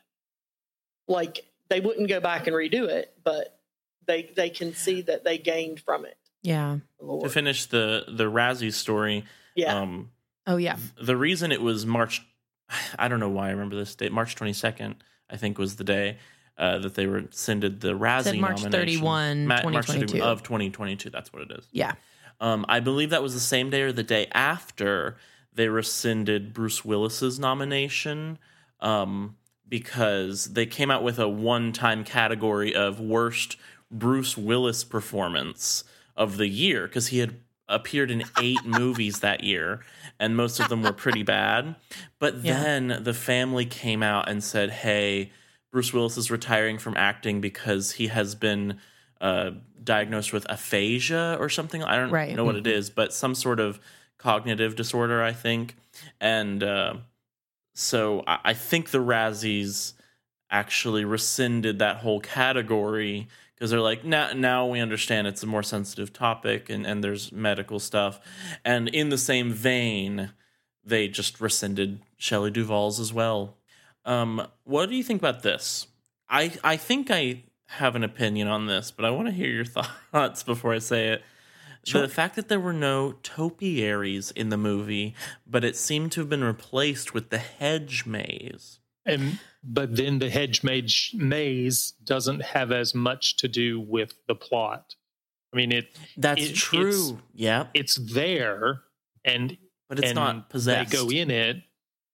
Like 1.08 1.46
they 1.70 1.80
wouldn't 1.80 2.10
go 2.10 2.20
back 2.20 2.48
and 2.48 2.56
redo 2.56 2.88
it, 2.88 3.14
but 3.24 3.60
they 4.08 4.32
they 4.36 4.50
can 4.50 4.74
see 4.74 5.02
that 5.02 5.24
they 5.24 5.38
gained 5.38 5.80
from 5.80 6.06
it. 6.06 6.18
Yeah. 6.42 6.78
To 7.00 7.30
finish 7.30 7.66
the 7.66 8.06
the 8.08 8.26
Razzie 8.26 8.74
story, 8.74 9.26
Yeah. 9.56 9.80
um, 9.80 10.12
Oh 10.48 10.58
yeah. 10.58 10.78
the 11.02 11.18
reason 11.18 11.52
it 11.52 11.62
was 11.62 11.86
March, 11.86 12.22
I 13.00 13.08
don't 13.08 13.20
know 13.20 13.30
why 13.30 13.48
I 13.48 13.52
remember 13.52 13.76
this 13.76 13.96
date. 13.96 14.12
March 14.12 14.36
twenty 14.36 14.54
second, 14.54 14.96
I 15.30 15.38
think, 15.38 15.58
was 15.58 15.76
the 15.76 15.84
day 15.84 16.18
uh, 16.58 16.80
that 16.80 16.96
they 16.96 17.06
were 17.08 17.22
rescinded 17.22 17.82
the 17.82 17.94
Razzie 17.94 18.24
Said 18.26 18.38
March 18.40 18.64
nomination. 18.64 18.72
31, 18.72 19.48
Ma- 19.48 19.54
March 19.56 19.88
2022. 19.88 20.24
of 20.24 20.44
twenty 20.44 20.70
twenty 20.70 20.96
two. 20.96 21.10
That's 21.10 21.32
what 21.34 21.42
it 21.44 21.52
is. 21.52 21.68
Yeah. 21.72 21.94
Um, 22.42 22.66
I 22.68 22.80
believe 22.80 23.12
that 23.12 23.24
was 23.24 23.34
the 23.34 23.40
same 23.40 23.70
day 23.70 23.82
or 23.84 23.92
the 23.92 24.04
day 24.04 24.28
after 24.34 25.18
they 25.56 25.68
rescinded 25.70 26.54
Bruce 26.54 26.84
Willis's 26.86 27.40
nomination 27.40 28.38
um, 28.82 29.36
because 29.68 30.54
they 30.54 30.66
came 30.66 30.92
out 30.92 31.04
with 31.04 31.18
a 31.18 31.28
one-time 31.30 32.04
category 32.04 32.76
of 32.76 33.00
worst 33.00 33.58
Bruce 33.92 34.38
Willis 34.38 34.84
performance 34.84 35.84
of 36.16 36.38
the 36.38 36.48
year 36.48 36.88
because 36.88 37.08
he 37.08 37.20
had 37.20 37.36
appeared 37.68 38.12
in 38.12 38.30
eight 38.38 38.66
movies 38.82 39.22
that 39.22 39.44
year 39.44 39.82
and 40.20 40.36
most 40.36 40.60
of 40.60 40.68
them 40.70 40.84
were 40.84 40.94
pretty 40.94 41.24
bad. 41.24 41.76
But 42.20 42.44
Yeah. 42.44 42.62
then 42.62 43.00
the 43.04 43.14
family 43.14 43.66
came 43.66 44.04
out 44.04 44.30
and 44.30 44.44
said, 44.44 44.70
"Hey, 44.70 45.32
Bruce 45.72 45.92
Willis 45.94 46.18
is 46.18 46.30
retiring 46.30 46.78
from 46.78 46.96
acting 46.98 47.42
because 47.42 47.94
he 47.94 48.08
has 48.08 48.36
been." 48.36 48.80
uh, 49.22 49.52
diagnosed 49.82 50.34
with 50.34 50.46
aphasia 50.50 51.38
or 51.40 51.48
something. 51.48 51.82
I 51.82 51.96
don't 51.96 52.12
Right. 52.12 52.36
know 52.36 52.44
what 52.44 52.58
it 52.58 52.68
is, 52.68 52.90
but 52.90 53.14
some 53.14 53.34
sort 53.34 53.62
of 53.62 53.80
cognitive 54.18 54.76
disorder, 54.76 55.22
I 55.22 55.34
think. 55.34 55.76
And 56.20 56.64
uh, 56.64 56.96
so 57.74 58.24
I, 58.28 58.40
I 58.46 58.54
think 58.54 58.92
the 58.92 59.00
Razzies 59.00 59.94
actually 60.50 61.06
rescinded 61.06 61.80
that 61.80 61.98
whole 61.98 62.20
category 62.20 63.28
because 63.54 63.72
they're 63.72 63.80
like, 63.80 64.04
now, 64.04 64.34
now 64.34 64.68
we 64.68 64.80
understand 64.80 65.28
it's 65.28 65.44
a 65.44 65.48
more 65.48 65.64
sensitive 65.64 66.12
topic 66.12 66.70
and, 66.70 66.86
and 66.86 67.04
there's 67.04 67.32
medical 67.32 67.80
stuff. 67.80 68.20
And 68.64 68.90
in 68.90 69.10
the 69.10 69.18
same 69.18 69.52
vein, 69.52 70.32
they 70.84 71.08
just 71.08 71.42
rescinded 71.42 72.02
Shelley 72.18 72.52
Duvall's 72.52 73.00
as 73.00 73.14
well. 73.14 73.58
Um, 74.06 74.48
what 74.66 74.90
do 74.90 74.96
you 74.96 75.04
think 75.04 75.22
about 75.22 75.42
this? 75.42 75.88
I 76.30 76.54
I 76.64 76.78
think 76.78 77.10
I 77.10 77.44
have 77.68 77.96
an 77.96 78.04
opinion 78.04 78.48
on 78.48 78.68
this, 78.68 78.92
but 78.92 79.06
I 79.06 79.10
want 79.10 79.28
to 79.28 79.34
hear 79.34 79.50
your 79.50 79.66
thoughts 80.12 80.44
before 80.44 80.74
I 80.74 80.80
say 80.80 81.10
it. 81.10 81.24
So 81.86 82.02
the 82.02 82.08
fact 82.10 82.36
that 82.36 82.48
there 82.50 82.60
were 82.60 82.74
no 82.74 83.14
topiaries 83.24 84.32
in 84.32 84.50
the 84.50 84.58
movie, 84.58 85.14
but 85.46 85.64
it 85.64 85.76
seemed 85.76 86.12
to 86.14 86.22
have 86.22 86.30
been 86.30 86.44
replaced 86.44 87.14
with 87.14 87.30
the 87.30 87.38
hedge 87.38 88.06
maze. 88.06 88.80
And 89.06 89.40
but 89.64 89.96
then 89.96 90.18
the 90.20 90.30
hedge 90.32 90.64
maze, 90.64 91.12
maze 91.14 91.94
doesn't 92.04 92.42
have 92.42 92.72
as 92.72 92.96
much 92.96 93.38
to 93.38 93.48
do 93.48 93.80
with 93.80 94.14
the 94.28 94.34
plot. 94.36 94.96
I 95.54 95.58
mean, 95.58 95.72
it 95.72 95.96
That's 96.18 96.42
It- 96.50 96.56
true. 96.56 96.90
it's- 96.90 97.14
yeah, 97.34 97.68
it's 97.74 97.96
there, 97.96 98.82
and 99.24 99.58
but 99.88 100.00
it's 100.00 100.08
and 100.10 100.16
not 100.16 100.50
possessed. 100.50 100.92
They 100.92 100.98
go 100.98 101.10
in 101.10 101.30
it, 101.30 101.64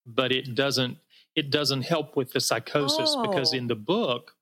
but 0.06 0.32
it 0.32 0.54
doesn't. 0.54 0.98
It 1.34 1.50
doesn't 1.50 1.82
help 1.82 2.14
with 2.14 2.32
the 2.32 2.40
psychosis 2.40 3.16
because 3.22 3.54
Oh. 3.54 3.56
in 3.56 3.68
the 3.68 3.74
book, 3.74 4.36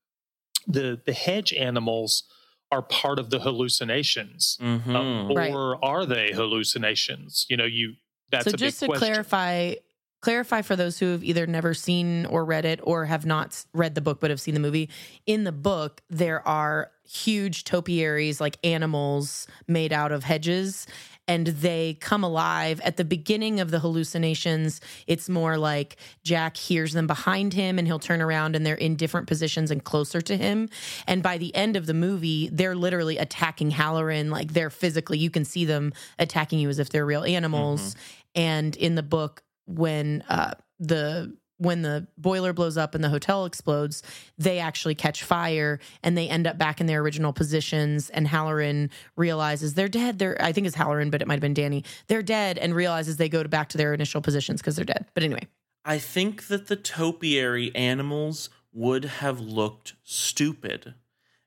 the 0.66 1.00
the 1.06 1.12
hedge 1.12 1.52
animals 1.52 2.24
are 2.72 2.82
part 2.82 3.18
of 3.18 3.30
the 3.30 3.40
hallucinations, 3.40 4.56
Mhm. 4.60 4.94
Uh, 4.94 5.32
or 5.32 5.36
Right. 5.36 5.78
are 5.82 6.06
they 6.06 6.32
hallucinations? 6.32 7.46
You 7.48 7.56
know, 7.56 7.64
you. 7.64 7.96
That's 8.30 8.44
so 8.44 8.50
a 8.54 8.56
just 8.56 8.78
to 8.80 8.86
question. 8.86 9.06
clarify 9.12 9.74
clarify 10.20 10.62
for 10.62 10.76
those 10.76 10.98
who 10.98 11.12
have 11.12 11.24
either 11.24 11.46
never 11.46 11.74
seen 11.74 12.26
or 12.26 12.44
read 12.44 12.64
it 12.64 12.80
or 12.82 13.06
have 13.06 13.24
not 13.24 13.64
read 13.72 13.94
the 13.94 14.00
book 14.00 14.20
but 14.20 14.30
have 14.30 14.40
seen 14.40 14.54
the 14.54 14.60
movie. 14.60 14.88
In 15.26 15.44
the 15.44 15.52
book 15.52 16.02
there 16.10 16.46
are 16.46 16.90
huge 17.04 17.64
topiaries 17.64 18.40
like 18.40 18.56
animals 18.62 19.48
made 19.66 19.92
out 19.92 20.12
of 20.12 20.22
hedges 20.22 20.86
and 21.26 21.46
they 21.46 21.96
come 22.00 22.22
alive. 22.22 22.80
At 22.80 22.96
the 22.96 23.04
beginning 23.04 23.60
of 23.60 23.70
the 23.70 23.78
hallucinations 23.78 24.80
it's 25.06 25.28
more 25.28 25.56
like 25.56 25.96
jack 26.22 26.56
hears 26.56 26.92
them 26.92 27.06
behind 27.06 27.54
him 27.54 27.78
and 27.78 27.86
he'll 27.88 27.98
turn 27.98 28.20
around 28.20 28.56
and 28.56 28.64
they're 28.64 28.74
in 28.74 28.96
different 28.96 29.26
positions 29.26 29.70
and 29.70 29.82
closer 29.82 30.20
to 30.20 30.36
him. 30.36 30.68
And 31.06 31.22
by 31.22 31.38
the 31.38 31.54
end 31.54 31.76
of 31.76 31.86
the 31.86 31.94
movie 31.94 32.50
they're 32.52 32.76
literally 32.76 33.16
attacking 33.16 33.70
hallorann 33.70 34.30
like 34.30 34.52
they're 34.52 34.70
physically 34.70 35.18
you 35.18 35.30
can 35.30 35.44
see 35.44 35.64
them 35.64 35.92
attacking 36.18 36.58
you 36.58 36.68
as 36.68 36.78
if 36.78 36.90
they're 36.90 37.06
real 37.06 37.24
animals. 37.24 37.80
Mm-hmm. 37.94 38.00
And 38.36 38.76
in 38.76 38.94
the 38.94 39.02
book 39.02 39.42
when 39.66 40.22
uh, 40.28 40.54
the 40.78 41.36
when 41.60 41.82
the 41.82 42.06
boiler 42.16 42.54
blows 42.54 42.78
up 42.78 42.94
and 42.94 43.04
the 43.04 43.10
hotel 43.10 43.44
explodes, 43.44 44.02
they 44.38 44.58
actually 44.58 44.94
catch 44.94 45.22
fire 45.22 45.78
and 46.02 46.16
they 46.16 46.26
end 46.26 46.46
up 46.46 46.56
back 46.56 46.80
in 46.80 46.86
their 46.86 47.02
original 47.02 47.34
positions. 47.34 48.08
And 48.08 48.26
Hallorann 48.26 48.90
realizes 49.14 49.74
they're 49.74 49.88
dead. 49.88 50.18
They're 50.18 50.40
I 50.42 50.52
think 50.52 50.66
it's 50.66 50.76
Hallorann, 50.76 51.10
but 51.10 51.20
it 51.20 51.28
might 51.28 51.34
have 51.34 51.40
been 51.40 51.54
Danny. 51.54 51.84
They're 52.08 52.22
dead, 52.22 52.56
and 52.58 52.74
realizes 52.74 53.18
they 53.18 53.28
go 53.28 53.42
to 53.42 53.48
back 53.48 53.68
to 53.70 53.78
their 53.78 53.92
initial 53.92 54.22
positions 54.22 54.60
because 54.60 54.76
they're 54.76 54.84
dead. 54.84 55.06
But 55.14 55.22
anyway, 55.22 55.46
I 55.84 55.98
think 55.98 56.46
that 56.48 56.68
the 56.68 56.76
topiary 56.76 57.74
animals 57.74 58.48
would 58.72 59.04
have 59.04 59.40
looked 59.40 59.94
stupid. 60.02 60.94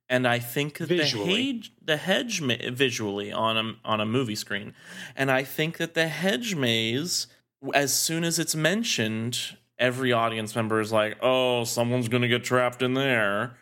And 0.10 0.28
I 0.28 0.38
think 0.38 0.78
that 0.78 0.90
the 0.90 1.06
hedge, 1.06 1.72
the 1.82 1.98
hedge 1.98 2.42
ma- 2.42 2.56
visually 2.72 3.32
on 3.32 3.58
a 3.58 3.74
on 3.84 4.00
a 4.00 4.06
movie 4.06 4.36
screen, 4.36 4.76
and 5.16 5.32
I 5.32 5.44
think 5.44 5.78
that 5.78 5.96
the 5.96 6.08
hedge 6.08 6.56
maze, 6.56 7.28
as 7.74 7.94
soon 7.94 8.24
as 8.24 8.40
it's 8.40 8.56
mentioned, 8.56 9.58
every 9.78 10.12
audience 10.12 10.56
member 10.56 10.80
is 10.80 10.92
like, 10.92 11.18
"Oh, 11.22 11.64
someone's 11.64 12.08
going 12.10 12.22
to 12.24 12.28
get 12.28 12.44
trapped 12.44 12.82
in 12.82 12.94
there." 12.94 13.58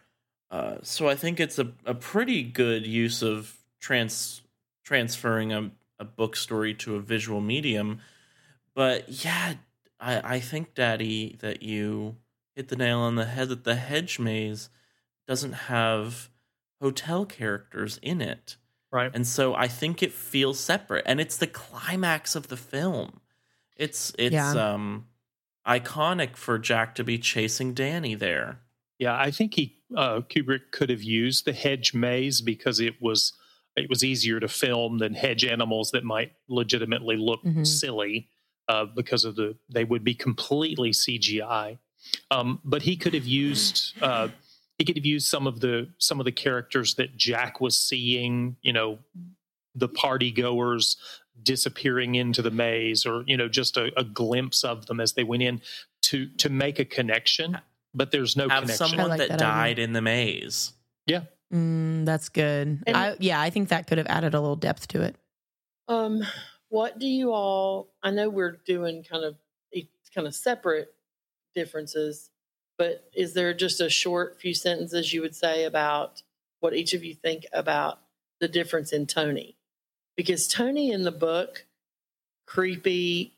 Uh, 0.50 0.78
so 0.84 1.08
I 1.08 1.16
think 1.16 1.40
it's 1.40 1.60
a, 1.60 1.72
a 1.86 1.94
pretty 1.94 2.44
good 2.44 2.86
use 2.86 3.22
of 3.24 3.56
trans 3.80 4.42
transferring 4.84 5.54
a, 5.54 5.72
a 6.00 6.04
book 6.04 6.36
story 6.36 6.74
to 6.74 6.96
a 6.96 7.00
visual 7.00 7.40
medium. 7.40 8.00
But 8.76 9.24
yeah, 9.24 9.54
I, 10.00 10.36
I 10.36 10.40
think, 10.40 10.74
Daddy, 10.74 11.38
that 11.40 11.64
you 11.64 12.18
hit 12.56 12.68
the 12.68 12.76
nail 12.76 13.00
on 13.00 13.16
the 13.16 13.26
head 13.26 13.50
that 13.50 13.64
the 13.64 13.76
hedge 13.76 14.20
maze 14.20 14.70
doesn't 15.28 15.54
have 15.54 16.30
hotel 16.82 17.26
characters 17.26 18.00
in 18.02 18.20
it. 18.22 18.58
right? 18.92 19.12
And 19.14 19.26
so 19.26 19.56
I 19.56 19.68
think 19.70 20.04
it 20.04 20.12
feels 20.12 20.60
separate. 20.60 21.04
And 21.06 21.22
it's 21.22 21.38
the 21.38 21.48
climax 21.48 22.36
of 22.36 22.50
the 22.50 22.58
film. 22.58 23.21
It's 23.78 24.14
it's 24.18 24.34
Yeah. 24.34 24.74
um 24.74 25.08
iconic 25.68 26.36
for 26.36 26.58
Jack 26.58 26.96
to 26.96 27.04
be 27.04 27.18
chasing 27.18 27.74
Danny 27.74 28.16
there. 28.16 28.62
Yeah, 29.00 29.18
I 29.18 29.32
think 29.32 29.56
he 29.56 29.80
uh, 29.96 30.22
Kubrick 30.22 30.72
could 30.72 30.90
have 30.90 31.04
used 31.04 31.46
the 31.46 31.54
hedge 31.54 31.94
maze 31.94 32.42
because 32.42 32.80
it 32.80 33.02
was 33.02 33.34
it 33.76 33.90
was 33.90 34.04
easier 34.04 34.40
to 34.40 34.48
film 34.48 34.98
than 35.00 35.14
hedge 35.14 35.44
animals 35.46 35.92
that 35.92 36.04
might 36.04 36.34
legitimately 36.48 37.18
look 37.18 37.42
Mhm. 37.44 37.66
silly 37.66 38.30
uh, 38.68 38.86
because 38.86 39.26
of 39.26 39.36
the 39.36 39.58
they 39.70 39.84
would 39.84 40.04
be 40.04 40.14
completely 40.14 40.92
CGI. 40.92 41.78
Um, 42.30 42.60
but 42.64 42.82
he 42.84 42.96
could 42.96 43.14
have 43.14 43.26
used 43.28 43.94
uh, 44.02 44.30
he 44.78 44.86
could 44.86 44.98
have 44.98 45.06
used 45.06 45.28
some 45.28 45.46
of 45.48 45.60
the 45.60 45.90
some 45.98 46.20
of 46.20 46.26
the 46.26 46.32
characters 46.32 46.96
that 46.96 47.16
Jack 47.18 47.60
was 47.62 47.78
seeing. 47.80 48.56
You 48.62 48.74
know, 48.74 49.00
the 49.76 49.88
party 49.88 50.32
goers 50.32 50.98
disappearing 51.44 52.16
into 52.16 52.42
the 52.42 52.52
maze, 52.52 53.06
or 53.06 53.24
you 53.26 53.38
know, 53.38 53.48
just 53.48 53.78
a, 53.78 53.92
a 54.00 54.04
glimpse 54.04 54.64
of 54.64 54.86
them 54.88 55.00
as 55.00 55.14
they 55.14 55.24
went 55.24 55.44
in 55.44 55.62
to 56.04 56.28
to 56.38 56.50
make 56.50 56.80
a 56.80 56.86
connection. 56.86 57.58
But 57.94 58.12
there's 58.12 58.38
no 58.38 58.48
Have 58.50 58.64
connection. 58.64 58.88
someone 58.88 59.10
like 59.10 59.20
that, 59.20 59.30
that 59.30 59.40
died 59.40 59.78
in 59.80 59.94
the 59.94 60.02
maze. 60.02 60.74
yeah, 61.06 61.24
Mm, 61.54 62.06
that's 62.06 62.30
good. 62.30 62.82
And- 62.88 62.96
I, 62.96 63.16
yeah, 63.20 63.42
I 63.42 63.50
think 63.50 63.68
that 63.70 63.86
could 63.88 63.98
have 63.98 64.08
added 64.08 64.34
a 64.34 64.40
little 64.40 64.56
depth 64.56 64.88
to 64.90 65.02
it. 65.02 65.18
Um, 65.90 66.22
what 66.70 66.98
do 67.00 67.06
you 67.08 67.34
all? 67.34 67.90
I 68.02 68.12
know 68.12 68.30
we're 68.30 68.58
doing 68.66 69.04
kind 69.04 69.26
of 69.26 69.36
kind 70.16 70.28
of 70.28 70.36
separate 70.36 70.94
differences, 71.56 72.30
but 72.78 73.10
is 73.14 73.34
there 73.34 73.54
just 73.54 73.82
a 73.82 73.90
short 73.90 74.40
few 74.40 74.54
sentences 74.54 75.14
you 75.14 75.22
would 75.22 75.36
say 75.36 75.64
about 75.66 76.22
what 76.60 76.74
each 76.74 76.94
of 76.94 77.04
you 77.04 77.14
think 77.16 77.46
about 77.54 78.00
the 78.40 78.48
difference 78.48 78.92
in 78.94 79.06
Tony? 79.08 79.58
Because 80.16 80.48
Tony 80.48 80.92
in 80.92 81.04
the 81.04 81.12
book, 81.12 81.66
creepy. 82.46 83.38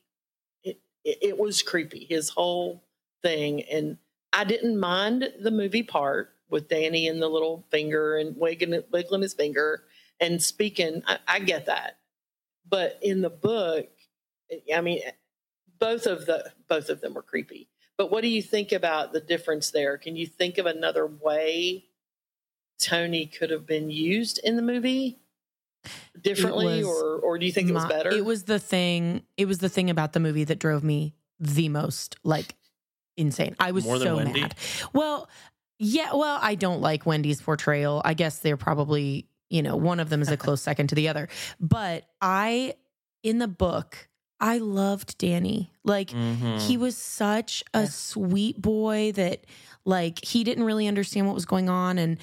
It, 0.64 0.80
it, 1.04 1.18
it 1.22 1.38
was 1.38 1.62
creepy. 1.62 2.06
His 2.10 2.30
whole 2.30 2.84
thing, 3.22 3.64
and 3.64 3.98
I 4.32 4.44
didn't 4.44 4.80
mind 4.80 5.32
the 5.40 5.52
movie 5.52 5.84
part 5.84 6.34
with 6.50 6.68
Danny 6.68 7.08
and 7.08 7.22
the 7.22 7.30
little 7.30 7.66
finger 7.72 8.18
and 8.18 8.36
wiggling, 8.38 8.84
wiggling 8.92 9.22
his 9.22 9.34
finger 9.34 9.84
and 10.20 10.42
speaking. 10.42 11.04
I, 11.08 11.20
I 11.28 11.40
get 11.40 11.68
that 11.68 11.98
but 12.70 12.98
in 13.02 13.22
the 13.22 13.30
book 13.30 13.88
i 14.76 14.82
mean 14.82 15.00
both 15.80 16.06
of 16.06 16.26
the 16.26 16.52
both 16.68 16.90
of 16.90 17.02
them 17.02 17.14
were 17.14 17.22
creepy 17.22 17.68
but 17.98 18.12
what 18.12 18.22
do 18.22 18.28
you 18.28 18.42
think 18.42 18.72
about 18.72 19.14
the 19.14 19.22
difference 19.22 19.72
there 19.72 19.98
can 19.98 20.16
you 20.16 20.26
think 20.26 20.58
of 20.58 20.66
another 20.66 21.06
way 21.06 21.86
tony 22.80 23.26
could 23.26 23.50
have 23.50 23.66
been 23.66 23.90
used 23.90 24.40
in 24.44 24.56
the 24.56 24.62
movie 24.62 25.20
differently 26.22 26.84
was 26.84 26.88
or 26.88 27.20
or 27.20 27.38
do 27.40 27.46
you 27.46 27.52
think 27.52 27.70
it 27.70 27.74
was 27.74 27.84
My- 27.84 27.90
better 27.90 28.12
It 28.12 28.26
was 28.26 28.44
the 28.44 28.60
thing. 28.60 29.24
It 29.38 29.46
was 29.48 29.60
the 29.60 29.70
thing 29.70 29.90
about 29.90 30.14
the 30.14 30.20
movie 30.20 30.44
that 30.46 30.60
drove 30.60 30.84
me 30.84 31.16
the 31.40 31.70
most, 31.70 32.16
like 32.24 32.56
insane. 33.18 33.56
I 33.60 33.72
was 33.72 33.84
More 33.84 34.00
so 34.00 34.16
Wendy? 34.18 34.42
mad. 34.42 34.56
Well, 34.94 35.30
yeah. 35.80 36.14
Well, 36.14 36.40
I 36.42 36.56
don't 36.56 36.82
like 36.82 37.06
Wendy's 37.06 37.42
portrayal. 37.42 38.02
I 38.06 38.14
guess 38.14 38.40
they're 38.40 38.58
probably 38.58 39.28
you 39.50 39.62
know 39.62 39.76
one 39.76 40.00
of 40.00 40.10
them 40.10 40.22
is 40.22 40.30
a 40.30 40.38
close 40.38 40.62
second 40.62 40.88
to 40.88 40.96
the 40.96 41.08
other. 41.10 41.28
But 41.60 42.06
I, 42.22 42.76
in 43.24 43.40
the 43.40 43.48
book, 43.48 44.08
I 44.40 44.58
loved 44.58 45.18
Danny. 45.18 45.72
Like 45.84 46.10
Mhm. 46.12 46.60
he 46.62 46.78
was 46.78 46.96
such 46.98 47.64
a 47.74 47.82
Yeah. 47.84 47.88
sweet 47.90 48.62
boy 48.62 49.12
that 49.14 49.46
like 49.86 50.24
he 50.24 50.44
didn't 50.44 50.64
really 50.64 50.88
understand 50.88 51.28
what 51.28 51.36
was 51.36 51.46
going 51.46 51.70
on 51.70 51.98
and 51.98 52.18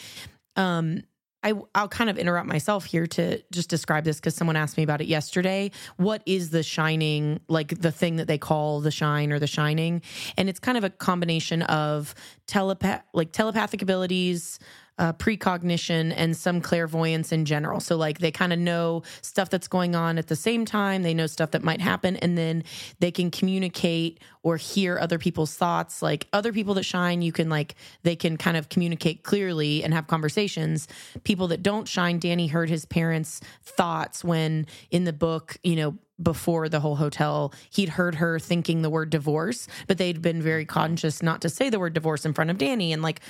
um 0.57 1.03
I, 1.43 1.55
I'll 1.75 1.89
kind 1.89 2.11
of 2.11 2.19
interrupt 2.19 2.47
myself 2.47 2.85
here 2.85 3.07
to 3.07 3.43
just 3.51 3.71
describe 3.71 4.05
this 4.05 4.17
because 4.17 4.35
someone 4.35 4.57
asked 4.57 4.77
me 4.77 4.83
about 4.83 5.01
it 5.01 5.07
yesterday. 5.07 5.71
What 5.97 6.23
is 6.27 6.51
the 6.51 6.63
shining, 6.63 7.41
like 7.49 7.81
the 7.81 7.91
thing 7.93 8.17
that 8.17 8.27
they 8.27 8.39
call 8.39 8.81
the 8.81 8.91
shine 8.91 9.33
or 9.33 9.39
the 9.39 9.47
shining? 9.47 10.03
And 10.37 10.49
it's 10.49 10.61
kind 10.61 10.77
of 10.77 10.85
a 10.85 10.91
combination 10.91 11.63
of 11.63 12.15
telepath, 12.47 13.05
like 13.15 13.33
telepathic 13.33 13.81
abilities, 13.81 14.59
uh, 15.01 15.15
precognition, 15.15 16.13
and 16.13 16.37
some 16.37 16.61
clairvoyance 16.61 17.33
in 17.33 17.47
general. 17.47 17.81
So, 17.81 17.97
like, 17.97 18.19
they 18.19 18.31
kind 18.31 18.53
of 18.53 18.59
know 18.59 19.03
stuff 19.23 19.49
that's 19.51 19.67
going 19.67 19.97
on 19.97 20.19
at 20.19 20.29
the 20.29 20.37
same 20.37 20.65
time. 20.65 21.03
They 21.03 21.15
know 21.15 21.27
stuff 21.27 21.53
that 21.53 21.65
might 21.65 21.81
happen, 21.81 22.17
and 22.17 22.37
then 22.37 22.63
they 23.01 23.11
can 23.11 23.31
communicate 23.31 24.21
or 24.43 24.57
hear 24.57 24.99
other 24.99 25.19
people's 25.19 25.55
thoughts. 25.55 26.03
Like 26.03 26.27
other 26.33 26.53
people 26.53 26.75
that 26.75 26.85
shine, 26.85 27.23
you 27.23 27.33
can 27.33 27.49
like 27.49 27.75
they 28.03 28.17
can 28.17 28.37
kind 28.37 28.57
of 28.57 28.69
communicate 28.69 29.23
clearly 29.23 29.83
and 29.83 29.93
have 29.93 30.07
conversations. 30.07 30.89
People 31.25 31.49
that 31.49 31.63
don't 31.63 31.89
shine, 31.89 32.19
Danny 32.19 32.47
heard 32.47 32.69
his 32.69 32.85
parents' 32.85 33.41
thoughts 33.63 34.25
when 34.25 34.67
in 34.91 35.05
the 35.05 35.13
book, 35.13 35.59
you 35.63 35.77
know, 35.77 35.97
before 36.23 36.69
the 36.69 36.81
whole 36.81 36.97
hotel, 36.97 37.53
he'd 37.71 37.89
heard 37.89 38.17
her 38.17 38.39
thinking 38.39 38.83
the 38.83 38.91
word 38.91 39.09
divorce, 39.11 39.67
but 39.87 39.97
they'd 39.97 40.21
been 40.21 40.43
very 40.43 40.67
conscious 40.67 41.23
not 41.23 41.41
to 41.41 41.49
say 41.49 41.71
the 41.71 41.79
word 41.79 41.95
divorce 41.95 42.27
in 42.27 42.35
front 42.35 42.51
of 42.51 42.59
Danny. 42.59 42.93
And 42.93 43.03
like 43.03 43.21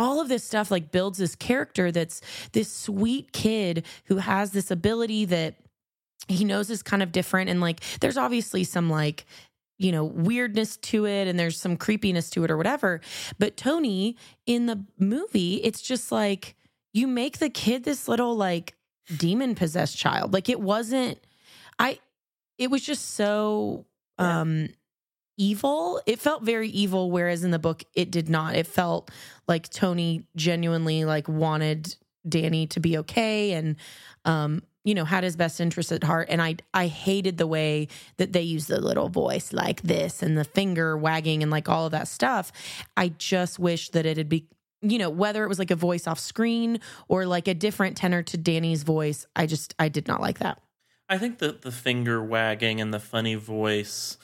all 0.00 0.18
of 0.18 0.28
this 0.28 0.42
stuff 0.42 0.70
like 0.70 0.90
builds 0.90 1.18
this 1.18 1.36
character 1.36 1.92
that's 1.92 2.22
this 2.52 2.72
sweet 2.72 3.32
kid 3.32 3.84
who 4.06 4.16
has 4.16 4.50
this 4.50 4.70
ability 4.70 5.26
that 5.26 5.56
he 6.26 6.42
knows 6.42 6.70
is 6.70 6.82
kind 6.82 7.02
of 7.02 7.12
different. 7.12 7.50
And 7.50 7.60
like 7.60 7.80
there's 8.00 8.16
obviously 8.16 8.64
some 8.64 8.88
like 8.88 9.26
you 9.78 9.92
know 9.92 10.04
weirdness 10.04 10.78
to 10.78 11.06
it 11.06 11.28
and 11.28 11.38
there's 11.38 11.60
some 11.60 11.76
creepiness 11.76 12.30
to 12.30 12.44
it 12.44 12.50
or 12.50 12.56
whatever. 12.56 13.02
But 13.38 13.58
tony 13.58 14.16
in 14.46 14.64
the 14.64 14.84
movie 14.98 15.56
it's 15.56 15.82
just 15.82 16.10
like 16.10 16.56
you 16.94 17.06
make 17.06 17.38
the 17.38 17.50
kid 17.50 17.84
this 17.84 18.08
little 18.08 18.34
like 18.34 18.74
demon 19.14 19.54
possessed 19.54 19.98
child. 19.98 20.32
Like 20.32 20.48
it 20.48 20.60
wasn't 20.60 21.18
i 21.78 21.98
it 22.56 22.70
was 22.70 22.82
just 22.82 23.14
so 23.14 23.84
um 24.16 24.68
evil. 25.40 26.02
It 26.04 26.20
felt 26.20 26.42
very 26.42 26.68
evil 26.68 27.10
whereas 27.10 27.42
in 27.42 27.50
the 27.50 27.58
book 27.58 27.82
it 27.94 28.10
did 28.10 28.28
not. 28.28 28.54
It 28.54 28.66
felt 28.66 29.10
like 29.48 29.70
tony 29.70 30.26
genuinely 30.36 31.04
like 31.06 31.26
wanted 31.28 31.96
danny 32.28 32.66
to 32.66 32.78
be 32.78 32.98
okay 32.98 33.52
and 33.52 33.76
um 34.26 34.62
you 34.84 34.94
know 34.94 35.06
had 35.06 35.24
his 35.24 35.36
best 35.36 35.58
interests 35.58 35.92
at 35.92 36.04
heart. 36.04 36.28
And 36.30 36.42
i 36.42 36.56
i 36.74 36.86
hated 36.88 37.38
the 37.38 37.46
way 37.46 37.88
that 38.18 38.34
they 38.34 38.42
use 38.42 38.66
the 38.66 38.80
little 38.80 39.08
voice 39.08 39.52
like 39.54 39.80
this 39.80 40.22
and 40.22 40.36
the 40.36 40.44
finger 40.44 40.96
wagging 40.98 41.42
and 41.42 41.50
like 41.50 41.70
all 41.70 41.86
of 41.86 41.92
that 41.92 42.06
stuff. 42.06 42.52
I 42.96 43.08
just 43.08 43.58
wish 43.58 43.88
that 43.90 44.04
it 44.04 44.18
had 44.18 44.28
be 44.28 44.46
you 44.82 44.98
know 44.98 45.08
whether 45.08 45.42
it 45.42 45.48
was 45.48 45.58
like 45.58 45.70
a 45.70 45.76
voice 45.76 46.06
off 46.06 46.20
screen 46.20 46.80
or 47.08 47.24
like 47.24 47.48
a 47.48 47.54
different 47.54 47.96
tenor 47.96 48.22
to 48.22 48.36
danny's 48.38 48.82
voice 48.82 49.26
i 49.36 49.44
just 49.46 49.74
i 49.78 49.88
did 49.88 50.06
not 50.06 50.20
like 50.20 50.38
that. 50.40 50.60
I 51.08 51.18
think 51.18 51.38
that 51.38 51.62
the 51.62 51.72
finger 51.72 52.22
wagging 52.22 52.80
and 52.80 52.94
the 52.94 53.00
funny 53.00 53.34
voice 53.34 54.16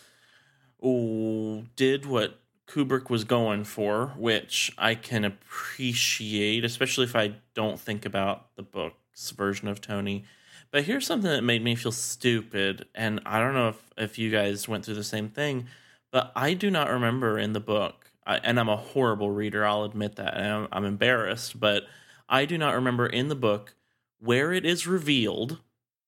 did 0.81 2.07
what 2.07 2.41
Kubrick 2.66 3.11
was 3.11 3.24
going 3.24 3.64
for, 3.64 4.09
which 4.16 4.72
I 4.77 4.95
can 4.95 5.24
appreciate, 5.24 6.64
especially 6.64 7.05
if 7.05 7.16
I 7.16 7.37
don't 7.55 7.79
think 7.79 8.05
about 8.05 8.55
the 8.57 8.62
book's 8.62 9.31
version 9.31 9.68
of 9.68 9.81
Tony. 9.81 10.24
But 10.70 10.85
here's 10.85 11.07
something 11.07 11.31
that 11.31 11.45
made 11.45 11.62
me 11.62 11.77
feel 11.77 11.93
stupid, 11.93 12.87
and 12.95 13.20
I 13.24 13.39
don't 13.39 13.55
know 13.55 13.68
if, 13.68 13.83
if 13.97 14.18
you 14.18 14.31
guys 14.31 14.68
went 14.68 14.85
through 14.85 14.97
the 14.97 15.05
same 15.05 15.29
thing, 15.29 15.66
but 16.11 16.33
I 16.35 16.55
do 16.55 16.70
not 16.70 16.91
remember 16.91 17.39
in 17.39 17.53
the 17.53 17.61
book, 17.61 18.11
I, 18.27 18.39
and 18.39 18.59
I'm 18.59 18.68
a 18.68 18.77
horrible 18.77 19.31
reader, 19.31 19.64
I'll 19.64 19.85
admit 19.85 20.16
that, 20.16 20.37
I'm, 20.37 20.68
I'm 20.72 20.85
embarrassed, 20.85 21.59
but 21.61 21.85
I 22.29 22.45
do 22.45 22.59
not 22.59 22.74
remember 22.74 23.07
in 23.07 23.29
the 23.29 23.37
book 23.37 23.74
where 24.18 24.53
it 24.53 24.66
is 24.66 24.87
revealed 24.87 25.61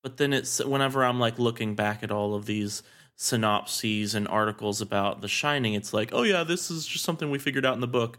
but 0.02 0.16
then 0.16 0.32
it's 0.32 0.64
whenever 0.64 1.04
I'm 1.04 1.20
like 1.20 1.38
looking 1.38 1.74
back 1.74 2.02
at 2.02 2.10
all 2.10 2.34
of 2.34 2.46
these 2.46 2.82
synopses 3.20 4.14
and 4.14 4.28
articles 4.28 4.80
about 4.80 5.20
The 5.20 5.28
Shining, 5.28 5.74
it's 5.74 5.92
like, 5.92 6.10
oh 6.12 6.22
yeah, 6.22 6.44
this 6.44 6.70
is 6.70 6.86
just 6.86 7.04
something 7.04 7.30
we 7.30 7.38
figured 7.40 7.66
out 7.66 7.74
in 7.74 7.80
the 7.80 7.88
book. 7.88 8.16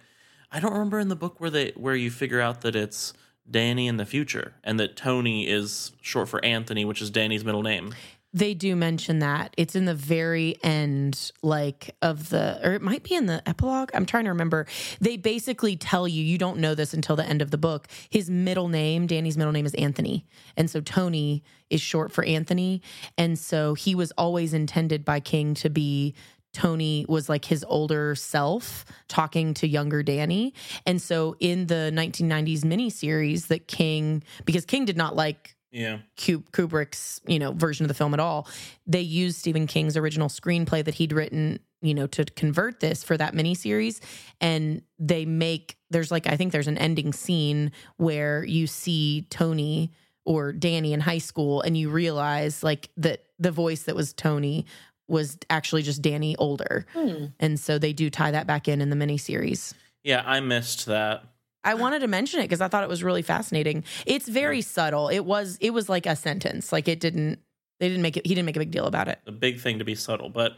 I 0.52 0.60
don't 0.60 0.74
remember 0.74 1.00
in 1.00 1.08
the 1.08 1.16
book 1.16 1.40
where 1.40 1.50
they 1.50 1.72
where 1.76 1.96
you 1.96 2.12
figure 2.12 2.42
out 2.42 2.62
that 2.62 2.76
it's 2.76 3.14
Danny 3.50 3.88
in 3.88 3.96
the 3.96 4.06
future 4.06 4.56
and 4.62 4.78
that 4.80 4.98
Tony 4.98 5.48
is 5.48 5.94
short 6.02 6.28
for 6.28 6.44
Anthony, 6.44 6.84
which 6.84 7.02
is 7.02 7.10
Danny's 7.10 7.46
middle 7.46 7.64
name. 7.64 7.96
They 8.32 8.54
do 8.54 8.76
mention 8.76 9.20
that. 9.20 9.56
It's 9.58 9.76
in 9.76 9.86
the 9.86 9.96
very 9.96 10.56
end, 10.64 11.32
like 11.42 11.96
of 12.02 12.30
the, 12.30 12.60
or 12.64 12.74
it 12.74 12.82
might 12.82 13.02
be 13.02 13.16
in 13.16 13.26
the 13.26 13.42
epilogue. 13.50 13.90
I'm 13.94 14.06
trying 14.06 14.26
to 14.26 14.30
remember. 14.30 14.68
They 15.02 15.18
basically 15.18 15.76
tell 15.76 16.08
you, 16.08 16.24
you 16.24 16.38
don't 16.38 16.60
know 16.60 16.76
this 16.76 16.94
until 16.94 17.16
the 17.16 17.26
end 17.26 17.42
of 17.42 17.50
the 17.50 17.58
book. 17.58 17.88
His 18.10 18.30
middle 18.30 18.68
name, 18.68 19.08
Danny's 19.08 19.38
middle 19.38 19.54
name 19.54 19.66
is 19.66 19.74
Anthony. 19.76 20.28
And 20.56 20.70
so 20.70 20.80
Tony 20.80 21.44
is 21.72 21.82
short 21.82 22.12
for 22.12 22.24
Anthony. 22.24 22.84
And 23.18 23.38
so 23.38 23.74
he 23.74 23.96
was 23.96 24.12
always 24.12 24.54
intended 24.54 25.04
by 25.04 25.20
King 25.20 25.56
to 25.56 25.70
be 25.70 26.14
Tony 26.52 27.06
was 27.08 27.30
like 27.30 27.46
his 27.46 27.64
older 27.68 28.16
self 28.16 28.86
talking 29.08 29.54
to 29.56 29.68
younger 29.68 30.02
Danny. 30.02 30.54
And 30.86 31.02
so 31.02 31.36
in 31.40 31.68
the 31.68 31.92
1990s 31.94 32.62
miniseries 32.62 33.48
that 33.48 33.68
King, 33.68 34.24
because 34.46 34.66
King 34.66 34.86
did 34.86 34.98
not 34.98 35.16
like 35.16 35.56
Yeah. 35.72 36.00
Kubrick's, 36.18 37.22
you 37.28 37.40
know, 37.40 37.52
version 37.54 37.84
of 37.84 37.88
the 37.88 37.94
film 37.94 38.14
at 38.14 38.20
all. 38.20 38.48
They 38.88 39.02
used 39.02 39.38
Stephen 39.38 39.68
King's 39.68 39.96
original 39.98 40.28
screenplay 40.30 40.84
that 40.84 40.96
he'd 40.96 41.12
written, 41.14 41.60
you 41.82 41.94
know, 41.94 42.08
to 42.08 42.26
convert 42.26 42.80
this 42.80 43.04
for 43.04 43.16
that 43.18 43.34
miniseries. 43.34 44.00
And 44.42 44.82
they 44.98 45.26
make 45.26 45.78
there's 45.92 46.12
like 46.12 46.28
I 46.28 46.36
think 46.38 46.52
there's 46.52 46.68
an 46.68 46.78
ending 46.78 47.14
scene 47.14 47.72
where 47.98 48.44
you 48.44 48.68
see 48.68 49.28
Tony 49.30 49.92
or 50.26 50.52
Danny 50.54 50.94
in 50.94 51.00
high 51.00 51.18
school, 51.18 51.62
and 51.62 51.76
you 51.78 51.90
realize 51.90 52.62
like 52.64 52.90
that 52.98 53.24
the 53.40 53.52
voice 53.52 53.84
that 53.84 53.96
was 53.96 54.14
Tony 54.14 54.66
was 55.08 55.40
actually 55.50 55.82
just 55.82 56.04
Danny 56.04 56.36
older, 56.36 56.86
Hmm. 56.94 57.28
and 57.40 57.60
so 57.60 57.80
they 57.80 57.94
do 57.94 58.12
tie 58.12 58.30
that 58.30 58.46
back 58.46 58.68
in 58.68 58.80
in 58.82 58.92
the 58.92 58.96
miniseries. 58.96 59.74
Yeah, 60.04 60.22
I 60.24 60.40
missed 60.40 60.86
that. 60.86 61.24
I 61.64 61.74
wanted 61.74 62.00
to 62.00 62.08
mention 62.08 62.40
it 62.40 62.44
because 62.44 62.62
I 62.62 62.68
thought 62.68 62.84
it 62.84 62.90
was 62.90 63.04
really 63.04 63.22
fascinating. 63.22 63.84
It's 64.06 64.28
very 64.28 64.62
subtle. 64.62 65.10
It 65.10 65.26
was 65.26 65.58
it 65.62 65.72
was 65.72 65.90
like 65.90 66.06
a 66.06 66.16
sentence. 66.16 66.72
Like 66.72 66.88
it 66.88 67.00
didn't 67.00 67.40
they 67.80 67.88
didn't 67.90 68.02
make 68.02 68.18
it 68.18 68.26
he 68.26 68.34
didn't 68.36 68.46
make 68.46 68.56
a 68.56 68.60
big 68.60 68.72
deal 68.72 68.86
about 68.86 69.08
it. 69.08 69.20
A 69.28 69.32
big 69.32 69.60
thing 69.60 69.80
to 69.80 69.86
be 69.86 69.96
subtle, 69.96 70.30
but 70.30 70.58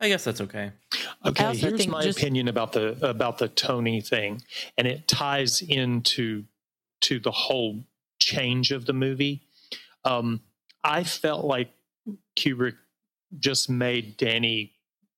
I 0.00 0.08
guess 0.08 0.24
that's 0.24 0.42
okay. 0.42 0.72
Okay, 1.24 1.56
here's 1.56 1.86
my 1.88 2.02
just- 2.02 2.18
opinion 2.18 2.48
about 2.48 2.72
the 2.72 2.98
about 3.08 3.38
the 3.38 3.48
Tony 3.48 4.00
thing, 4.02 4.42
and 4.76 4.86
it 4.86 5.08
ties 5.08 5.62
into 5.62 6.44
to 7.02 7.18
the 7.18 7.30
whole 7.30 7.84
change 8.18 8.72
of 8.72 8.84
the 8.86 8.92
movie. 8.92 9.42
Um, 10.04 10.40
I 10.84 11.02
felt 11.04 11.44
like 11.44 11.70
Kubrick 12.36 12.76
just 13.38 13.68
made 13.68 14.16
Danny 14.16 14.72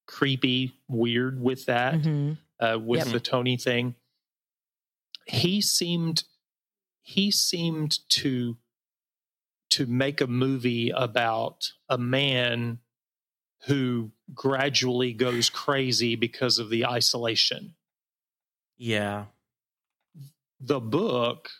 creepy, 0.06 0.72
weird 0.88 1.40
with 1.40 1.66
that, 1.66 1.94
Mhm. 1.94 2.38
uh, 2.60 2.78
with 2.80 3.04
Yep. 3.04 3.12
the 3.12 3.20
Tony 3.20 3.56
thing. 3.56 3.94
He 5.28 5.60
seemed 5.60 6.24
he 7.02 7.30
seemed 7.30 7.98
to 8.10 8.56
to 9.70 9.86
make 9.86 10.20
a 10.20 10.26
movie 10.26 10.90
about 10.90 11.72
a 11.88 11.98
man 11.98 12.78
who 13.66 14.10
gradually 14.34 15.12
goes 15.12 15.50
crazy 15.50 16.16
because 16.16 16.58
of 16.58 16.70
the 16.70 16.86
isolation. 16.86 17.74
Yeah. 18.76 19.26
The 20.60 20.80
book 20.80 21.50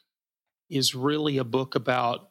is 0.70 0.94
really 0.94 1.38
a 1.38 1.44
book 1.44 1.74
about 1.74 2.30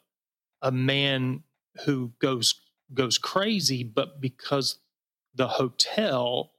a 0.62 0.72
man 0.72 1.42
who 1.84 2.12
goes 2.20 2.60
goes 2.92 3.18
crazy 3.18 3.82
but 3.84 4.20
because 4.20 4.78
the 5.34 5.48
hotel 5.48 6.52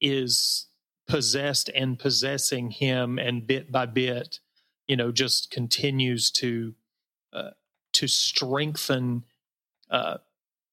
is 0.00 0.67
possessed 1.08 1.68
and 1.74 1.98
possessing 1.98 2.70
him 2.70 3.18
and 3.18 3.46
bit 3.46 3.72
by 3.72 3.86
bit 3.86 4.40
you 4.86 4.96
know 4.96 5.10
just 5.10 5.50
continues 5.50 6.30
to 6.30 6.74
uh, 7.32 7.50
to 7.92 8.06
strengthen 8.06 9.24
uh, 9.90 10.18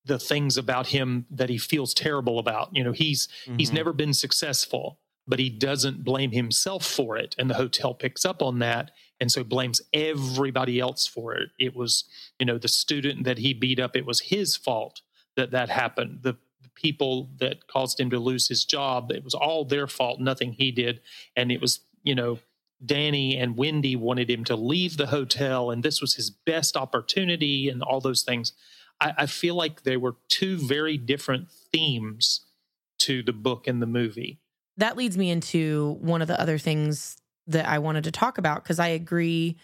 the 0.06 0.20
things 0.20 0.56
about 0.58 0.88
him 0.88 1.26
that 1.32 1.50
he 1.50 1.58
feels 1.58 1.94
terrible 1.94 2.38
about. 2.38 2.70
You 2.76 2.84
know 2.84 2.92
he's 2.92 3.28
he's 3.58 3.72
Mhm. 3.72 3.74
never 3.74 3.94
been 3.94 4.14
successful 4.14 5.00
but 5.28 5.40
he 5.40 5.50
doesn't 5.50 6.04
blame 6.04 6.32
himself 6.32 6.86
for 6.86 7.18
it 7.18 7.34
and 7.40 7.50
the 7.50 7.56
hotel 7.56 7.96
picks 7.96 8.24
up 8.26 8.44
on 8.44 8.60
that 8.60 8.92
and 9.20 9.32
so 9.32 9.44
blames 9.44 9.82
everybody 9.92 10.80
else 10.80 11.08
for 11.08 11.34
it. 11.34 11.50
It 11.58 11.76
was 11.76 12.04
you 12.40 12.46
know 12.46 12.58
the 12.60 12.68
student 12.68 13.24
that 13.24 13.40
he 13.40 13.54
beat 13.54 13.80
up 13.80 13.96
it 13.96 14.06
was 14.06 14.20
his 14.22 14.56
fault 14.56 15.02
that 15.36 15.52
that 15.52 15.70
happened. 15.70 16.20
The 16.22 16.36
people 16.76 17.30
that 17.40 17.68
caused 17.68 18.00
him 18.00 18.10
to 18.10 18.20
lose 18.20 18.48
his 18.48 18.66
job 18.66 19.12
it 19.12 19.24
was 19.24 19.34
all 19.34 19.66
their 19.66 19.88
fault 19.88 20.20
nothing 20.20 20.54
he 20.54 20.72
did 20.72 21.02
and 21.36 21.52
it 21.52 21.62
was 21.62 21.80
you 22.04 22.14
know 22.14 22.40
danny 22.86 23.38
and 23.38 23.58
wendy 23.58 23.96
wanted 23.96 24.30
him 24.30 24.44
to 24.44 24.56
leave 24.56 24.98
the 24.98 25.08
hotel 25.08 25.72
and 25.72 25.82
this 25.82 26.02
was 26.02 26.16
his 26.16 26.30
best 26.30 26.76
opportunity 26.76 27.70
and 27.70 27.82
all 27.82 28.02
those 28.02 28.22
things 28.24 28.54
i, 29.00 29.14
I 29.20 29.26
feel 29.26 29.56
like 29.56 29.84
they 29.84 29.98
were 29.98 30.16
two 30.28 30.58
very 30.58 30.98
different 30.98 31.50
themes 31.72 32.42
to 33.00 33.24
the 33.24 33.34
book 33.34 33.68
and 33.68 33.82
the 33.82 33.88
movie 33.88 34.40
that 34.78 34.98
leads 34.98 35.18
me 35.18 35.30
into 35.30 35.98
one 36.02 36.22
of 36.22 36.28
the 36.28 36.40
other 36.40 36.58
things 36.58 37.18
that 37.48 37.68
I 37.68 37.80
wanted 37.80 38.06
to 38.06 38.12
talk 38.12 38.38
about 38.38 38.64
because 38.64 38.80
I 38.80 38.88
agree. 38.90 39.58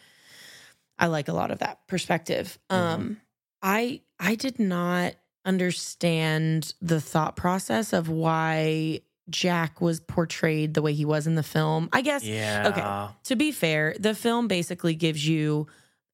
I 0.99 1.07
like 1.07 1.27
a 1.27 1.33
lot 1.33 1.51
of 1.51 1.59
that 1.59 1.85
perspective. 1.87 2.57
Mhm. 2.69 2.75
Um, 2.75 3.21
I 3.61 4.01
I 4.19 4.35
did 4.35 4.59
not 4.59 5.15
understand 5.45 6.73
the 6.81 7.01
thought 7.01 7.35
process 7.35 7.93
of 7.93 8.09
why 8.09 9.01
Jack 9.29 9.79
was 9.81 9.99
portrayed 9.99 10.73
the 10.73 10.81
way 10.81 10.93
he 10.93 11.05
was 11.05 11.25
in 11.27 11.35
the 11.35 11.43
film. 11.43 11.89
I 11.93 12.01
guess 12.01 12.23
Yeah. 12.23 12.67
Okay. 12.67 13.15
to 13.25 13.35
be 13.35 13.51
fair, 13.51 13.95
the 13.99 14.13
film 14.13 14.47
basically 14.47 14.93
gives 14.95 15.25
you 15.27 15.67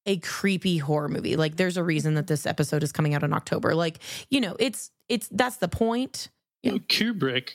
a 0.05 0.17
creepy 0.17 0.78
horror 0.78 1.09
movie. 1.09 1.36
Like 1.36 1.55
there's 1.57 1.78
a 1.78 1.84
reason 1.84 2.13
that 2.13 2.28
this 2.28 2.45
episode 2.45 2.84
is 2.84 2.91
coming 2.91 3.13
out 3.13 3.23
in 3.23 3.34
October. 3.34 3.75
Like, 3.75 3.99
you 4.30 4.39
know, 4.39 4.55
it's 4.59 4.91
it's 5.09 5.28
that's 5.30 5.57
the 5.57 5.67
point. 5.67 6.30
Yeah. 6.63 6.73
Kubrick 6.73 7.51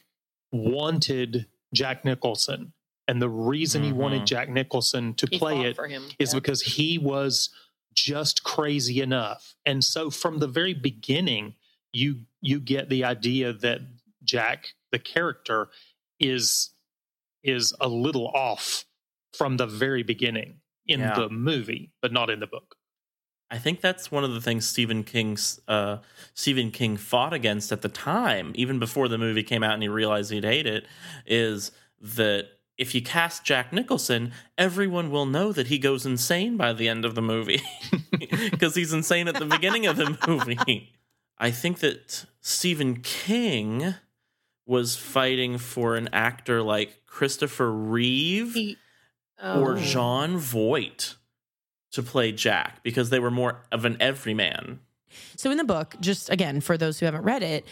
wanted 0.52 1.46
Jack 1.74 2.04
Nicholson, 2.04 2.72
and 3.08 3.20
the 3.22 3.28
reason 3.28 3.82
he 3.82 3.90
Mhm. 3.90 3.94
wanted 3.96 4.26
Jack 4.26 4.48
Nicholson 4.50 5.14
to 5.14 5.26
He 5.30 5.38
play 5.38 5.54
fought 5.56 5.66
it 5.66 5.76
for 5.76 5.88
him. 5.88 6.04
is 6.18 6.32
Yeah. 6.32 6.40
because 6.40 6.62
he 6.62 6.98
was 6.98 7.50
just 7.94 8.42
crazy 8.42 9.00
enough. 9.00 9.54
And 9.66 9.82
so 9.84 10.10
from 10.10 10.38
the 10.38 10.46
very 10.48 10.74
beginning, 10.74 11.54
you 11.92 12.22
you 12.40 12.60
get 12.60 12.88
the 12.88 13.04
idea 13.04 13.52
that 13.52 13.80
Jack, 14.24 14.68
the 14.90 14.98
character, 14.98 15.68
is 16.20 16.70
is 17.42 17.74
a 17.80 17.88
little 17.88 18.28
off 18.28 18.84
from 19.36 19.56
the 19.56 19.66
very 19.66 20.02
beginning 20.02 20.60
in 20.86 21.00
Yeah. 21.00 21.14
the 21.14 21.28
movie, 21.28 21.90
but 22.00 22.12
not 22.12 22.30
in 22.30 22.40
the 22.40 22.46
book. 22.46 22.76
I 23.50 23.58
think 23.58 23.80
that's 23.82 24.10
one 24.10 24.24
of 24.24 24.32
the 24.32 24.40
things 24.40 24.66
Stephen 24.66 25.04
King's 25.04 25.60
uh, 25.68 25.98
Stephen 26.34 26.70
King 26.70 26.96
fought 26.96 27.34
against 27.34 27.70
at 27.72 27.82
the 27.82 27.88
time, 27.88 28.52
even 28.54 28.78
before 28.78 29.08
the 29.08 29.18
movie 29.18 29.42
came 29.42 29.62
out 29.62 29.74
and 29.74 29.82
he 29.82 29.88
realized 29.88 30.30
he'd 30.30 30.44
hate 30.44 30.66
it, 30.66 30.86
is 31.26 31.70
that 32.00 32.46
if 32.78 32.94
you 32.94 33.02
cast 33.02 33.44
Jack 33.44 33.70
Nicholson, 33.72 34.32
everyone 34.56 35.10
will 35.10 35.26
know 35.26 35.52
that 35.52 35.66
he 35.66 35.78
goes 35.78 36.06
insane 36.06 36.56
by 36.56 36.72
the 36.72 36.88
end 36.88 37.04
of 37.04 37.14
the 37.14 37.20
movie 37.22 37.60
because 38.50 38.74
he's 38.74 38.92
insane 38.94 39.28
at 39.28 39.34
the 39.34 39.44
beginning 39.44 39.86
of 39.86 39.96
the 39.96 40.16
movie. 40.26 40.92
I 41.42 41.50
think 41.50 41.80
that 41.80 42.24
Stephen 42.40 43.00
King 43.00 43.96
was 44.64 44.94
fighting 44.94 45.58
for 45.58 45.96
an 45.96 46.08
actor 46.12 46.62
like 46.62 47.04
Christopher 47.04 47.68
Reeve 47.72 48.54
He, 48.54 48.76
or 49.42 49.72
oh. 49.72 49.76
Jon 49.76 50.38
Voight 50.38 51.16
to 51.90 52.02
play 52.02 52.30
Jack 52.30 52.84
because 52.84 53.10
they 53.10 53.18
were 53.18 53.32
more 53.32 53.60
of 53.72 53.84
an 53.84 53.96
everyman. 53.98 54.78
So 55.36 55.50
in 55.50 55.56
the 55.56 55.64
book, 55.64 55.96
just 55.98 56.30
again 56.30 56.60
for 56.60 56.78
those 56.78 57.00
who 57.00 57.06
haven't 57.06 57.24
read 57.24 57.42
it, 57.42 57.66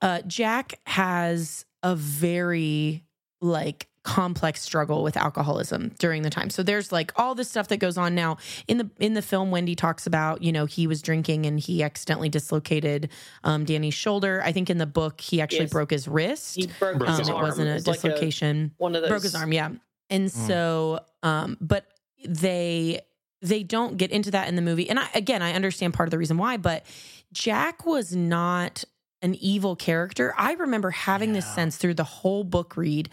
uh, 0.00 0.22
Jack 0.28 0.78
has 0.86 1.64
a 1.82 1.96
very 1.96 3.02
like 3.40 3.88
complex 4.08 4.62
struggle 4.62 5.02
with 5.02 5.16
alcoholism 5.16 5.92
during 5.98 6.22
the 6.22 6.30
time. 6.30 6.48
So 6.50 6.62
there's 6.62 6.90
like 6.90 7.12
all 7.16 7.34
this 7.34 7.50
stuff 7.50 7.68
that 7.68 7.76
goes 7.76 7.98
on 7.98 8.14
now 8.14 8.38
in 8.66 8.78
the 8.78 8.90
in 8.98 9.14
the 9.14 9.22
film. 9.22 9.50
Wendy 9.50 9.74
talks 9.74 10.06
about 10.06 10.42
you 10.42 10.50
know 10.52 10.64
he 10.66 10.86
was 10.86 11.02
drinking 11.02 11.44
and 11.46 11.60
he 11.60 11.82
accidentally 11.82 12.28
dislocated 12.28 13.10
um, 13.44 13.64
Danny's 13.64 13.94
shoulder. 13.94 14.42
I 14.44 14.52
think 14.52 14.70
in 14.70 14.78
the 14.78 14.86
book 14.86 15.20
he 15.20 15.40
actually 15.40 15.58
Yes. 15.60 15.70
broke 15.72 15.90
his 15.90 16.08
wrist. 16.08 16.56
He 16.56 16.66
broke 16.78 16.98
Broke 16.98 17.10
um, 17.10 17.18
his 17.18 17.28
it 17.28 17.34
arm. 17.34 17.42
wasn't 17.42 17.68
a 17.68 17.74
was 17.74 17.86
like 17.86 17.96
dislocation 18.00 18.72
one 18.78 18.94
of 18.96 19.02
those 19.02 19.08
broke 19.10 19.22
his 19.22 19.34
arm 19.34 19.52
yeah 19.52 19.70
and 20.10 20.30
so 20.32 21.00
um 21.22 21.56
but 21.60 21.84
they 22.26 23.00
they 23.42 23.62
don't 23.62 23.96
get 23.96 24.10
into 24.10 24.30
that 24.30 24.48
in 24.48 24.56
the 24.56 24.62
movie 24.62 24.88
and 24.88 24.98
I, 24.98 25.08
again 25.14 25.42
i 25.42 25.52
understand 25.52 25.94
part 25.94 26.06
of 26.08 26.10
the 26.10 26.18
reason 26.18 26.38
why 26.38 26.56
but 26.56 26.84
jack 27.32 27.84
was 27.86 28.14
not 28.16 28.84
an 29.22 29.34
evil 29.36 29.76
character 29.76 30.34
i 30.36 30.54
remember 30.54 30.90
having 30.90 31.32
this 31.34 31.46
sense 31.54 31.76
through 31.76 31.94
the 31.94 32.04
whole 32.04 32.42
book 32.42 32.76
read 32.76 33.08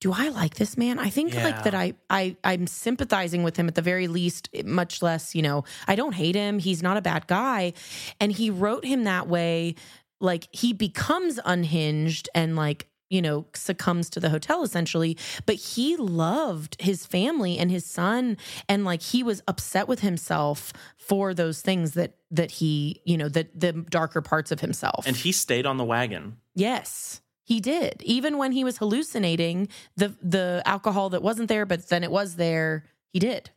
do 0.00 0.12
i 0.12 0.28
like 0.28 0.56
this 0.56 0.76
man? 0.76 0.98
I 0.98 1.10
think 1.10 1.34
like 1.34 1.64
that 1.64 1.74
I, 1.74 1.94
I 2.10 2.36
i'm 2.44 2.66
sympathizing 2.66 3.42
with 3.42 3.56
him 3.56 3.68
at 3.68 3.74
the 3.74 3.82
very 3.82 4.08
least 4.08 4.48
much 4.64 5.02
less 5.02 5.34
you 5.34 5.42
know 5.42 5.64
i 5.88 5.94
don't 5.94 6.12
hate 6.14 6.34
him. 6.34 6.58
He's 6.58 6.82
not 6.82 6.96
a 6.96 7.02
bad 7.02 7.26
guy. 7.26 7.72
And 8.20 8.32
he 8.32 8.50
wrote 8.50 8.84
him 8.84 9.04
that 9.04 9.28
way 9.28 9.74
like 10.20 10.48
he 10.50 10.72
becomes 10.72 11.38
unhinged 11.44 12.28
and 12.34 12.56
like 12.56 12.88
you 13.08 13.22
know 13.22 13.46
succumbs 13.54 14.10
to 14.10 14.20
the 14.20 14.30
hotel 14.30 14.62
essentially. 14.62 15.16
But 15.46 15.56
he 15.56 15.96
loved 15.96 16.76
his 16.80 17.06
family 17.06 17.58
and 17.58 17.70
his 17.70 17.84
son 17.84 18.36
and 18.68 18.84
like 18.84 19.02
he 19.02 19.22
was 19.22 19.42
upset 19.48 19.88
with 19.88 20.00
himself 20.00 20.72
for 20.98 21.32
those 21.34 21.60
things 21.60 21.92
that 21.92 22.16
that 22.30 22.50
he 22.50 23.00
you 23.04 23.16
know 23.16 23.28
that 23.28 23.58
the 23.58 23.72
darker 23.72 24.20
parts 24.22 24.50
of 24.50 24.60
himself. 24.60 25.06
And 25.06 25.16
he 25.16 25.32
stayed 25.32 25.66
on 25.66 25.76
the 25.76 25.84
wagon. 25.84 26.38
yes 26.54 27.22
he 27.46 27.58
did 27.60 28.02
even 28.04 28.36
when 28.36 28.52
he 28.52 28.62
was 28.62 28.76
hallucinating 28.76 29.68
the 29.96 30.14
the 30.22 30.62
alcohol 30.66 31.08
that 31.08 31.22
wasn't 31.22 31.48
there 31.48 31.64
but 31.64 31.88
then 31.88 32.04
it 32.04 32.10
was 32.10 32.36
there 32.36 32.84
he 33.12 33.18
did 33.18 33.50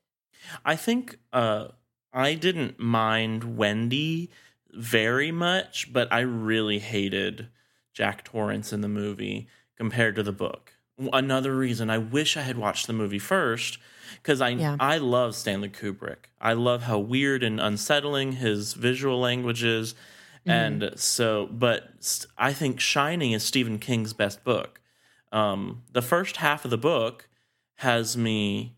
I 0.65 0.75
think 0.75 1.17
uh, 1.33 1.69
I 2.13 2.33
didn't 2.33 2.79
mind 2.79 3.57
Wendy 3.57 4.29
very 4.71 5.31
much, 5.31 5.91
but 5.91 6.11
I 6.11 6.21
really 6.21 6.79
hated 6.79 7.49
Jack 7.93 8.23
Torrance 8.23 8.71
in 8.71 8.81
the 8.81 8.87
movie 8.87 9.47
compared 9.75 10.15
to 10.15 10.23
the 10.23 10.31
book. 10.31 10.73
Another 11.13 11.55
reason 11.55 11.89
I 11.89 11.97
wish 11.97 12.35
I 12.35 12.41
had 12.41 12.57
watched 12.57 12.87
the 12.87 12.93
movie 12.93 13.19
first 13.19 13.77
because 14.21 14.41
I 14.41 14.49
Yeah. 14.49 14.75
I 14.79 14.97
love 14.97 15.35
Stanley 15.35 15.69
Kubrick. 15.69 16.27
I 16.41 16.53
love 16.53 16.83
how 16.83 16.99
weird 16.99 17.43
and 17.43 17.59
unsettling 17.59 18.33
his 18.33 18.73
visual 18.73 19.19
language 19.19 19.63
is. 19.63 19.95
And 20.45 20.91
so, 20.95 21.47
but 21.51 21.89
I 22.37 22.53
think 22.53 22.79
Shining 22.79 23.33
is 23.33 23.43
Stephen 23.43 23.77
King's 23.77 24.13
best 24.13 24.43
book. 24.43 24.81
Um, 25.31 25.83
the 25.91 26.01
first 26.01 26.37
half 26.37 26.65
of 26.65 26.71
the 26.71 26.77
book 26.77 27.27
has 27.75 28.17
me 28.17 28.77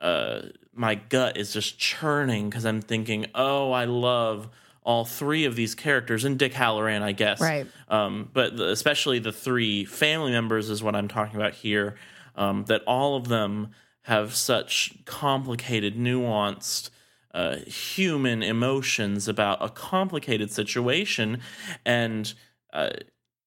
uh, 0.00 0.40
my 0.72 0.94
gut 0.94 1.36
is 1.36 1.52
just 1.52 1.78
churning 1.78 2.48
because 2.48 2.64
I'm 2.64 2.80
thinking, 2.80 3.26
oh, 3.34 3.72
I 3.72 3.84
love 3.84 4.48
all 4.82 5.04
three 5.04 5.44
of 5.44 5.56
these 5.56 5.74
characters 5.74 6.24
and 6.24 6.38
Dick 6.38 6.54
Hallorann, 6.54 7.02
I 7.02 7.12
guess. 7.12 7.40
Right. 7.40 7.66
Um, 7.88 8.30
but 8.32 8.56
the, 8.56 8.70
especially 8.70 9.18
the 9.18 9.32
three 9.32 9.84
family 9.84 10.32
members 10.32 10.70
is 10.70 10.82
what 10.82 10.96
I'm 10.96 11.08
talking 11.08 11.36
about 11.36 11.54
here. 11.54 11.96
Um, 12.34 12.64
that 12.64 12.82
all 12.86 13.16
of 13.16 13.28
them 13.28 13.72
have 14.02 14.34
such 14.34 15.04
complicated, 15.04 15.96
nuanced, 15.96 16.88
uh, 17.32 17.56
human 17.66 18.42
emotions 18.42 19.28
about 19.28 19.58
a 19.64 19.68
complicated 19.68 20.50
situation, 20.50 21.40
and 21.84 22.34
uh, 22.72 22.90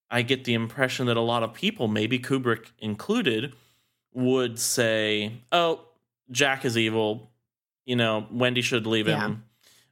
I 0.10 0.22
get 0.22 0.46
the 0.46 0.54
impression 0.54 1.08
that 1.08 1.18
a 1.18 1.22
lot 1.22 1.44
of 1.44 1.54
people, 1.54 1.88
maybe 1.88 2.20
Kubrick 2.20 2.68
included, 2.80 3.54
would 4.14 4.60
say, 4.60 5.42
"Oh, 5.52 5.82
Jack 6.32 6.66
is 6.66 6.78
evil. 6.78 7.32
You 7.86 7.96
know, 7.96 8.28
Wendy 8.32 8.62
should 8.62 8.88
leave 8.88 9.08
him. 9.08 9.44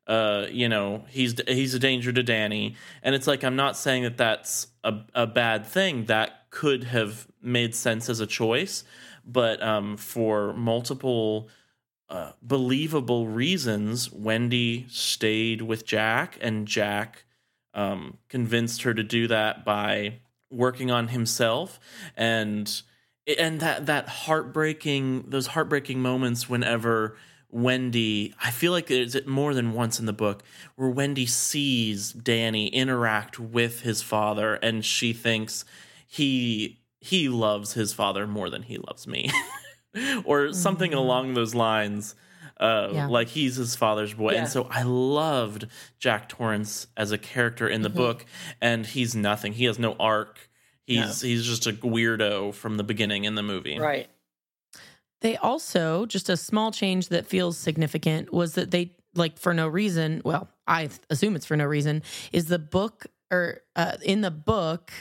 Uh, 0.08 0.48
you 0.50 0.70
know, 0.70 1.04
he's 1.10 1.36
he's 1.48 1.74
a 1.74 1.80
danger 1.80 2.12
to 2.14 2.24
Danny." 2.24 2.76
And 3.04 3.14
it's 3.16 3.28
like 3.28 3.44
I'm 3.44 3.56
not 3.56 3.76
saying 3.76 4.04
that 4.04 4.18
that's 4.18 4.68
a 4.84 5.00
a 5.14 5.28
bad 5.28 5.66
thing. 5.66 6.06
That 6.06 6.50
could 6.50 6.86
have 6.86 7.28
made 7.42 7.76
sense 7.76 8.10
as 8.10 8.20
a 8.20 8.28
choice, 8.28 8.84
but 9.26 9.62
um, 9.62 9.98
for 9.98 10.54
multiple 10.54 11.50
uh, 12.12 12.34
believable 12.42 13.28
reasons, 13.28 14.12
Wendy 14.12 14.86
stayed 14.90 15.62
with 15.62 15.86
Jack, 15.86 16.38
and 16.42 16.68
Jack 16.68 17.24
um, 17.74 18.18
convinced 18.28 18.82
her 18.82 18.94
to 18.94 19.02
do 19.02 19.28
that 19.30 19.64
by 19.64 20.20
working 20.52 20.92
on 20.92 21.08
himself. 21.08 21.80
And 22.18 22.82
and 23.40 23.62
that 23.62 23.86
that 23.86 24.10
heartbreaking 24.10 25.26
those 25.30 25.48
heartbreaking 25.48 26.02
moments 26.02 26.50
whenever 26.50 27.16
Wendy 27.50 28.34
I 28.44 28.52
feel 28.52 28.74
like 28.74 28.88
there's 28.88 29.26
more 29.26 29.54
than 29.54 29.72
once 29.72 29.98
in 29.98 30.06
the 30.06 30.12
book 30.12 30.44
where 30.76 30.90
Wendy 30.90 31.26
sees 31.26 32.12
Danny 32.12 32.68
interact 32.68 33.40
with 33.40 33.82
his 33.82 34.02
father 34.02 34.56
and 34.56 34.84
she 34.84 35.14
thinks 35.14 35.64
he 36.06 36.82
he 37.00 37.30
loves 37.30 37.74
his 37.74 37.94
father 37.94 38.28
more 38.28 38.50
than 38.50 38.64
he 38.64 38.78
loves 38.78 39.08
me 39.08 39.32
or 40.26 40.54
something 40.54 40.92
Mhm. 40.92 40.98
along 40.98 41.34
those 41.34 41.54
lines 41.56 42.16
uh, 42.60 42.90
Yeah. 42.94 43.08
like 43.08 43.28
he's 43.30 43.56
his 43.56 43.76
father's 43.76 44.14
boy. 44.14 44.34
Yeah. 44.34 44.42
And 44.42 44.48
so 44.48 44.68
I 44.70 44.84
loved 44.84 45.66
Jack 45.98 46.30
Torrance 46.30 46.86
as 46.96 47.12
a 47.12 47.18
character 47.18 47.68
in 47.68 47.82
the 47.82 47.90
Mhm. 47.90 47.96
book, 47.96 48.26
and 48.62 48.86
he's 48.86 49.16
nothing. 49.16 49.54
He 49.54 49.66
has 49.66 49.80
no 49.80 49.94
arc. 50.00 50.48
He's 50.86 51.22
he's 51.22 51.44
just 51.46 51.66
a 51.66 51.74
weirdo 51.74 52.54
from 52.54 52.78
the 52.78 52.84
beginning 52.84 53.24
in 53.24 53.34
the 53.34 53.42
movie. 53.42 53.80
Right. 53.80 54.10
They 55.22 55.38
also, 55.38 56.06
just 56.06 56.30
a 56.30 56.38
small 56.38 56.72
change 56.72 57.10
that 57.10 57.26
feels 57.28 57.58
significant 57.58 58.32
was 58.34 58.54
that 58.54 58.72
they, 58.72 58.92
like, 59.16 59.38
for 59.38 59.54
no 59.54 59.68
reason, 59.68 60.22
well, 60.26 60.48
I 60.68 60.90
assume 61.10 61.36
it's 61.36 61.46
for 61.46 61.56
no 61.58 61.66
reason, 61.66 62.02
is 62.32 62.46
the 62.46 62.60
book 62.60 63.06
or 63.32 63.62
uh, 63.76 63.98
in 64.04 64.22
the 64.22 64.32
book, 64.32 64.92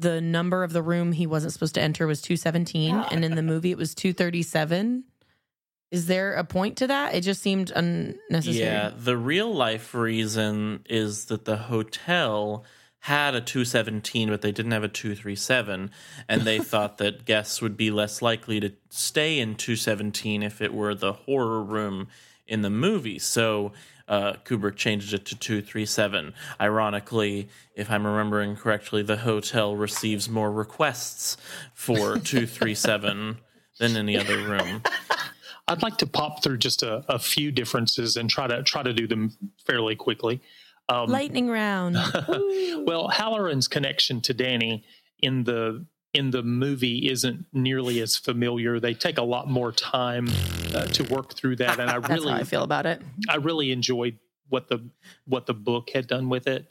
the 0.00 0.20
number 0.20 0.64
of 0.64 0.72
the 0.72 0.82
room 0.82 1.12
he 1.12 1.26
wasn't 1.26 1.52
supposed 1.52 1.74
to 1.74 1.82
enter 1.82 2.06
was 2.06 2.22
217. 2.22 2.94
And 2.94 3.24
in 3.24 3.34
the 3.34 3.42
movie, 3.42 3.70
it 3.70 3.78
was 3.78 3.94
237. 3.94 5.04
Is 5.90 6.06
there 6.06 6.34
a 6.34 6.44
point 6.44 6.78
to 6.78 6.86
that? 6.86 7.14
It 7.14 7.20
just 7.22 7.42
seemed 7.42 7.70
unnecessary. 7.74 8.58
Yeah, 8.58 8.92
the 8.96 9.16
real 9.16 9.52
life 9.52 9.94
reason 9.94 10.84
is 10.88 11.26
that 11.26 11.44
the 11.44 11.56
hotel 11.56 12.64
had 13.00 13.34
a 13.34 13.40
217 13.40 14.28
but 14.28 14.42
they 14.42 14.52
didn't 14.52 14.72
have 14.72 14.84
a 14.84 14.88
237 14.88 15.90
and 16.28 16.42
they 16.42 16.58
thought 16.60 16.98
that 16.98 17.24
guests 17.24 17.62
would 17.62 17.74
be 17.74 17.90
less 17.90 18.20
likely 18.20 18.60
to 18.60 18.70
stay 18.90 19.38
in 19.38 19.54
217 19.54 20.42
if 20.42 20.60
it 20.60 20.74
were 20.74 20.94
the 20.94 21.14
horror 21.14 21.62
room 21.62 22.08
in 22.46 22.60
the 22.60 22.68
movie 22.68 23.18
so 23.18 23.72
uh, 24.10 24.34
Kubrick 24.44 24.76
changed 24.76 25.14
it 25.14 25.24
to 25.26 25.38
237 25.38 26.34
ironically 26.60 27.48
if 27.74 27.90
I'm 27.90 28.06
remembering 28.06 28.56
correctly 28.56 29.02
the 29.02 29.16
hotel 29.16 29.74
receives 29.74 30.28
more 30.28 30.52
requests 30.52 31.38
for 31.72 31.96
237 32.18 33.38
than 33.78 33.96
any 33.96 34.18
other 34.18 34.36
room 34.36 34.82
I'd 35.70 35.82
like 35.82 35.98
to 35.98 36.06
pop 36.06 36.42
through 36.42 36.58
just 36.58 36.82
a, 36.82 37.04
a 37.08 37.18
few 37.20 37.52
differences 37.52 38.16
and 38.16 38.28
try 38.28 38.48
to 38.48 38.62
try 38.64 38.82
to 38.82 38.92
do 38.92 39.06
them 39.06 39.36
fairly 39.64 39.94
quickly. 39.94 40.40
Um, 40.88 41.08
Lightning 41.08 41.48
round. 41.48 41.96
Well, 42.84 43.08
Hallorann's 43.08 43.68
connection 43.68 44.20
to 44.22 44.34
Danny 44.34 44.84
in 45.20 45.44
the 45.44 45.84
in 46.12 46.30
the 46.30 46.42
movie 46.42 47.08
isn't 47.08 47.46
nearly 47.52 48.00
as 48.00 48.16
familiar. 48.16 48.80
They 48.80 48.94
take 48.94 49.18
a 49.18 49.22
lot 49.22 49.48
more 49.48 49.72
time 49.72 50.28
uh, 50.74 50.86
to 50.86 51.04
work 51.04 51.34
through 51.34 51.56
that, 51.56 51.78
and 51.78 51.90
I 51.90 51.98
That's 52.00 52.10
really 52.10 52.32
how 52.32 52.38
I 52.38 52.44
feel 52.44 52.62
about 52.62 52.86
it. 52.86 53.02
I 53.28 53.36
really 53.36 53.70
enjoyed 53.70 54.18
what 54.48 54.68
the 54.68 54.88
what 55.26 55.46
the 55.46 55.54
book 55.54 55.90
had 55.90 56.06
done 56.06 56.28
with 56.28 56.46
it. 56.46 56.70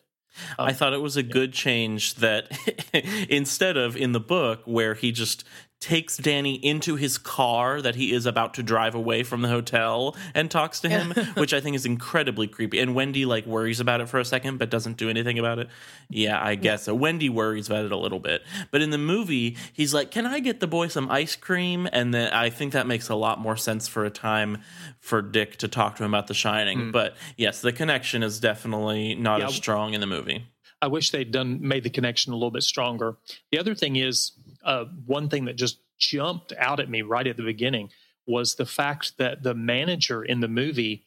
I 0.59 0.73
thought 0.73 0.93
it 0.93 1.01
was 1.01 1.17
a 1.17 1.23
good 1.23 1.53
change 1.53 2.15
that 2.15 2.51
instead 3.29 3.77
of 3.77 3.97
in 3.97 4.11
the 4.11 4.19
book 4.19 4.61
where 4.65 4.93
he 4.93 5.11
just 5.11 5.43
takes 5.79 6.17
Danny 6.17 6.55
into 6.55 6.95
his 6.97 7.17
car 7.17 7.81
that 7.81 7.95
he 7.95 8.11
is 8.11 8.25
about 8.25 8.53
to 8.55 8.63
drive 8.63 8.95
away 8.95 9.23
from 9.23 9.41
the 9.41 9.47
hotel 9.47 10.15
and 10.35 10.51
talks 10.51 10.81
to 10.81 10.89
him, 10.89 11.11
which 11.35 11.53
I 11.53 11.61
think 11.61 11.75
is 11.75 11.85
incredibly 11.85 12.47
creepy. 12.47 12.79
And 12.79 12.93
Wendy 12.95 13.25
like 13.25 13.45
worries 13.45 13.79
about 13.79 14.01
it 14.01 14.09
for 14.09 14.19
a 14.19 14.25
second 14.25 14.57
but 14.57 14.69
doesn't 14.69 14.97
do 14.97 15.09
anything 15.09 15.39
about 15.39 15.57
it. 15.59 15.69
Yeah, 16.09 16.43
I 16.43 16.55
guess 16.55 16.83
so. 16.83 16.93
Wendy 16.93 17.29
worries 17.29 17.67
about 17.67 17.85
it 17.85 17.91
a 17.93 17.97
little 17.97 18.19
bit. 18.19 18.43
But 18.71 18.81
in 18.81 18.89
the 18.89 18.97
movie, 18.97 19.55
he's 19.71 19.93
like, 19.93 20.11
"Can 20.11 20.25
I 20.25 20.39
get 20.39 20.59
the 20.59 20.67
boy 20.67 20.87
some 20.89 21.09
ice 21.09 21.35
cream?" 21.37 21.87
And 21.93 22.13
then 22.13 22.33
I 22.33 22.49
think 22.49 22.73
that 22.73 22.85
makes 22.87 23.07
a 23.07 23.15
lot 23.15 23.39
more 23.39 23.55
sense 23.55 23.87
for 23.87 24.03
a 24.03 24.09
time 24.09 24.57
for 24.99 25.21
Dick 25.21 25.55
to 25.57 25.67
talk 25.69 25.95
to 25.97 26.03
him 26.03 26.13
about 26.13 26.27
The 26.27 26.33
Shining. 26.33 26.79
Hmm. 26.79 26.91
But 26.91 27.15
yes, 27.37 27.61
the 27.61 27.71
connection 27.71 28.21
is 28.21 28.39
definitely 28.39 29.15
not 29.15 29.39
Yeah. 29.39 29.47
as 29.47 29.55
strong 29.55 29.93
in 29.93 30.01
the 30.01 30.07
movie. 30.07 30.45
I 30.81 30.87
wish 30.87 31.11
they'd 31.11 31.31
done 31.31 31.59
made 31.61 31.83
the 31.83 31.89
connection 31.89 32.31
a 32.31 32.37
little 32.37 32.51
bit 32.51 32.63
stronger. 32.63 33.17
The 33.51 33.59
other 33.59 33.75
thing 33.75 33.97
is 33.97 34.31
uh, 34.63 34.85
one 35.05 35.29
thing 35.29 35.45
that 35.45 35.55
just 35.55 35.79
jumped 35.97 36.53
out 36.57 36.79
at 36.79 36.89
me 36.89 37.01
right 37.01 37.27
at 37.27 37.37
the 37.37 37.43
beginning 37.43 37.89
was 38.25 38.55
the 38.55 38.65
fact 38.65 39.17
that 39.17 39.43
the 39.43 39.53
manager 39.53 40.23
in 40.23 40.39
the 40.39 40.47
movie 40.47 41.03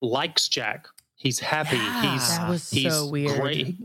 likes 0.00 0.48
Jack. 0.48 0.88
He's 1.14 1.38
happy. 1.38 1.76
Yeah. 1.76 2.12
He's 2.12 2.28
That 2.36 2.48
was 2.48 2.70
he's 2.70 2.92
so 2.92 3.08
weird. 3.08 3.40
great, 3.40 3.76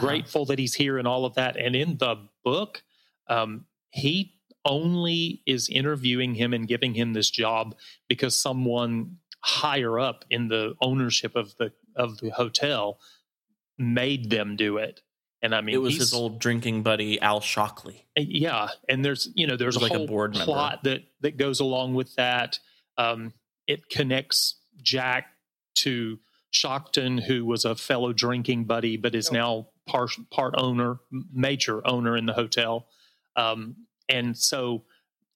grateful 0.00 0.44
that 0.46 0.58
he's 0.58 0.74
here 0.74 0.98
and 0.98 1.06
all 1.06 1.24
of 1.24 1.34
that. 1.34 1.56
And 1.56 1.74
in 1.76 1.96
the 1.98 2.16
book, 2.44 2.82
um, 3.28 3.66
he 3.90 4.34
only 4.64 5.42
is 5.46 5.68
interviewing 5.68 6.34
him 6.34 6.52
and 6.52 6.66
giving 6.66 6.94
him 6.94 7.12
this 7.12 7.30
job 7.30 7.76
because 8.08 8.36
someone 8.36 9.18
higher 9.40 9.98
up 9.98 10.24
in 10.28 10.48
the 10.48 10.74
ownership 10.82 11.36
of 11.36 11.56
the 11.56 11.72
of 11.94 12.18
the 12.18 12.30
hotel 12.30 12.98
made 13.78 14.28
them 14.28 14.56
do 14.56 14.76
it. 14.76 15.02
And 15.46 15.54
I 15.54 15.60
mean, 15.60 15.76
it 15.76 15.78
was 15.78 15.96
his 15.96 16.12
old 16.12 16.40
drinking 16.40 16.82
buddy 16.82 17.20
Al 17.20 17.40
Shockley. 17.40 18.04
yeah, 18.16 18.66
and 18.88 19.04
there's 19.04 19.28
you 19.36 19.46
know 19.46 19.56
there's 19.56 19.76
a 19.76 19.78
was 19.78 19.90
like 19.90 19.94
a 19.94 19.98
whole 19.98 20.06
board 20.08 20.32
member. 20.32 20.44
plot 20.44 20.82
that 20.82 21.02
that 21.20 21.36
goes 21.36 21.60
along 21.60 21.94
with 21.94 22.12
that. 22.16 22.58
Um, 22.98 23.32
it 23.68 23.88
connects 23.88 24.56
Jack 24.82 25.26
to 25.76 26.18
Shockton, 26.52 27.22
who 27.22 27.44
was 27.44 27.64
a 27.64 27.76
fellow 27.76 28.12
drinking 28.12 28.64
buddy, 28.64 28.96
but 28.96 29.14
is 29.14 29.28
Oh. 29.30 29.34
now 29.34 29.68
part 29.86 30.10
part 30.32 30.54
owner, 30.58 30.98
major 31.32 31.86
owner 31.86 32.16
in 32.16 32.26
the 32.26 32.32
hotel, 32.32 32.88
um, 33.36 33.86
and 34.08 34.36
so 34.36 34.82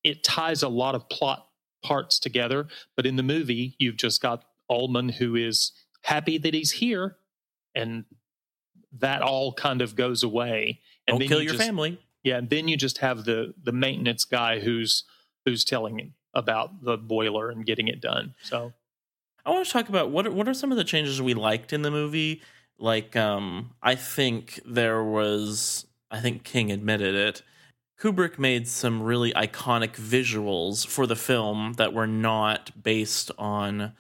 it 0.02 0.24
ties 0.24 0.64
a 0.64 0.68
lot 0.68 0.96
of 0.96 1.08
plot 1.08 1.46
parts 1.84 2.18
together. 2.18 2.66
But 2.96 3.06
in 3.06 3.14
the 3.14 3.22
movie, 3.22 3.76
you've 3.78 3.96
just 3.96 4.20
got 4.20 4.44
Ullman, 4.68 5.10
who 5.10 5.36
is 5.36 5.70
happy 6.02 6.36
that 6.38 6.52
he's 6.52 6.72
here, 6.72 7.16
and 7.76 8.06
that 8.98 9.22
all 9.22 9.52
kind 9.52 9.80
of 9.82 9.94
goes 9.96 10.22
away. 10.22 10.80
And 11.06 11.14
Don't 11.14 11.18
then 11.20 11.28
kill 11.28 11.38
you 11.38 11.44
your 11.44 11.54
just- 11.54 11.64
family. 11.64 11.98
yeah, 12.22 12.36
and 12.38 12.50
then 12.50 12.68
you 12.68 12.76
just 12.76 12.98
have 12.98 13.24
the 13.24 13.54
the 13.62 13.72
maintenance 13.72 14.24
guy 14.24 14.60
who's 14.60 15.04
who's 15.44 15.64
telling 15.64 15.98
him 15.98 16.14
about 16.34 16.82
the 16.84 16.96
boiler 16.96 17.50
and 17.50 17.64
getting 17.66 17.88
it 17.88 18.00
done. 18.00 18.34
So 18.42 18.72
I 19.44 19.50
want 19.50 19.66
to 19.66 19.72
talk 19.72 19.88
about 19.88 20.10
what 20.10 20.26
are, 20.26 20.30
what 20.30 20.46
are 20.48 20.54
some 20.54 20.70
of 20.70 20.76
the 20.76 20.84
changes 20.84 21.20
we 21.20 21.34
liked 21.34 21.72
in 21.72 21.82
the 21.82 21.90
movie. 21.90 22.42
Like, 22.78 23.16
um, 23.16 23.72
I 23.82 23.94
think 23.94 24.60
there 24.64 25.02
was, 25.02 25.86
I 26.10 26.20
think 26.20 26.44
King 26.44 26.70
admitted 26.70 27.14
it. 27.14 27.42
Kubrick 28.00 28.38
made 28.38 28.68
some 28.68 29.02
really 29.02 29.32
iconic 29.34 29.92
visuals 29.96 30.86
for 30.86 31.06
the 31.06 31.16
film 31.16 31.74
that 31.78 31.92
were 31.92 32.06
not 32.06 32.82
based 32.82 33.30
on 33.38 33.92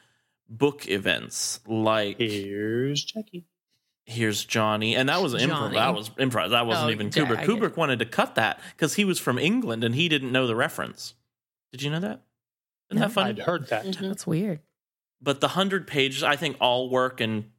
book 0.48 0.88
events. 0.88 1.60
Like, 1.66 2.18
here's 2.18 3.04
Jackie. 3.04 3.44
Here's 4.10 4.44
Johnny, 4.44 4.96
and 4.96 5.08
that 5.08 5.22
was 5.22 5.34
improv. 5.34 5.46
Johnny. 5.48 5.74
That 5.76 5.94
was 5.94 6.10
improv. 6.10 6.50
That 6.50 6.66
wasn't 6.66 6.88
Oh, 6.88 6.90
even 6.90 7.06
yeah, 7.06 7.12
Kubrick. 7.12 7.36
I 7.38 7.46
Kubrick 7.46 7.76
wanted 7.76 8.00
to 8.00 8.04
cut 8.06 8.34
that 8.34 8.60
because 8.76 8.94
he 8.94 9.04
was 9.04 9.18
from 9.18 9.38
England 9.38 9.84
and 9.84 9.94
he 9.94 10.08
didn't 10.08 10.32
know 10.32 10.46
the 10.46 10.56
reference. 10.56 11.14
Did 11.72 11.82
you 11.82 11.90
know 11.90 12.00
that? 12.00 12.22
Isn't 12.90 13.00
No. 13.00 13.06
that 13.06 13.12
funny? 13.12 13.30
I'd 13.30 13.38
heard 13.40 13.68
that. 13.68 13.86
Mhm. 13.86 14.00
That's 14.08 14.26
weird. 14.26 14.60
but 15.22 15.40
the 15.42 15.48
hundred 15.48 15.86
pages, 15.86 16.22
I 16.22 16.34
think 16.36 16.56
all 16.60 16.88
work 16.88 17.20
and 17.20 17.50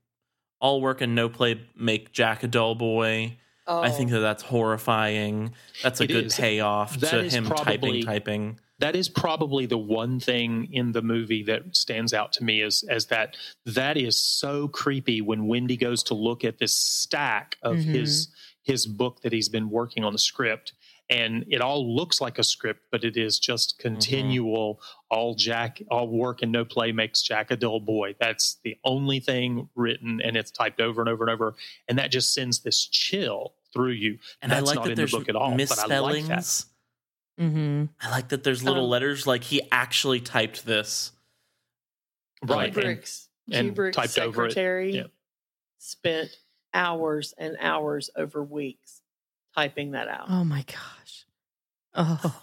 all 0.59 0.81
work 0.81 0.99
and 0.99 1.13
no 1.15 1.29
play 1.29 1.61
make 1.75 2.11
Jack 2.11 2.41
a 2.43 2.47
dull 2.47 2.73
boy. 2.75 3.37
Oh, 3.67 3.81
I 3.81 3.89
think 3.91 4.09
that 4.09 4.19
that's 4.19 4.41
horrifying. 4.43 5.53
That's 5.83 5.99
a 6.01 6.05
It 6.05 6.07
good 6.07 6.25
is. 6.25 6.35
payoff 6.35 6.99
That 6.99 7.11
to 7.11 7.29
him 7.29 7.45
probably- 7.45 8.03
typing, 8.03 8.03
typing. 8.03 8.59
That 8.81 8.95
is 8.95 9.07
probably 9.09 9.65
the 9.67 9.77
one 9.77 10.19
thing 10.19 10.67
in 10.73 10.91
the 10.91 11.01
movie 11.01 11.43
that 11.43 11.75
stands 11.75 12.13
out 12.13 12.33
to 12.33 12.43
me 12.43 12.61
is 12.61 12.83
as 12.89 13.05
that 13.07 13.37
that 13.65 13.95
is 13.95 14.17
so 14.17 14.67
creepy 14.67 15.21
when 15.21 15.47
Wendy 15.47 15.77
goes 15.77 16.03
to 16.03 16.13
look 16.15 16.43
at 16.43 16.57
this 16.57 16.75
stack 16.75 17.57
of 17.63 17.77
Mhm. 17.77 17.83
his 17.95 18.27
his 18.63 18.85
book 18.85 19.21
that 19.21 19.33
he's 19.33 19.49
been 19.49 19.69
working 19.71 20.03
on 20.03 20.13
the 20.13 20.19
script 20.19 20.73
and 21.09 21.45
it 21.49 21.61
all 21.61 21.95
looks 21.95 22.21
like 22.21 22.37
a 22.37 22.43
script 22.43 22.81
but 22.91 23.03
it 23.03 23.17
is 23.17 23.39
just 23.39 23.79
continual 23.79 24.79
all 25.09 25.33
jack 25.33 25.81
all 25.89 26.07
work 26.07 26.41
and 26.43 26.51
no 26.51 26.63
play 26.63 26.91
makes 26.91 27.23
jack 27.23 27.49
a 27.49 27.55
dull 27.55 27.79
boy 27.79 28.13
that's 28.19 28.57
the 28.63 28.77
only 28.83 29.19
thing 29.19 29.67
written 29.75 30.21
and 30.21 30.37
it's 30.37 30.51
typed 30.51 30.79
over 30.79 31.01
and 31.01 31.09
over 31.09 31.23
and 31.23 31.31
over 31.31 31.55
and 31.87 31.97
that 31.97 32.11
just 32.11 32.33
sends 32.35 32.59
this 32.59 32.85
chill 32.85 33.53
through 33.73 33.91
you. 33.91 34.19
And 34.41 34.51
I 34.51 34.55
That's 34.55 34.67
like 34.67 34.75
not 34.75 34.83
that 34.83 34.91
in 34.91 35.05
the 35.05 35.07
book 35.07 35.29
at 35.29 35.35
all, 35.37 35.55
but 35.57 35.79
I 35.79 35.99
like 35.99 36.25
that. 36.25 36.65
Mm-hmm. 37.41 37.85
I 38.01 38.11
like 38.11 38.29
that 38.29 38.43
there's 38.43 38.63
little 38.63 38.83
Um, 38.85 38.89
letters 38.91 39.25
like 39.25 39.43
he 39.43 39.61
actually 39.71 40.19
typed 40.21 40.65
this. 40.65 41.11
Right. 42.45 42.67
And, 42.67 42.75
Kubrick's, 42.75 43.29
and 43.51 43.75
Kubrick's 43.75 43.95
typed 43.95 44.19
over 44.19 44.45
it. 44.47 44.55
Yeah. 44.93 45.03
spent 45.79 46.29
hours 46.73 47.33
and 47.37 47.57
hours 47.59 48.09
over 48.15 48.43
weeks 48.43 49.01
typing 49.55 49.91
that 49.91 50.07
out. 50.07 50.27
Oh 50.29 50.43
my 50.43 50.63
gosh. 50.67 51.25
Oh. 51.95 52.41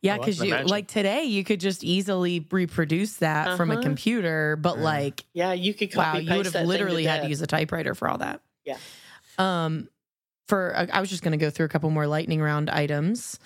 Yeah, 0.00 0.18
because 0.18 0.38
can 0.38 0.46
you 0.46 0.52
imagine. 0.54 0.68
like 0.70 0.88
today 0.88 1.24
you 1.24 1.44
could 1.44 1.60
just 1.60 1.84
easily 1.84 2.44
reproduce 2.50 3.16
that 3.16 3.56
from 3.56 3.70
a 3.70 3.74
Uh-huh. 3.74 3.82
computer, 3.82 4.56
but 4.56 4.76
Yeah. 4.78 4.82
like 4.84 5.24
Yeah, 5.32 5.52
you 5.52 5.74
could 5.74 5.94
wow, 5.94 6.12
copy 6.12 6.24
you 6.24 6.30
would 6.36 6.46
have 6.46 6.52
that 6.54 6.60
thing 6.60 6.68
literally 6.68 7.04
had 7.04 7.22
to 7.22 7.28
use 7.28 7.40
a 7.42 7.46
typewriter 7.46 7.94
for 7.94 8.08
all 8.08 8.18
that. 8.18 8.40
Yeah. 8.64 8.78
Um, 9.38 9.88
for 10.48 10.74
I 10.76 10.88
I 10.98 11.00
was 11.00 11.08
just 11.10 11.22
going 11.22 11.32
to 11.32 11.44
go 11.44 11.50
through 11.50 11.66
a 11.66 11.68
couple 11.68 11.88
more 11.90 12.06
lightning 12.06 12.40
round 12.42 12.68
items. 12.70 13.38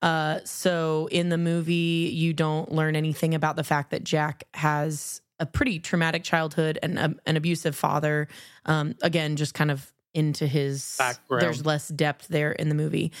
Uh, 0.00 0.40
so 0.44 1.08
in 1.10 1.28
the 1.28 1.38
movie, 1.38 2.10
you 2.14 2.32
don't 2.32 2.70
learn 2.72 2.96
anything 2.96 3.34
about 3.34 3.56
the 3.56 3.64
fact 3.64 3.90
that 3.90 4.04
Jack 4.04 4.44
has 4.54 5.20
a 5.40 5.46
pretty 5.46 5.78
traumatic 5.78 6.24
childhood 6.24 6.78
and 6.82 6.98
um, 6.98 7.20
an 7.26 7.36
abusive 7.36 7.76
father. 7.76 8.28
Um, 8.66 8.94
again, 9.02 9.36
just 9.36 9.54
kind 9.54 9.70
of 9.70 9.92
into 10.14 10.46
his 10.46 10.96
Background. 10.98 11.42
There's 11.42 11.64
less 11.64 11.88
depth 11.88 12.28
there 12.28 12.52
in 12.52 12.68
the 12.68 12.74
movie. 12.74 13.12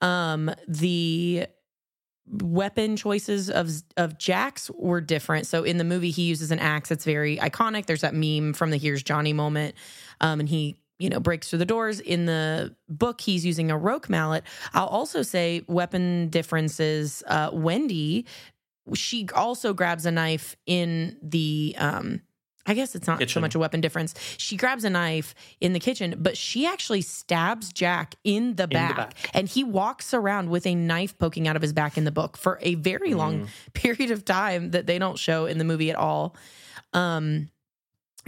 Um, 0.00 0.50
the 0.66 1.46
weapon 2.30 2.96
choices 2.96 3.48
of 3.50 3.70
of 3.96 4.18
Jack's 4.18 4.70
were 4.70 5.00
different. 5.00 5.46
So 5.46 5.64
in 5.64 5.78
the 5.78 5.84
movie, 5.84 6.10
he 6.10 6.22
uses 6.22 6.50
an 6.50 6.58
axe. 6.58 6.90
It's 6.90 7.04
very 7.04 7.38
iconic. 7.38 7.86
There's 7.86 8.02
that 8.02 8.14
meme 8.14 8.52
from 8.52 8.70
the 8.70 8.76
"Here's 8.76 9.02
Johnny" 9.02 9.32
moment, 9.32 9.74
um, 10.20 10.40
and 10.40 10.48
he 10.48 10.76
you 10.98 11.08
know 11.08 11.20
breaks 11.20 11.48
through 11.50 11.60
the 11.60 11.64
doors. 11.66 12.00
In 12.00 12.26
the 12.26 12.74
book, 12.88 13.20
he's 13.20 13.44
using 13.46 13.70
a 13.70 13.78
roque 13.78 14.08
mallet. 14.08 14.44
I'll 14.74 14.86
also 14.86 15.22
say 15.22 15.62
weapon 15.66 16.28
differences. 16.28 17.22
Uh, 17.26 17.50
Wendy, 17.52 18.26
she 18.94 19.28
also 19.34 19.72
grabs 19.74 20.06
a 20.06 20.10
knife 20.10 20.56
in 20.66 21.16
the. 21.22 21.74
Um, 21.78 22.22
I 22.66 22.74
guess 22.74 22.94
it's 22.94 23.06
not 23.06 23.26
so 23.30 23.40
much 23.40 23.54
a 23.54 23.58
weapon 23.58 23.80
difference. 23.80 24.12
She 24.36 24.54
grabs 24.58 24.84
a 24.84 24.90
knife 24.90 25.34
in 25.58 25.72
the 25.72 25.80
kitchen, 25.80 26.16
but 26.18 26.36
she 26.36 26.66
actually 26.66 27.00
stabs 27.00 27.72
Jack 27.72 28.14
in 28.24 28.56
the 28.56 28.68
back, 28.68 28.94
back. 28.94 29.14
and 29.32 29.48
he 29.48 29.64
walks 29.64 30.12
around 30.12 30.50
with 30.50 30.66
a 30.66 30.74
knife 30.74 31.16
poking 31.16 31.48
out 31.48 31.56
of 31.56 31.62
his 31.62 31.72
back 31.72 31.96
in 31.96 32.04
the 32.04 32.12
book 32.12 32.36
for 32.36 32.58
a 32.60 32.74
very 32.74 33.14
long 33.14 33.40
Mm. 33.40 33.48
period 33.72 34.10
of 34.10 34.22
time 34.26 34.72
that 34.72 34.84
they 34.86 34.98
don't 34.98 35.18
show 35.18 35.46
in 35.46 35.56
the 35.56 35.64
movie 35.64 35.88
at 35.88 35.96
all. 35.96 36.36
Um, 36.92 37.48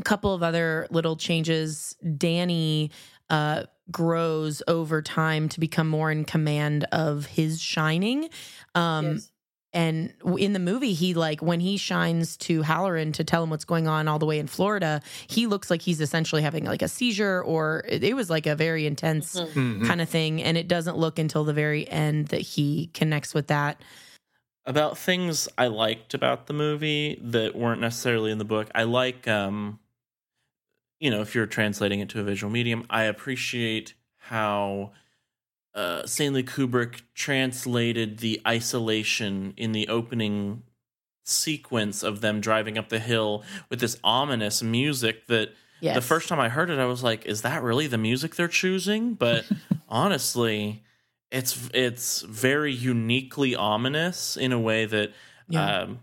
a 0.00 0.02
couple 0.02 0.34
of 0.34 0.42
other 0.42 0.86
little 0.90 1.16
changes. 1.16 1.96
Danny 2.16 2.90
uh, 3.28 3.64
grows 3.90 4.62
over 4.66 5.02
time 5.02 5.48
to 5.50 5.60
become 5.60 5.88
more 5.88 6.10
in 6.10 6.24
command 6.24 6.84
of 6.92 7.26
his 7.26 7.60
shining. 7.60 8.28
Um, 8.74 9.04
Yes. 9.14 9.30
and 9.72 10.12
in 10.38 10.52
the 10.52 10.58
movie, 10.58 10.94
he 10.94 11.14
like 11.14 11.40
when 11.42 11.60
he 11.60 11.76
shines 11.76 12.36
to 12.38 12.62
Hallorann 12.62 13.12
to 13.14 13.22
tell 13.24 13.44
him 13.44 13.50
what's 13.50 13.64
going 13.64 13.86
on 13.86 14.08
all 14.08 14.18
the 14.18 14.26
way 14.26 14.40
in 14.40 14.48
Florida, 14.48 15.00
he 15.28 15.46
looks 15.46 15.70
like 15.70 15.80
he's 15.80 16.00
essentially 16.00 16.42
having 16.42 16.64
like 16.64 16.82
a 16.82 16.88
seizure, 16.88 17.40
or 17.42 17.84
it, 17.88 18.02
it 18.02 18.14
was 18.16 18.28
like 18.30 18.46
a 18.46 18.56
very 18.56 18.84
intense 18.86 19.36
Mhm. 19.40 19.52
Mhm. 19.82 19.86
kind 19.86 20.00
of 20.00 20.08
thing. 20.08 20.42
And 20.42 20.56
it 20.56 20.66
doesn't 20.66 20.96
look 20.96 21.20
until 21.20 21.44
the 21.44 21.52
very 21.52 21.88
end 21.88 22.28
that 22.28 22.40
he 22.40 22.90
connects 22.94 23.32
with 23.34 23.46
that. 23.48 23.80
about 24.66 24.96
things 24.98 25.48
I 25.56 25.66
liked 25.68 26.14
about 26.14 26.46
the 26.46 26.52
movie 26.52 27.18
that 27.22 27.56
weren't 27.56 27.80
necessarily 27.80 28.30
in 28.30 28.38
the 28.38 28.44
book. 28.44 28.68
I 28.74 28.82
like, 28.84 29.26
um, 29.26 29.80
you 31.00 31.10
know, 31.10 31.20
if 31.22 31.34
you're 31.34 31.46
translating 31.46 32.00
it 32.00 32.08
to 32.10 32.20
a 32.20 32.22
visual 32.22 32.52
medium, 32.52 32.84
I 32.90 33.04
appreciate 33.04 33.94
how 34.18 34.92
uh, 35.74 36.06
Stanley 36.06 36.44
Kubrick 36.44 37.00
translated 37.14 38.18
the 38.18 38.40
isolation 38.46 39.54
in 39.56 39.72
the 39.72 39.88
opening 39.88 40.62
sequence 41.24 42.02
of 42.02 42.20
them 42.20 42.40
driving 42.40 42.76
up 42.76 42.88
the 42.88 42.98
hill 42.98 43.44
with 43.68 43.80
this 43.80 43.98
ominous 44.04 44.62
music 44.62 45.26
that 45.26 45.50
Yes. 45.82 45.94
the 45.94 46.02
first 46.02 46.28
time 46.28 46.38
I 46.38 46.50
heard 46.50 46.68
it, 46.68 46.78
I 46.78 46.84
was 46.84 47.02
like, 47.02 47.24
"Is 47.24 47.40
that 47.40 47.62
really 47.62 47.86
the 47.86 47.96
music 47.96 48.34
they're 48.34 48.48
choosing?" 48.48 49.14
But 49.14 49.46
honestly, 49.88 50.82
it's 51.30 51.70
it's 51.72 52.20
very 52.20 52.70
uniquely 52.72 53.56
ominous 53.56 54.36
in 54.36 54.52
a 54.52 54.58
way 54.60 54.84
that 54.84 55.12
Yeah. 55.48 55.82
um, 55.84 56.00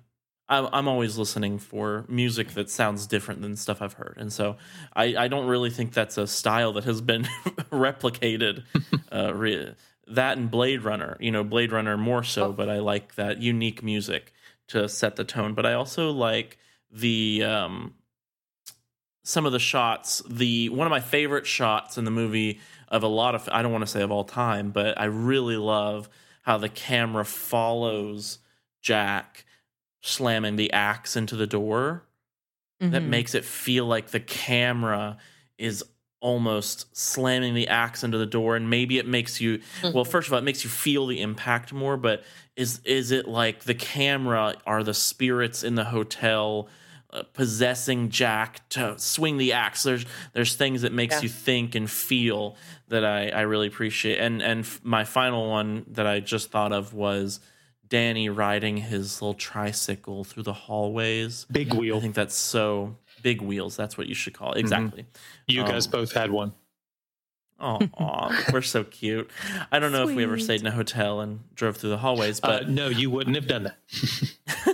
I'm, 0.50 0.68
I'm 0.72 0.88
always 0.88 1.18
listening 1.18 1.60
for 1.60 2.06
music 2.08 2.52
that 2.54 2.70
sounds 2.70 3.06
different 3.08 3.42
than 3.42 3.56
stuff 3.58 3.82
I've 3.82 3.94
heard, 3.94 4.16
and 4.18 4.32
so 4.32 4.58
I, 4.96 5.16
I 5.18 5.28
don't 5.28 5.48
really 5.48 5.70
think 5.70 5.94
that's 5.94 6.18
a 6.18 6.26
style 6.28 6.74
that 6.74 6.86
has 6.86 7.02
been 7.02 7.24
replicated. 7.72 8.64
uh, 9.12 9.34
re- 9.34 9.76
that 10.08 10.38
and 10.38 10.50
Blade 10.50 10.84
Runner, 10.84 11.18
you 11.20 11.32
know, 11.32 11.44
Blade 11.44 11.72
Runner 11.74 11.98
more 11.98 12.24
so, 12.24 12.46
Oh. 12.46 12.52
but 12.54 12.70
I 12.70 12.80
like 12.80 13.16
that 13.16 13.42
unique 13.42 13.84
music 13.84 14.32
to 14.70 14.88
set 14.88 15.18
the 15.18 15.26
tone. 15.26 15.54
But 15.54 15.66
I 15.66 15.74
also 15.74 16.12
like 16.12 16.58
the 16.90 17.44
um, 17.44 17.94
some 19.24 19.46
of 19.46 19.52
the 19.52 19.60
shots. 19.60 20.22
The 20.30 20.70
one 20.70 20.88
of 20.88 20.92
my 20.92 21.02
favorite 21.02 21.46
shots 21.46 21.98
in 21.98 22.06
the 22.06 22.12
movie 22.12 22.62
of 22.88 23.04
a 23.04 23.08
lot 23.08 23.36
of 23.36 23.50
I 23.52 23.62
don't 23.62 23.74
want 23.74 23.82
to 23.84 23.92
say 23.92 24.02
of 24.02 24.12
all 24.12 24.24
time, 24.24 24.72
but 24.72 24.98
I 25.00 25.06
really 25.06 25.58
love 25.58 26.08
how 26.44 26.58
the 26.58 26.70
camera 26.70 27.26
follows 27.26 28.40
Jack 28.82 29.44
slamming 30.12 30.56
the 30.56 30.72
axe 30.74 31.16
into 31.16 31.36
the 31.36 31.48
door. 31.48 32.04
That 32.80 33.02
Mhm. 33.02 33.08
makes 33.08 33.34
it 33.34 33.44
feel 33.44 33.86
like 33.86 34.10
the 34.12 34.20
camera 34.20 35.18
is 35.58 35.84
almost 36.22 36.96
slamming 36.96 37.54
the 37.56 37.68
axe 37.68 38.04
into 38.04 38.18
the 38.18 38.26
door 38.26 38.56
and 38.56 38.70
maybe 38.70 38.98
it 38.98 39.06
makes 39.08 39.40
you 39.40 39.62
well 39.84 40.04
Mhm. 40.04 40.08
first 40.08 40.28
of 40.28 40.34
all 40.34 40.40
it 40.40 40.44
makes 40.44 40.64
you 40.64 40.70
feel 40.70 41.06
the 41.06 41.22
impact 41.22 41.72
more 41.72 41.96
but 41.96 42.24
is 42.56 42.80
is 42.86 43.12
it 43.12 43.28
like 43.28 43.66
the 43.66 43.76
camera 43.76 44.56
are 44.66 44.82
the 44.84 44.96
spirits 44.96 45.64
in 45.64 45.76
the 45.76 45.86
hotel 45.86 46.68
uh, 47.14 47.22
possessing 47.34 48.10
Jack 48.10 48.68
to 48.70 48.96
swing 48.98 49.38
the 49.38 49.54
axe 49.54 49.84
there's 49.84 50.06
there's 50.34 50.56
things 50.56 50.82
that 50.82 50.92
makes 50.92 51.16
Yeah. 51.18 51.22
you 51.22 51.30
think 51.30 51.76
and 51.76 51.90
feel 51.90 52.58
that 52.88 53.06
I 53.06 53.30
I 53.30 53.42
really 53.42 53.68
appreciate 53.68 54.18
and 54.20 54.42
and 54.42 54.68
my 54.84 55.04
final 55.04 55.48
one 55.50 55.86
that 55.92 56.08
I 56.08 56.20
just 56.20 56.50
thought 56.50 56.74
of 56.74 56.94
was 56.96 57.40
Danny 57.90 58.30
riding 58.30 58.78
his 58.78 59.22
little 59.22 59.34
tricycle 59.34 60.24
through 60.24 60.44
the 60.44 60.54
hallways 60.54 61.46
Big 61.52 61.74
wheel. 61.74 61.98
I 61.98 62.00
think 62.00 62.16
that's 62.16 62.36
so 62.36 62.96
big 63.22 63.42
wheels. 63.42 63.76
That's 63.76 63.98
what 63.98 64.08
you 64.08 64.16
should 64.16 64.34
call 64.34 64.54
it. 64.54 64.60
Exactly. 64.60 65.06
You 65.48 65.64
guys 65.64 65.86
um, 65.86 65.92
both 65.92 66.14
had 66.14 66.32
one. 66.32 66.54
Oh, 67.60 67.80
aw, 67.98 68.44
we're 68.54 68.62
so 68.62 68.84
cute. 68.84 69.32
I 69.72 69.80
don't 69.80 69.92
know 69.92 70.08
if 70.08 70.16
we 70.16 70.24
ever 70.24 70.38
stayed 70.38 70.62
in 70.62 70.68
a 70.68 70.72
hotel 70.72 71.22
and 71.22 71.40
drove 71.56 71.78
through 71.78 71.90
the 71.90 71.98
hallways, 71.98 72.40
Uh, 72.44 72.48
but 72.48 72.70
no, 72.70 72.88
you 72.88 73.10
wouldn't 73.10 73.36
have 73.36 73.48
done 73.48 73.72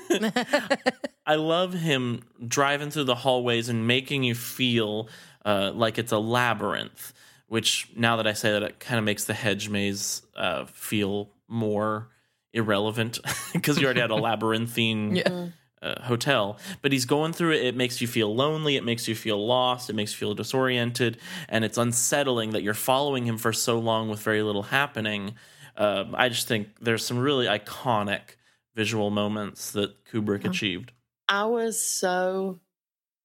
that. 0.10 1.08
I 1.26 1.36
love 1.36 1.74
him 1.74 2.24
driving 2.46 2.92
through 2.92 3.06
the 3.06 3.16
hallways 3.16 3.70
and 3.70 3.88
making 3.88 4.24
you 4.24 4.36
feel 4.36 5.08
uh, 5.46 5.72
like 5.74 5.98
it's 5.98 6.12
a 6.12 6.18
labyrinth. 6.18 7.14
Which 7.48 7.90
now 7.96 8.18
that 8.18 8.26
I 8.28 8.34
say 8.34 8.52
that, 8.52 8.64
it 8.64 8.80
kind 8.80 8.98
of 8.98 9.06
makes 9.06 9.26
the 9.26 9.34
hedge 9.34 9.70
maze 9.70 10.24
uh, 10.36 10.66
feel 10.66 11.30
more 11.48 12.10
irrelevant 12.54 13.20
because 13.54 13.78
you 13.80 13.86
already 13.86 14.02
had 14.02 14.12
a 14.12 14.16
labyrinthine 14.28 15.16
Yeah. 15.18 15.48
uh, 15.82 16.02
hotel. 16.04 16.58
But 16.82 16.92
he's 16.92 17.06
going 17.06 17.34
through 17.34 17.52
it. 17.54 17.66
It 17.66 17.76
makes 17.76 18.00
you 18.02 18.08
feel 18.08 18.34
lonely. 18.34 18.76
It 18.78 18.84
makes 18.86 19.08
you 19.08 19.16
feel 19.16 19.44
lost. 19.46 19.90
It 19.90 19.94
makes 19.94 20.12
you 20.14 20.18
feel 20.18 20.34
disoriented, 20.36 21.18
and 21.50 21.66
it's 21.66 21.78
unsettling 21.78 22.52
that 22.52 22.64
you're 22.64 22.74
following 22.74 23.26
him 23.26 23.38
for 23.38 23.52
so 23.52 23.80
long 23.80 24.10
with 24.10 24.20
very 24.22 24.42
little 24.44 24.64
happening. 24.64 25.36
Um, 25.76 26.14
I 26.16 26.30
just 26.30 26.48
think 26.48 26.70
there's 26.80 27.06
some 27.06 27.18
really 27.18 27.48
iconic 27.48 28.38
visual 28.76 29.10
moments 29.10 29.72
that 29.72 30.06
Kubrick 30.06 30.44
Yeah. 30.44 30.50
achieved. 30.52 30.92
I 31.28 31.46
was 31.46 31.82
so 31.82 32.60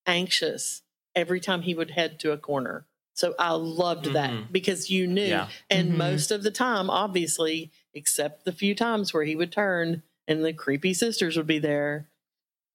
anxious 0.07 0.83
every 1.15 1.41
time 1.41 1.63
he 1.63 1.75
would 1.75 1.91
head 1.91 2.19
to 2.21 2.33
a 2.33 2.39
corner. 2.39 2.87
So 3.15 3.35
I 3.39 3.51
loved 3.53 4.07
Mhm. 4.07 4.13
that 4.13 4.53
because 4.53 4.91
you 4.91 5.07
knew. 5.07 5.25
Yeah. 5.25 5.49
And 5.69 5.93
Mhm. 5.93 5.97
most 5.97 6.31
of 6.31 6.43
the 6.43 6.51
time, 6.53 6.89
obviously, 6.89 7.71
except 7.99 8.45
the 8.45 8.53
few 8.53 8.75
times 8.75 9.13
where 9.13 9.25
he 9.25 9.37
would 9.37 9.53
turn 9.53 10.03
and 10.27 10.45
the 10.45 10.53
creepy 10.53 10.95
sisters 10.95 11.37
would 11.37 11.47
be 11.47 11.59
there, 11.59 12.09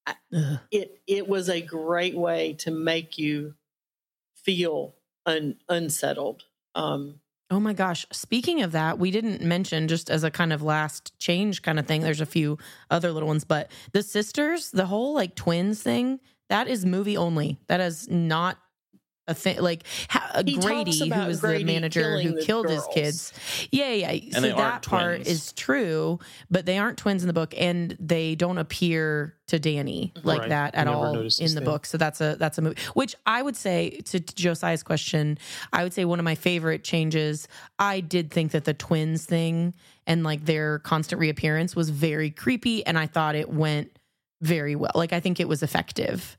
Ugh. 0.07 0.59
it 0.71 1.01
it 1.07 1.27
was 1.27 1.49
a 1.49 1.61
great 1.61 2.15
way 2.15 2.53
to 2.59 2.71
make 2.71 3.17
you 3.17 3.55
feel 4.35 4.93
un, 5.25 5.55
unsettled. 5.69 6.43
Um, 6.75 7.19
Oh 7.51 7.59
my 7.59 7.73
gosh. 7.73 8.05
Speaking 8.11 8.63
of 8.63 8.71
that, 8.71 8.97
we 8.97 9.11
didn't 9.11 9.41
mention 9.41 9.87
just 9.87 10.09
as 10.09 10.23
a 10.23 10.31
kind 10.31 10.51
of 10.51 10.63
last 10.63 11.17
change 11.19 11.61
kind 11.61 11.77
of 11.77 11.85
thing. 11.85 12.01
There's 12.01 12.21
a 12.21 12.25
few 12.25 12.57
other 12.89 13.11
little 13.11 13.27
ones, 13.27 13.43
but 13.43 13.69
the 13.91 14.01
sisters, 14.01 14.71
the 14.71 14.87
whole 14.87 15.13
like 15.13 15.35
twins 15.35 15.83
thing, 15.83 16.19
that 16.49 16.67
is 16.67 16.83
movie 16.83 17.15
only. 17.15 17.59
That 17.67 17.79
is 17.79 18.09
not 18.09 18.57
a 19.27 19.33
thing 19.33 19.59
like 19.61 19.83
ha- 20.09 20.31
uh, 20.33 20.43
He 20.45 20.55
talks 20.55 20.65
Grady, 20.65 21.09
who 21.09 21.25
was 21.27 21.39
Grady 21.39 21.63
the 21.63 21.73
manager 21.73 22.19
who 22.19 22.35
the 22.35 22.41
killed 22.45 22.67
his 22.69 22.85
kids. 22.93 23.31
Yeah, 23.71 23.91
yeah. 23.91 24.11
so 24.33 24.41
they 24.41 24.49
that 24.49 24.57
aren't 24.59 24.81
part 24.85 25.15
twins. 25.23 25.27
is 25.27 25.53
true, 25.53 26.19
but 26.51 26.65
they 26.65 26.77
aren't 26.77 26.97
twins 26.97 27.23
in 27.23 27.27
the 27.27 27.33
book, 27.33 27.53
and 27.57 27.95
they 27.99 28.35
don't 28.35 28.57
appear 28.57 29.35
to 29.47 29.59
Danny 29.59 30.11
like 30.23 30.39
Right. 30.41 30.49
that 30.49 30.75
at 30.75 30.87
all 30.87 31.17
in 31.17 31.23
this 31.23 31.37
the 31.37 31.47
thing. 31.47 31.63
book. 31.63 31.85
So 31.85 31.97
that's 31.97 32.19
a 32.19 32.35
that's 32.37 32.57
a 32.57 32.61
movie. 32.61 32.75
Which 32.95 33.15
I 33.25 33.41
would 33.41 33.55
say 33.55 33.91
to, 34.05 34.19
to 34.19 34.35
Josiah's 34.35 34.83
question, 34.83 35.37
I 35.71 35.83
would 35.83 35.93
say 35.93 36.03
one 36.05 36.19
of 36.19 36.25
my 36.25 36.35
favorite 36.35 36.83
changes. 36.83 37.47
I 37.79 38.01
did 38.01 38.29
think 38.31 38.51
that 38.51 38.65
the 38.65 38.73
twins 38.73 39.25
thing 39.25 39.73
and 40.05 40.23
like 40.25 40.43
their 40.45 40.79
constant 40.79 41.21
reappearance 41.21 41.75
was 41.77 41.89
very 41.89 42.29
creepy, 42.29 42.85
and 42.85 42.97
I 42.99 43.07
thought 43.07 43.35
it 43.35 43.49
went 43.49 43.97
very 44.41 44.75
well. 44.75 44.91
Like 44.95 45.13
I 45.13 45.21
think 45.21 45.39
it 45.39 45.47
was 45.47 45.63
effective. 45.63 46.37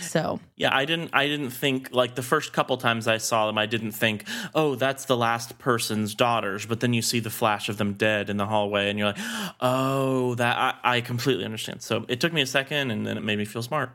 So 0.00 0.40
Yeah, 0.56 0.74
I 0.74 0.84
didn't. 0.84 1.10
I 1.12 1.26
didn't 1.26 1.50
think 1.50 1.90
like 1.92 2.14
the 2.14 2.22
first 2.22 2.52
couple 2.52 2.76
times 2.76 3.06
I 3.06 3.18
saw 3.18 3.46
them, 3.46 3.58
I 3.58 3.66
didn't 3.66 3.92
think, 3.92 4.24
"Oh, 4.54 4.74
that's 4.74 5.04
the 5.04 5.16
last 5.16 5.58
person's 5.58 6.14
daughters." 6.14 6.66
But 6.66 6.80
then 6.80 6.92
you 6.94 7.02
see 7.02 7.20
the 7.20 7.30
flash 7.30 7.68
of 7.68 7.76
them 7.76 7.94
dead 7.94 8.30
in 8.30 8.36
the 8.36 8.46
hallway, 8.46 8.90
and 8.90 8.98
you're 8.98 9.08
like, 9.08 9.20
"Oh, 9.60 10.34
that." 10.36 10.56
I, 10.56 10.96
I 10.96 11.00
completely 11.00 11.44
understand. 11.44 11.82
So 11.82 12.04
it 12.08 12.20
took 12.20 12.32
me 12.32 12.40
a 12.40 12.46
second, 12.46 12.90
and 12.90 13.06
then 13.06 13.16
it 13.16 13.22
made 13.24 13.38
me 13.38 13.44
feel 13.44 13.62
smart. 13.62 13.90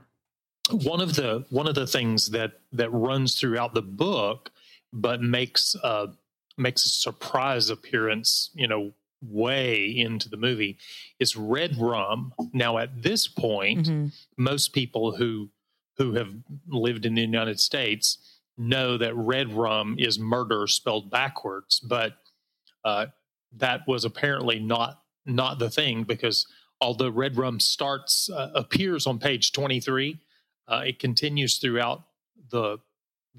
one 0.72 1.02
of 1.02 1.16
the 1.16 1.46
one 1.50 1.68
of 1.68 1.76
the 1.76 1.88
things 1.88 2.30
that 2.32 2.60
that 2.74 2.90
runs 2.92 3.40
throughout 3.40 3.74
the 3.74 3.82
book 3.82 4.52
but 4.92 5.22
makes 5.22 5.76
uh 5.84 6.08
makes 6.58 6.86
a 6.86 6.90
surprise 6.90 7.70
appearance 7.70 8.50
you 8.54 8.68
know 8.68 8.92
way 9.22 9.86
into 9.86 10.30
the 10.30 10.38
movie 10.38 10.78
is 11.20 11.36
REDRUM 11.36 12.34
now 12.54 12.78
at 12.78 13.02
this 13.02 13.28
point 13.28 13.88
mhm. 13.88 14.12
most 14.38 14.74
people 14.74 15.16
who 15.16 15.50
who 15.98 16.14
have 16.14 16.34
lived 16.68 17.06
in 17.06 17.16
the 17.16 17.22
united 17.22 17.60
states 17.60 18.18
know 18.58 18.98
that 18.98 19.14
REDRUM 19.16 20.00
is 20.00 20.18
murder 20.18 20.68
spelled 20.68 21.12
backwards 21.12 21.80
but 21.80 22.18
uh 22.84 23.08
that 23.56 23.82
was 23.88 24.06
apparently 24.06 24.60
not 24.60 25.02
not 25.26 25.60
the 25.60 25.70
thing 25.70 26.04
because 26.04 26.48
although 26.82 27.12
REDRUM 27.12 27.60
starts 27.62 28.30
uh, 28.30 28.50
appears 28.56 29.06
on 29.08 29.20
page 29.20 29.52
23 29.52 30.20
uh, 30.68 30.84
it 30.86 31.00
continues 31.00 31.58
throughout 31.58 32.04
the 32.52 32.80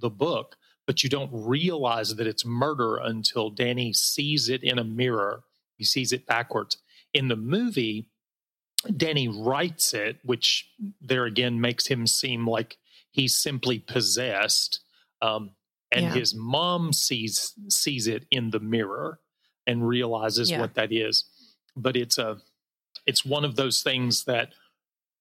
the 0.01 0.11
book, 0.11 0.57
but 0.87 1.03
you 1.03 1.11
don't 1.11 1.31
realize 1.33 2.15
that 2.15 2.27
it's 2.27 2.45
murder 2.45 2.97
until 2.97 3.51
Danny 3.51 3.93
sees 3.93 4.49
it 4.49 4.63
in 4.63 4.79
a 4.79 4.85
mirror. 4.85 5.43
He 5.77 5.85
sees 5.85 6.13
it 6.13 6.27
backwards. 6.27 6.79
In 7.13 7.29
the 7.29 7.37
movie, 7.37 8.09
Danny 8.97 9.29
writes 9.29 9.93
it, 9.95 10.19
which 10.23 10.71
there 11.01 11.25
again 11.25 11.61
makes 11.61 11.87
him 11.87 12.07
seem 12.07 12.47
like 12.47 12.79
he's 13.11 13.35
simply 13.35 13.79
possessed. 13.79 14.81
Um, 15.21 15.51
and 15.91 16.07
Yeah. 16.07 16.15
his 16.15 16.35
mom 16.35 16.93
sees 16.93 17.55
sees 17.69 18.07
it 18.07 18.27
in 18.31 18.51
the 18.51 18.61
mirror 18.61 19.21
and 19.67 19.87
realizes 19.87 20.51
Yeah. 20.51 20.61
what 20.61 20.75
that 20.75 20.93
is. 20.93 21.25
But 21.77 21.97
it's 21.97 22.19
a 22.19 22.41
it's 23.07 23.25
one 23.25 23.45
of 23.45 23.57
those 23.57 23.83
things 23.83 24.25
that 24.25 24.53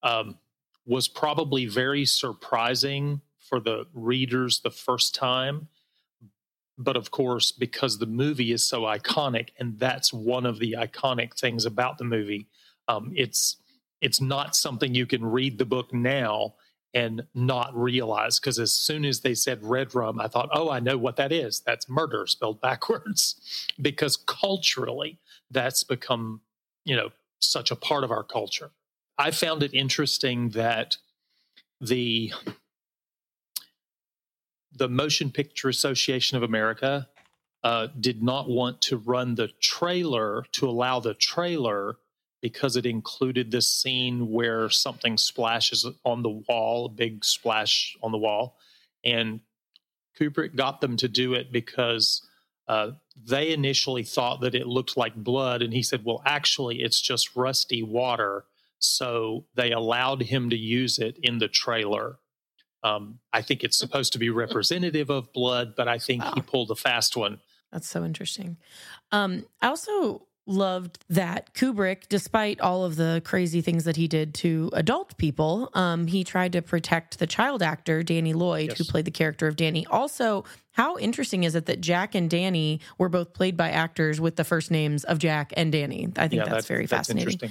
um, 0.02 0.38
was 0.84 1.08
probably 1.08 1.66
very 1.66 2.04
surprising 2.04 3.20
for 3.40 3.58
the 3.60 3.86
readers 3.92 4.60
the 4.60 4.70
first 4.70 5.14
time. 5.14 5.68
But 6.76 6.96
of 6.96 7.10
course, 7.10 7.50
because 7.50 7.98
the 7.98 8.06
movie 8.06 8.52
is 8.52 8.64
so 8.64 8.82
iconic, 8.82 9.48
and 9.58 9.78
that's 9.78 10.12
one 10.12 10.46
of 10.46 10.60
the 10.60 10.74
iconic 10.78 11.36
things 11.36 11.66
about 11.66 11.98
the 11.98 12.04
movie, 12.04 12.46
um, 12.88 13.12
it's 13.14 13.56
it's 14.00 14.20
not 14.20 14.56
something 14.56 14.94
you 14.94 15.06
can 15.06 15.24
read 15.24 15.58
the 15.58 15.64
book 15.64 15.92
now 15.92 16.54
and 16.94 17.22
not 17.34 17.76
realize. 17.76 18.38
Because 18.40 18.58
as 18.58 18.72
soon 18.72 19.04
as 19.04 19.20
they 19.20 19.34
said 19.34 19.62
REDRUM, 19.62 20.20
I 20.20 20.28
thought, 20.28 20.48
oh, 20.52 20.70
I 20.70 20.80
know 20.80 20.96
what 20.96 21.16
that 21.16 21.32
is. 21.32 21.60
That's 21.60 21.88
murder 21.88 22.26
spelled 22.26 22.60
backwards. 22.62 23.36
because 23.80 24.16
culturally, 24.16 25.18
that's 25.50 25.82
become 25.82 26.40
you 26.84 26.96
know 26.96 27.10
such 27.40 27.70
a 27.70 27.76
part 27.76 28.04
of 28.04 28.10
our 28.10 28.24
culture. 28.24 28.70
I 29.16 29.30
found 29.30 29.62
it 29.62 29.74
interesting 29.74 30.50
that 30.50 30.96
the 31.80 32.32
the 34.72 34.88
Motion 34.88 35.30
Picture 35.30 35.68
Association 35.68 36.36
of 36.36 36.42
America 36.42 37.08
uh, 37.64 37.88
did 37.98 38.22
not 38.22 38.48
want 38.48 38.80
to 38.82 38.96
run 38.96 39.34
the 39.34 39.48
trailer 39.60 40.44
to 40.52 40.68
allow 40.68 41.00
the 41.00 41.14
trailer 41.14 41.96
because 42.40 42.76
it 42.76 42.86
included 42.86 43.50
this 43.50 43.68
scene 43.68 44.30
where 44.30 44.70
something 44.70 45.16
splashes 45.16 45.86
on 46.04 46.22
the 46.22 46.42
wall, 46.48 46.86
a 46.86 46.88
big 46.88 47.24
splash 47.24 47.96
on 48.02 48.12
the 48.12 48.18
wall, 48.18 48.56
and 49.04 49.40
Kubrick 50.18 50.56
got 50.56 50.80
them 50.80 50.96
to 50.98 51.08
do 51.08 51.34
it 51.34 51.52
because 51.52 52.26
uh, 52.68 52.90
they 53.16 53.52
initially 53.52 54.02
thought 54.02 54.40
that 54.42 54.54
it 54.54 54.66
looked 54.66 54.96
like 54.96 55.14
blood, 55.14 55.62
and 55.62 55.72
he 55.72 55.82
said, 55.82 56.04
"Well, 56.04 56.22
actually, 56.24 56.82
it's 56.82 57.00
just 57.00 57.34
rusty 57.34 57.82
water." 57.82 58.44
So 58.78 59.46
they 59.54 59.72
allowed 59.72 60.22
him 60.22 60.50
to 60.50 60.56
use 60.56 60.98
it 60.98 61.18
in 61.22 61.38
the 61.38 61.48
trailer. 61.48 62.18
Um, 62.84 63.18
I 63.32 63.42
think 63.42 63.64
it's 63.64 63.76
supposed 63.76 64.12
to 64.12 64.18
be 64.18 64.30
representative 64.30 65.10
of 65.10 65.32
blood, 65.32 65.74
but 65.76 65.88
I 65.88 65.98
think 65.98 66.22
he 66.34 66.42
pulled 66.42 66.70
a 66.70 66.76
fast 66.76 67.16
one. 67.16 67.40
That's 67.72 67.88
so 67.88 68.04
interesting. 68.04 68.56
Um, 69.10 69.46
I 69.60 69.66
also 69.66 70.27
loved 70.48 70.98
that 71.10 71.54
Kubrick, 71.54 72.08
despite 72.08 72.60
all 72.60 72.84
of 72.84 72.96
the 72.96 73.22
crazy 73.24 73.60
things 73.60 73.84
that 73.84 73.96
he 73.96 74.08
did 74.08 74.34
to 74.34 74.70
adult 74.72 75.16
people, 75.18 75.70
um, 75.74 76.06
he 76.08 76.24
tried 76.24 76.52
to 76.54 76.62
protect 76.62 77.18
the 77.18 77.26
child 77.26 77.62
actor, 77.62 78.02
Danny 78.02 78.32
Lloyd, 78.32 78.72
who 78.76 78.82
played 78.84 79.04
the 79.04 79.10
character 79.12 79.46
of 79.46 79.54
Danny. 79.56 79.86
Also, 79.86 80.44
how 80.72 80.96
interesting 80.98 81.44
is 81.44 81.54
it 81.54 81.66
that 81.66 81.80
Jack 81.80 82.14
and 82.14 82.28
Danny 82.30 82.80
were 82.98 83.08
both 83.08 83.32
played 83.34 83.56
by 83.56 83.70
actors 83.70 84.20
with 84.20 84.36
the 84.36 84.44
first 84.44 84.70
names 84.70 85.04
of 85.04 85.18
Jack 85.18 85.52
and 85.56 85.70
Danny? 85.70 86.08
I 86.16 86.26
think 86.28 86.40
yeah, 86.40 86.48
that's 86.48 86.66
that- 86.66 86.72
very 86.74 86.86
fascinating. 86.86 87.34
interesting. 87.34 87.50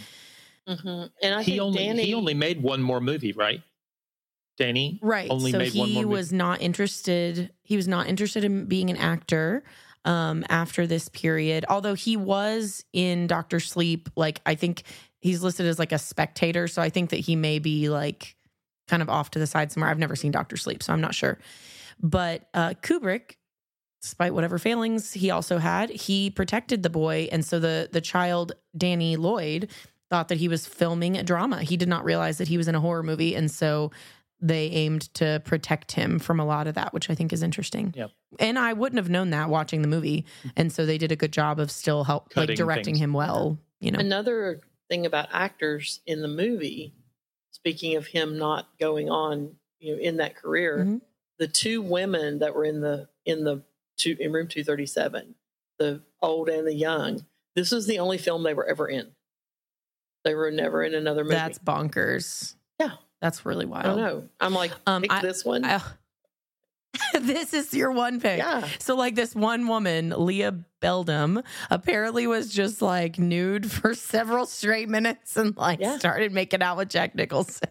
hmm 0.67 1.03
And 1.21 1.35
I 1.35 1.43
he 1.43 1.51
think 1.51 1.61
only 1.61 1.77
Danny. 1.85 2.03
he 2.05 2.13
only 2.13 2.33
made 2.33 2.61
one 2.61 2.81
more 2.81 2.99
movie, 2.99 3.31
right? 3.31 3.61
Danny 4.57 4.99
Right. 5.03 5.29
only 5.29 5.51
so 5.51 5.59
made 5.59 5.73
one 5.75 5.89
more 5.93 6.01
he 6.01 6.05
movie. 6.05 6.15
was 6.17 6.33
not 6.33 6.61
interested. 6.61 7.51
He 7.61 7.75
was 7.75 7.87
not 7.87 8.07
interested 8.07 8.43
in 8.43 8.65
being 8.65 8.89
an 8.89 8.97
actor 8.97 9.63
um, 10.07 10.45
after 10.49 10.87
this 10.87 11.09
period. 11.09 11.65
Although 11.69 11.93
he 11.93 12.15
was 12.17 12.83
in 12.93 13.27
Doctor 13.27 13.59
Sleep, 13.59 14.09
like 14.15 14.41
I 14.45 14.55
think 14.55 14.83
he's 15.19 15.43
listed 15.43 15.67
as 15.67 15.77
like 15.77 15.91
a 15.91 15.99
spectator. 15.99 16.67
So 16.67 16.81
I 16.81 16.89
think 16.89 17.09
that 17.11 17.17
he 17.17 17.35
may 17.35 17.59
be 17.59 17.89
like 17.89 18.35
kind 18.87 19.03
of 19.03 19.09
off 19.09 19.31
to 19.31 19.39
the 19.39 19.45
side 19.45 19.71
somewhere. 19.71 19.91
I've 19.91 19.99
never 19.99 20.15
seen 20.15 20.31
Doctor 20.31 20.55
Sleep, 20.55 20.81
so 20.81 20.93
I'm 20.93 21.01
not 21.01 21.13
sure. 21.13 21.37
But 22.01 22.47
uh, 22.53 22.73
Kubrick, 22.81 23.35
despite 24.01 24.33
whatever 24.33 24.57
failings 24.57 25.11
he 25.11 25.29
also 25.29 25.57
had, 25.57 25.89
he 25.89 26.29
protected 26.29 26.83
the 26.83 26.89
boy, 26.89 27.27
and 27.31 27.43
so 27.43 27.59
the 27.59 27.89
the 27.91 28.01
child 28.01 28.53
Danny 28.77 29.17
Lloyd 29.17 29.69
thought 30.09 30.29
that 30.29 30.37
he 30.37 30.47
was 30.47 30.65
filming 30.65 31.17
a 31.17 31.23
drama. 31.23 31.61
He 31.63 31.75
did 31.75 31.89
not 31.89 32.05
realize 32.05 32.37
that 32.37 32.47
he 32.47 32.57
was 32.57 32.69
in 32.69 32.75
a 32.75 32.79
horror 32.79 33.03
movie, 33.03 33.35
and 33.35 33.51
so 33.51 33.91
they 34.39 34.67
aimed 34.67 35.13
to 35.15 35.41
protect 35.45 35.91
him 35.93 36.19
from 36.19 36.39
a 36.39 36.45
lot 36.45 36.67
of 36.67 36.75
that, 36.75 36.93
which 36.93 37.09
I 37.09 37.15
think 37.15 37.33
is 37.33 37.41
interesting. 37.41 37.93
Yep. 37.95 38.11
And 38.39 38.59
I 38.59 38.73
wouldn't 38.73 38.97
have 38.97 39.09
known 39.09 39.31
that 39.31 39.49
watching 39.49 39.81
the 39.81 39.87
movie, 39.87 40.25
and 40.55 40.71
so 40.71 40.85
they 40.85 40.97
did 40.97 41.11
a 41.11 41.15
good 41.15 41.33
job 41.33 41.59
of 41.59 41.71
still 41.71 42.03
help 42.03 42.35
like 42.35 42.49
directing 42.55 42.95
things. 42.95 42.99
him 42.99 43.13
well. 43.13 43.57
You 43.79 43.91
know, 43.91 43.99
Another 43.99 44.61
thing 44.89 45.05
about 45.05 45.29
actors 45.31 46.01
in 46.05 46.21
the 46.21 46.27
movie, 46.27 46.93
speaking 47.51 47.95
of 47.95 48.07
him 48.07 48.37
not 48.37 48.67
going 48.79 49.09
on, 49.09 49.55
you 49.79 49.95
know, 49.95 50.01
in 50.01 50.17
that 50.17 50.35
career, 50.35 50.83
Mhm. 50.85 51.01
the 51.39 51.47
two 51.47 51.81
women 51.81 52.39
that 52.39 52.53
were 52.55 52.65
in 52.65 52.81
the 52.81 53.09
in 53.25 53.43
the 53.43 53.63
two 53.97 54.15
in 54.19 54.31
room 54.31 54.47
two 54.47 54.63
thirty 54.63 54.85
seven, 54.85 55.35
the 55.79 56.01
old 56.21 56.49
and 56.49 56.65
the 56.67 56.73
young. 56.75 57.25
This 57.55 57.71
is 57.71 57.87
the 57.87 57.99
only 57.99 58.17
film 58.19 58.43
they 58.43 58.53
were 58.53 58.65
ever 58.67 58.87
in. 58.87 59.15
They 60.23 60.35
were 60.35 60.51
never 60.51 60.83
in 60.83 60.93
another 60.93 61.23
movie. 61.23 61.35
that's 61.35 61.57
bonkers. 61.59 62.55
Yeah. 62.79 62.93
That's 63.21 63.45
really 63.45 63.65
I 63.65 63.69
wild. 63.69 63.83
don't 63.85 63.97
know. 63.97 64.29
I'm 64.39 64.53
like, 64.53 64.71
Um, 64.85 65.01
pick 65.03 65.11
I- 65.11 65.21
this 65.21 65.43
one. 65.45 65.65
I- 65.65 65.81
this 67.19 67.53
is 67.53 67.73
your 67.73 67.91
one 67.91 68.19
pick. 68.19 68.39
yeah. 68.39 68.67
So, 68.79 68.95
like 68.95 69.15
this 69.15 69.35
one 69.35 69.67
woman, 69.67 70.13
Lia 70.17 70.53
Beldam, 70.81 71.43
apparently 71.69 72.25
was 72.27 72.51
just 72.51 72.81
like 72.81 73.19
nude 73.19 73.69
for 73.71 73.93
several 73.93 74.45
straight 74.45 74.89
minutes 74.89 75.37
and 75.37 75.55
like 75.57 75.79
Yeah. 75.79 75.97
started 75.99 76.31
making 76.31 76.61
out 76.61 76.77
with 76.77 76.89
Jack 76.89 77.13
Nicholson. 77.15 77.69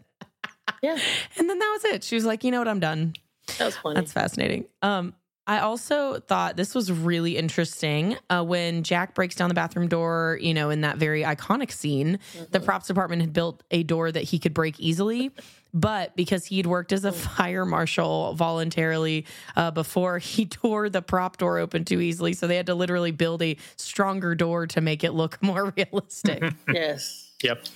Yeah. 0.82 0.98
And 1.38 1.48
then 1.50 1.58
that 1.58 1.78
was 1.82 1.94
it. 1.94 2.04
She 2.04 2.14
was 2.14 2.24
like, 2.24 2.44
you 2.44 2.50
know 2.50 2.58
what, 2.58 2.68
I'm 2.68 2.80
done. 2.80 3.14
That 3.58 3.64
was 3.66 3.76
funny. 3.76 3.94
That's 3.94 4.12
fascinating. 4.12 4.66
Um, 4.82 5.14
I 5.48 5.60
also 5.60 6.18
thought 6.18 6.56
this 6.56 6.74
was 6.74 6.90
really 6.90 7.36
interesting 7.36 8.16
uh, 8.30 8.42
when 8.44 8.82
Jack 8.82 9.14
breaks 9.14 9.36
down 9.36 9.48
the 9.48 9.54
bathroom 9.54 9.86
door, 9.86 10.38
you 10.42 10.52
know, 10.52 10.70
in 10.70 10.80
that 10.80 10.96
very 10.98 11.22
iconic 11.22 11.70
scene. 11.70 12.18
The 12.50 12.58
Mhm. 12.58 12.64
props 12.64 12.88
department 12.88 13.22
had 13.22 13.32
built 13.32 13.62
a 13.70 13.84
door 13.84 14.10
that 14.10 14.24
he 14.24 14.38
could 14.40 14.52
break 14.52 14.80
easily, 14.80 15.30
but 15.72 16.16
because 16.16 16.46
he'd 16.46 16.66
worked 16.66 16.90
as 16.92 17.04
a 17.04 17.12
fire 17.12 17.64
marshal 17.64 18.34
voluntarily 18.34 19.24
uh, 19.54 19.70
before, 19.70 20.18
he 20.34 20.46
tore 20.46 20.88
the 20.90 21.00
prop 21.02 21.36
door 21.36 21.58
open 21.58 21.84
too 21.84 22.00
easily. 22.00 22.32
So 22.32 22.48
they 22.48 22.56
had 22.56 22.66
to 22.66 22.74
literally 22.74 23.12
build 23.12 23.40
a 23.42 23.56
stronger 23.76 24.34
door 24.34 24.66
to 24.66 24.80
make 24.80 25.04
it 25.04 25.12
look 25.12 25.40
more 25.42 25.72
realistic. 25.76 26.42
yes. 26.72 27.30
Yep. 27.42 27.66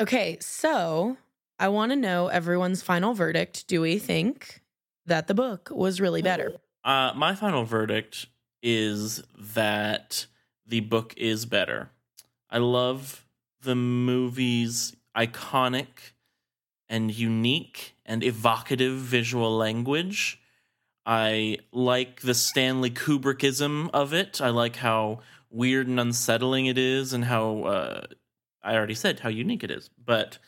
okay, 0.00 0.36
so 0.40 1.16
I 1.58 1.68
want 1.68 1.92
to 1.92 1.96
know 1.96 2.26
everyone's 2.28 2.82
final 2.82 3.14
verdict. 3.14 3.66
Do 3.68 3.80
we 3.82 3.98
think 3.98 4.62
that 5.06 5.26
the 5.26 5.34
book 5.34 5.70
was 5.70 6.00
really 6.00 6.22
better. 6.22 6.56
Uh, 6.84 7.12
my 7.16 7.34
final 7.34 7.64
verdict 7.64 8.26
is 8.62 9.22
that 9.38 10.26
the 10.66 10.80
book 10.80 11.14
is 11.16 11.46
better. 11.46 11.90
I 12.50 12.58
love 12.58 13.24
the 13.62 13.74
movie's 13.74 14.96
iconic 15.16 16.12
and 16.88 17.16
unique 17.16 17.96
and 18.04 18.22
evocative 18.22 18.94
visual 18.94 19.56
language. 19.56 20.40
I 21.04 21.58
like 21.72 22.20
the 22.20 22.34
Stanley 22.34 22.90
Kubrickism 22.90 23.90
of 23.92 24.12
it. 24.12 24.40
I 24.40 24.50
like 24.50 24.76
how 24.76 25.20
weird 25.50 25.86
and 25.86 26.00
unsettling 26.00 26.66
it 26.66 26.78
is, 26.78 27.12
and 27.12 27.24
how 27.24 27.62
uh, 27.62 28.06
I 28.62 28.74
already 28.74 28.94
said 28.94 29.20
how 29.20 29.28
unique 29.28 29.62
it 29.64 29.70
is. 29.70 29.90
But 30.04 30.38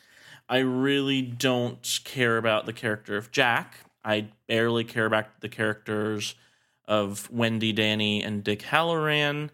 I 0.47 0.59
really 0.59 1.21
don't 1.21 1.99
care 2.03 2.37
about 2.37 2.65
the 2.65 2.73
character 2.73 3.15
of 3.17 3.31
Jack. 3.31 3.88
I 4.03 4.29
barely 4.47 4.83
care 4.83 5.05
about 5.05 5.41
the 5.41 5.49
characters 5.49 6.35
of 6.87 7.29
Wendy, 7.31 7.71
Danny, 7.71 8.23
and 8.23 8.43
Dick 8.43 8.61
Hallorann. 8.61 9.49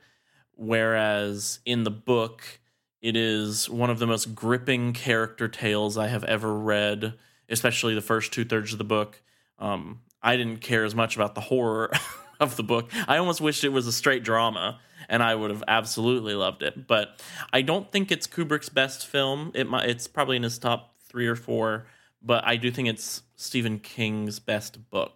Whereas 0.55 1.59
in 1.65 1.83
the 1.83 1.91
book, 1.91 2.59
it 3.01 3.15
is 3.15 3.69
one 3.69 3.89
of 3.89 3.99
the 3.99 4.07
most 4.07 4.33
gripping 4.33 4.93
character 4.93 5.47
tales 5.47 5.97
I 5.97 6.07
have 6.07 6.23
ever 6.23 6.57
read, 6.57 7.13
especially 7.49 7.93
the 7.93 8.01
first 8.01 8.31
two 8.31 8.45
thirds 8.45 8.71
of 8.71 8.77
the 8.77 8.83
book. 8.83 9.21
Um, 9.59 10.01
I 10.23 10.37
didn't 10.37 10.61
care 10.61 10.85
as 10.85 10.95
much 10.95 11.15
about 11.15 11.35
the 11.35 11.41
horror 11.41 11.91
of 12.39 12.55
the 12.55 12.63
book. 12.63 12.89
I 13.07 13.17
almost 13.17 13.41
wished 13.41 13.63
it 13.63 13.69
was 13.69 13.85
a 13.85 13.91
straight 13.91 14.23
drama, 14.23 14.79
and 15.09 15.21
I 15.21 15.35
would 15.35 15.51
have 15.51 15.63
absolutely 15.67 16.33
loved 16.33 16.63
it. 16.63 16.87
But 16.87 17.21
I 17.53 17.61
don't 17.61 17.91
think 17.91 18.11
it's 18.11 18.27
Kubrick's 18.27 18.69
best 18.69 19.05
film. 19.05 19.51
It 19.53 19.69
might, 19.69 19.89
it's 19.89 20.07
probably 20.07 20.37
in 20.37 20.43
his 20.43 20.57
top 20.57 20.95
three 21.01 21.27
or 21.27 21.35
four, 21.35 21.85
but 22.25 22.45
I 22.45 22.57
do 22.57 22.71
think 22.71 22.89
it's 22.89 23.21
Stephen 23.35 23.79
King's 23.79 24.39
best 24.39 24.89
book. 24.89 25.13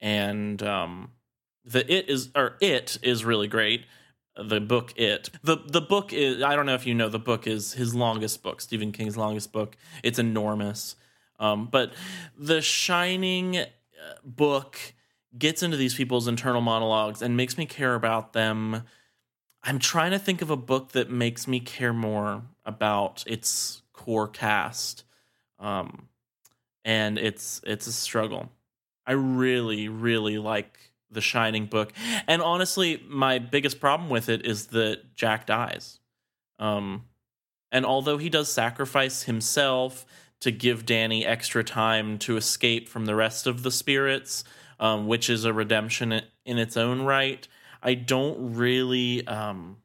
And 0.00 0.62
um, 0.62 1.12
the 1.64 1.90
it 1.92 2.08
is 2.08 2.30
or 2.34 2.56
it 2.60 2.98
is 3.02 3.24
really 3.24 3.48
great. 3.48 3.86
The 4.36 4.60
book 4.60 4.92
it. 4.96 5.30
The 5.42 5.56
the 5.66 5.80
book 5.80 6.12
is 6.12 6.42
i 6.42 6.54
don't 6.54 6.66
know 6.66 6.74
if 6.74 6.86
you 6.86 6.94
know 6.94 7.08
the 7.08 7.18
book 7.18 7.48
is 7.48 7.72
his 7.72 7.92
longest 7.94 8.42
book 8.42 8.60
stephen 8.60 8.92
king's 8.92 9.16
longest 9.16 9.52
book. 9.52 9.76
It's 10.02 10.18
enormous. 10.18 10.94
Um, 11.40 11.66
but 11.70 11.92
the 12.36 12.60
shining 12.60 13.58
uh, 13.58 13.64
book 14.24 14.78
gets 15.36 15.62
into 15.62 15.76
these 15.76 15.94
people's 15.94 16.26
internal 16.26 16.60
monologues 16.60 17.22
and 17.22 17.36
makes 17.36 17.56
me 17.56 17.66
care 17.66 17.94
about 17.94 18.32
them. 18.32 18.82
I'm 19.62 19.78
trying 19.78 20.12
to 20.12 20.18
think 20.18 20.42
of 20.42 20.50
a 20.50 20.56
book 20.56 20.92
that 20.92 21.10
makes 21.10 21.46
me 21.46 21.60
care 21.60 21.92
more 21.92 22.42
about 22.64 23.22
its 23.26 23.82
core 23.92 24.28
cast. 24.28 25.04
Um, 25.58 26.07
and 26.88 27.18
it's 27.18 27.60
it's 27.64 27.86
a 27.86 27.92
struggle 27.92 28.50
i 29.06 29.12
really 29.12 29.88
really 29.88 30.38
like 30.38 30.88
the 31.10 31.20
Shining 31.20 31.66
book. 31.66 31.92
And 32.26 32.42
honestly, 32.42 33.02
my 33.08 33.38
biggest 33.38 33.80
problem 33.80 34.10
with 34.10 34.28
it 34.28 34.46
is 34.46 34.68
that 34.68 35.14
Jack 35.14 35.46
dies. 35.46 36.00
Um, 36.58 37.04
and 37.70 37.86
although 37.86 38.18
he 38.18 38.28
does 38.28 38.50
sacrifice 38.50 39.24
himself 39.24 40.06
to 40.40 40.50
give 40.50 40.86
Danny 40.86 41.26
extra 41.26 41.64
time 41.64 42.18
to 42.18 42.36
escape 42.36 42.88
from 42.88 43.06
the 43.06 43.14
rest 43.14 43.46
of 43.46 43.62
the 43.62 43.70
spirits, 43.70 44.44
um, 44.80 45.06
which 45.06 45.28
is 45.28 45.44
a 45.44 45.52
redemption 45.52 46.22
in 46.44 46.58
its 46.58 46.76
own 46.76 47.02
right, 47.02 47.46
I 47.82 47.94
don't 47.94 48.54
really. 48.54 49.26
Um, 49.26 49.78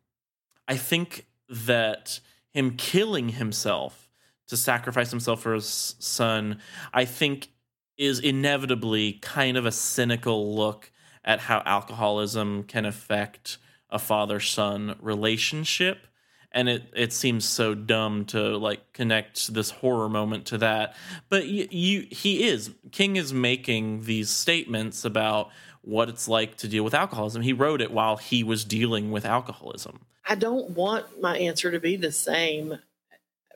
I 0.68 0.78
think 0.78 1.26
that 1.50 2.20
him 2.52 2.76
killing 2.78 3.30
himself 3.30 4.03
to 4.48 4.58
sacrifice 4.58 5.10
himself 5.10 5.42
for 5.42 5.54
his 5.54 5.96
son, 6.00 6.60
I 6.94 7.06
think 7.06 7.50
is 7.98 8.20
inevitably 8.20 9.14
kind 9.14 9.58
of 9.58 9.66
a 9.66 9.72
cynical 9.72 10.56
look 10.56 10.92
at 11.24 11.40
how 11.40 11.62
alcoholism 11.66 12.64
can 12.64 12.86
affect 12.86 13.58
a 13.90 14.00
father 14.00 14.40
son 14.40 14.96
relationship. 15.02 16.08
And 16.52 16.70
it 16.70 16.84
it 16.96 17.14
seems 17.14 17.46
so 17.46 17.74
dumb 17.74 18.26
to 18.26 18.58
like 18.58 18.94
connect 18.94 19.54
this 19.54 19.72
horror 19.72 20.10
moment 20.10 20.46
to 20.48 20.60
that. 20.60 20.96
But 21.30 21.48
you, 21.48 21.68
you, 21.72 22.08
he 22.12 22.44
is. 22.44 22.72
King 22.92 23.16
is 23.16 23.34
making 23.34 24.04
these 24.04 24.30
statements 24.30 25.04
about 25.04 25.50
what 25.82 26.10
it's 26.10 26.28
like 26.28 26.56
to 26.58 26.68
deal 26.68 26.84
with 26.84 26.94
alcoholism. 26.94 27.42
He 27.42 27.54
wrote 27.54 27.82
it 27.82 27.92
while 27.92 28.18
he 28.18 28.44
was 28.44 28.64
dealing 28.66 29.12
with 29.12 29.26
alcoholism. 29.26 30.02
I 30.28 30.36
don't 30.36 30.72
want 30.72 31.22
my 31.22 31.38
answer 31.38 31.72
to 31.72 31.80
be 31.80 31.96
the 31.96 32.12
same 32.12 32.78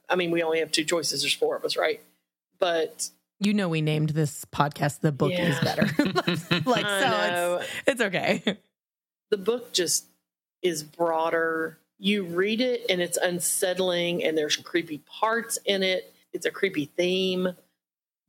i 0.09 0.15
mean 0.15 0.31
we 0.31 0.43
only 0.43 0.59
have 0.59 0.71
two 0.71 0.83
choices 0.83 1.21
there's 1.21 1.33
four 1.33 1.55
of 1.55 1.63
us 1.63 1.77
right 1.77 2.01
but 2.59 3.09
you 3.39 3.53
know, 3.53 3.69
we 3.69 3.81
named 3.81 4.09
this 4.09 4.45
podcast 4.45 5.01
"The 5.01 5.11
Book 5.11 5.31
yeah. 5.31 5.49
Is 5.49 5.59
Better." 5.59 5.83
like, 6.65 6.85
so 6.85 7.59
it's, 7.61 7.71
it's 7.85 8.01
okay. 8.01 8.57
The 9.29 9.37
book 9.37 9.73
just 9.73 10.05
is 10.61 10.83
broader. 10.83 11.77
You 11.99 12.23
read 12.23 12.61
it 12.61 12.85
and 12.89 13.01
it's 13.01 13.17
unsettling, 13.17 14.23
and 14.23 14.37
there's 14.37 14.55
creepy 14.55 14.99
parts 14.99 15.59
in 15.65 15.83
it. 15.83 16.13
It's 16.33 16.45
a 16.45 16.51
creepy 16.51 16.85
theme, 16.85 17.49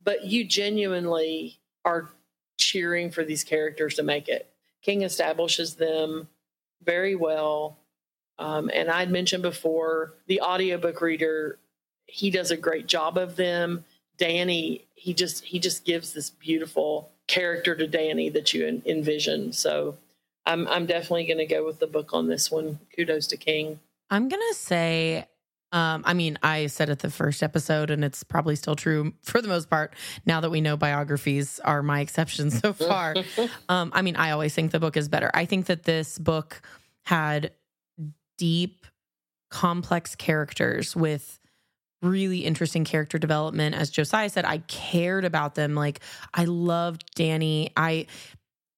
but 0.03 0.25
you 0.25 0.43
genuinely 0.43 1.59
are 1.85 2.09
cheering 2.57 3.09
for 3.09 3.23
these 3.23 3.43
characters 3.43 3.95
to 3.95 4.03
make 4.03 4.27
it. 4.27 4.51
King 4.81 5.01
establishes 5.01 5.75
them 5.75 6.27
very 6.83 7.15
well. 7.15 7.77
Um, 8.37 8.69
and 8.73 8.89
I'd 8.89 9.11
mentioned 9.11 9.43
before 9.43 10.13
the 10.27 10.41
audiobook 10.41 11.01
reader, 11.01 11.59
he 12.09 12.29
does 12.29 12.51
a 12.51 12.57
great 12.57 12.87
job 12.87 13.17
of 13.17 13.35
them. 13.35 13.85
Danny 14.17 14.85
he 14.99 15.13
just 15.13 15.45
he 15.45 15.59
just 15.59 15.85
gives 15.85 16.13
this 16.13 16.29
beautiful 16.29 17.09
character 17.27 17.73
to 17.73 17.87
Danny 17.87 18.29
that 18.29 18.53
you 18.53 18.81
envision. 18.85 19.53
So 19.53 19.95
I'm 20.45 20.67
I'm 20.67 20.85
definitely 20.85 21.25
going 21.25 21.37
to 21.37 21.45
go 21.45 21.65
with 21.65 21.79
the 21.79 21.87
book 21.87 22.13
on 22.13 22.27
this 22.27 22.51
one. 22.51 22.79
Kudos 22.95 23.27
to 23.27 23.37
King. 23.37 23.79
I'm 24.09 24.27
going 24.27 24.41
to 24.49 24.55
say 24.55 25.25
um, 25.71 26.01
I 26.03 26.15
mean, 26.15 26.39
I 26.41 26.65
said 26.65 26.89
it 26.89 26.99
the 26.99 27.11
first 27.11 27.43
episode, 27.43 27.91
and 27.91 28.03
it's 28.03 28.23
probably 28.23 28.55
still 28.55 28.75
true 28.75 29.13
for 29.21 29.39
the 29.39 29.47
most 29.47 29.69
part. 29.69 29.93
Now 30.25 30.41
that 30.41 30.49
we 30.49 30.61
know 30.61 30.75
biographies 30.75 31.59
are 31.59 31.83
my 31.83 32.01
exception 32.01 32.49
so 32.49 32.73
far, 32.89 33.15
um, 33.69 33.91
I 33.93 34.01
mean, 34.01 34.15
I 34.15 34.31
always 34.31 34.53
think 34.55 34.71
the 34.71 34.79
book 34.79 34.97
is 34.97 35.07
better. 35.07 35.29
I 35.33 35.45
think 35.45 35.67
that 35.67 35.83
this 35.83 36.17
book 36.17 36.61
had 37.05 37.51
deep, 38.39 38.87
complex 39.51 40.15
characters 40.15 40.95
with 40.95 41.38
really 42.01 42.39
interesting 42.39 42.85
character 42.85 43.17
development. 43.17 43.75
As 43.75 43.89
Josiah 43.89 44.29
said, 44.29 44.45
I 44.45 44.59
cared 44.59 45.25
about 45.25 45.55
them. 45.55 45.75
Like 45.75 45.99
I 46.33 46.45
loved 46.45 47.03
Danny. 47.15 47.71
I 47.75 48.07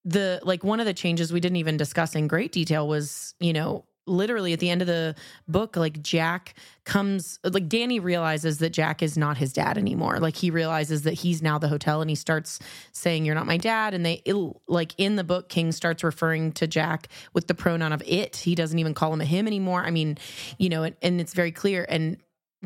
the 0.04 0.40
like 0.44 0.64
one 0.64 0.80
of 0.80 0.86
the 0.86 0.94
changes 0.94 1.32
we 1.32 1.40
didn't 1.40 1.58
even 1.58 1.78
discuss 1.78 2.16
in 2.16 2.28
great 2.28 2.52
detail 2.52 2.88
was, 2.88 3.36
you 3.40 3.54
know, 3.54 3.86
literally 4.08 4.52
at 4.52 4.60
the 4.60 4.70
end 4.70 4.82
of 4.82 4.88
the 4.88 5.16
book 5.48 5.76
like 5.76 6.02
Jack 6.02 6.56
comes 6.86 7.40
like 7.44 7.70
Danny 7.70 8.00
realizes 8.00 8.58
that 8.58 8.72
Jack 8.72 9.04
is 9.04 9.16
not 9.18 9.38
his 9.38 9.54
dad 9.54 9.78
anymore. 9.78 10.20
Like 10.20 10.36
he 10.36 10.50
realizes 10.50 11.04
that 11.04 11.14
he's 11.14 11.44
now 11.44 11.60
the 11.60 11.68
hotel 11.68 12.02
and 12.02 12.10
he 12.10 12.16
starts 12.16 12.60
saying 12.92 13.26
you're 13.26 13.36
not 13.36 13.46
my 13.46 13.58
dad 13.58 13.94
and 13.94 14.04
they 14.06 14.24
like 14.68 14.94
in 14.98 15.18
the 15.18 15.24
book 15.24 15.50
King 15.50 15.72
starts 15.72 16.04
referring 16.04 16.52
to 16.54 16.66
Jack 16.66 17.10
with 17.34 17.48
the 17.48 17.54
pronoun 17.54 17.94
of 17.94 18.02
it. 18.06 18.38
He 18.38 18.56
doesn't 18.56 18.80
even 18.80 18.96
call 18.96 19.14
him 19.14 19.22
a 19.22 19.26
him 19.26 19.46
anymore. 19.46 19.84
I 19.84 19.92
mean, 19.92 20.18
you 20.58 20.70
know, 20.70 20.84
and, 20.84 20.96
and 21.04 21.22
it's 21.22 21.34
very 21.34 21.52
clear 21.52 21.86
and 21.88 22.18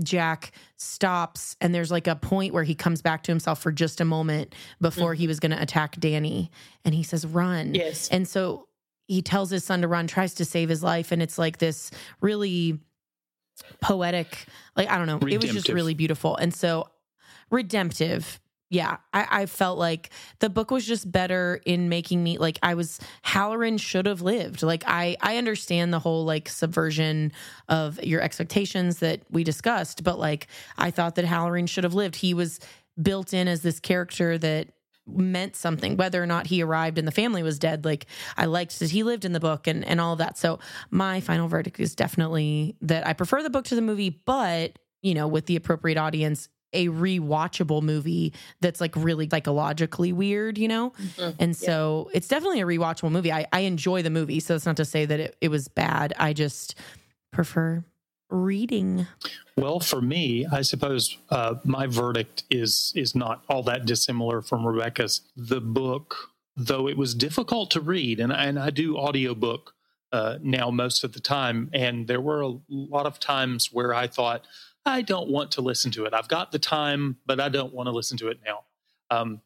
Jack 0.03 0.51
stops 0.77 1.55
and 1.61 1.73
there's 1.73 1.91
like 1.91 2.07
a 2.07 2.15
point 2.15 2.53
where 2.53 2.63
he 2.63 2.75
comes 2.75 3.01
back 3.01 3.23
to 3.23 3.31
himself 3.31 3.61
for 3.61 3.71
just 3.71 4.01
a 4.01 4.05
moment 4.05 4.53
before 4.81 5.13
mm-hmm. 5.13 5.21
he 5.21 5.27
was 5.27 5.39
going 5.39 5.51
to 5.51 5.61
attack 5.61 5.99
Danny 5.99 6.51
and 6.83 6.93
he 6.93 7.03
says 7.03 7.25
run. 7.25 7.73
Yes. 7.73 8.09
And 8.09 8.27
so 8.27 8.67
he 9.07 9.21
tells 9.21 9.49
his 9.49 9.63
son 9.63 9.81
to 9.81 9.87
run, 9.87 10.07
tries 10.07 10.35
to 10.35 10.45
save 10.45 10.69
his 10.69 10.83
life 10.83 11.11
and 11.11 11.21
it's 11.21 11.37
like 11.37 11.59
this 11.59 11.91
really 12.21 12.79
poetic 13.81 14.45
like 14.75 14.89
I 14.89 14.97
don't 14.97 15.07
know, 15.07 15.19
redemptive. 15.19 15.49
it 15.49 15.53
was 15.53 15.63
just 15.63 15.73
really 15.73 15.93
beautiful. 15.93 16.35
And 16.35 16.53
so 16.53 16.89
redemptive 17.49 18.39
yeah, 18.69 18.97
I, 19.13 19.27
I, 19.29 19.45
felt 19.45 19.77
like 19.77 20.09
the 20.39 20.49
book 20.49 20.71
was 20.71 20.87
just 20.87 21.11
better 21.11 21.61
in 21.65 21.87
making 21.87 22.23
me 22.23 22.39
like 22.39 22.57
I 22.63 22.73
was 22.73 22.99
Hallorann 23.23 23.79
should 23.79 24.07
have 24.07 24.21
lived. 24.21 24.63
Like 24.63 24.83
I 24.87 25.15
I 25.21 25.37
understand 25.37 25.93
the 25.93 25.99
whole 25.99 26.25
like 26.25 26.49
subversion 26.49 27.31
of 27.69 28.03
your 28.03 28.21
expectations 28.21 28.99
that 28.99 29.21
we 29.29 29.43
discussed, 29.43 30.03
but 30.03 30.17
like 30.17 30.47
I 30.77 30.89
thought 30.89 31.15
that 31.15 31.25
Hallorann 31.25 31.69
should 31.69 31.83
have 31.83 31.93
lived. 31.93 32.15
He 32.15 32.33
was 32.33 32.59
built 33.01 33.33
in 33.33 33.47
as 33.47 33.61
this 33.61 33.79
character 33.79 34.37
that 34.39 34.69
meant 35.07 35.55
something 35.55 35.97
whether 35.97 36.21
or 36.21 36.25
not 36.25 36.47
he 36.47 36.63
arrived 36.63 36.97
and 36.97 37.07
the 37.07 37.11
family 37.11 37.43
was 37.43 37.59
dead 37.59 37.85
like 37.85 38.07
i 38.37 38.45
liked 38.45 38.79
that 38.79 38.89
he 38.89 39.03
lived 39.03 39.23
in 39.23 39.33
the 39.33 39.39
book 39.39 39.67
and 39.67 39.85
and 39.85 40.01
all 40.01 40.13
of 40.13 40.17
that 40.17 40.35
so 40.35 40.57
my 40.89 41.19
final 41.19 41.47
verdict 41.47 41.79
is 41.79 41.93
definitely 41.93 42.75
that 42.81 43.05
i 43.05 43.13
prefer 43.13 43.43
the 43.43 43.49
book 43.51 43.65
to 43.65 43.75
the 43.75 43.83
movie 43.83 44.09
but 44.25 44.79
you 45.03 45.13
know 45.13 45.27
with 45.27 45.45
the 45.45 45.55
appropriate 45.55 45.97
audience 45.99 46.49
a 46.73 46.87
rewatchable 46.89 47.81
movie 47.81 48.33
that's 48.61 48.81
like 48.81 48.95
really 48.95 49.29
psychologically 49.29 50.11
weird, 50.11 50.57
you 50.57 50.67
know? 50.67 50.91
Mm-hmm. 50.91 51.31
And 51.39 51.55
so 51.55 52.09
yeah. 52.11 52.17
it's 52.17 52.27
definitely 52.27 52.61
a 52.61 52.65
rewatchable 52.65 53.11
movie. 53.11 53.31
I, 53.31 53.45
I 53.53 53.61
enjoy 53.61 54.01
the 54.01 54.09
movie. 54.09 54.39
So 54.39 54.55
it's 54.55 54.65
not 54.65 54.77
to 54.77 54.85
say 54.85 55.05
that 55.05 55.19
it, 55.19 55.37
it 55.41 55.49
was 55.49 55.67
bad. 55.67 56.13
I 56.17 56.33
just 56.33 56.75
prefer 57.31 57.83
reading? 58.29 59.07
Well, 59.57 59.79
for 59.79 60.01
me, 60.01 60.45
I 60.51 60.61
suppose 60.61 61.17
uh, 61.29 61.55
my 61.63 61.87
verdict 61.87 62.43
is 62.49 62.91
is 62.95 63.15
not 63.15 63.43
all 63.47 63.63
that 63.63 63.85
dissimilar 63.85 64.41
from 64.41 64.65
Rebekah's. 64.65 65.21
The 65.35 65.61
book, 65.61 66.15
though 66.55 66.87
it 66.87 66.97
was 66.97 67.15
difficult 67.15 67.71
to 67.71 67.81
read, 67.81 68.19
and 68.19 68.33
and 68.33 68.59
I 68.59 68.69
do 68.69 68.97
audiobook 68.97 69.73
uh, 70.11 70.37
now 70.41 70.69
most 70.71 71.03
of 71.03 71.13
the 71.13 71.19
time, 71.19 71.69
and 71.73 72.07
there 72.07 72.21
were 72.21 72.41
a 72.41 72.53
lot 72.69 73.05
of 73.05 73.19
times 73.19 73.69
where 73.71 73.93
I 73.93 74.07
thought 74.07 74.45
I 74.85 75.01
don't 75.01 75.29
want 75.29 75.51
to 75.53 75.61
listen 75.61 75.91
to 75.91 76.05
it. 76.05 76.13
I've 76.13 76.27
got 76.27 76.51
the 76.51 76.59
time, 76.59 77.17
but 77.25 77.39
I 77.39 77.49
don't 77.49 77.73
want 77.73 77.87
to 77.87 77.91
listen 77.91 78.17
to 78.19 78.27
it 78.27 78.39
now. 78.45 78.63
Um, 79.09 79.41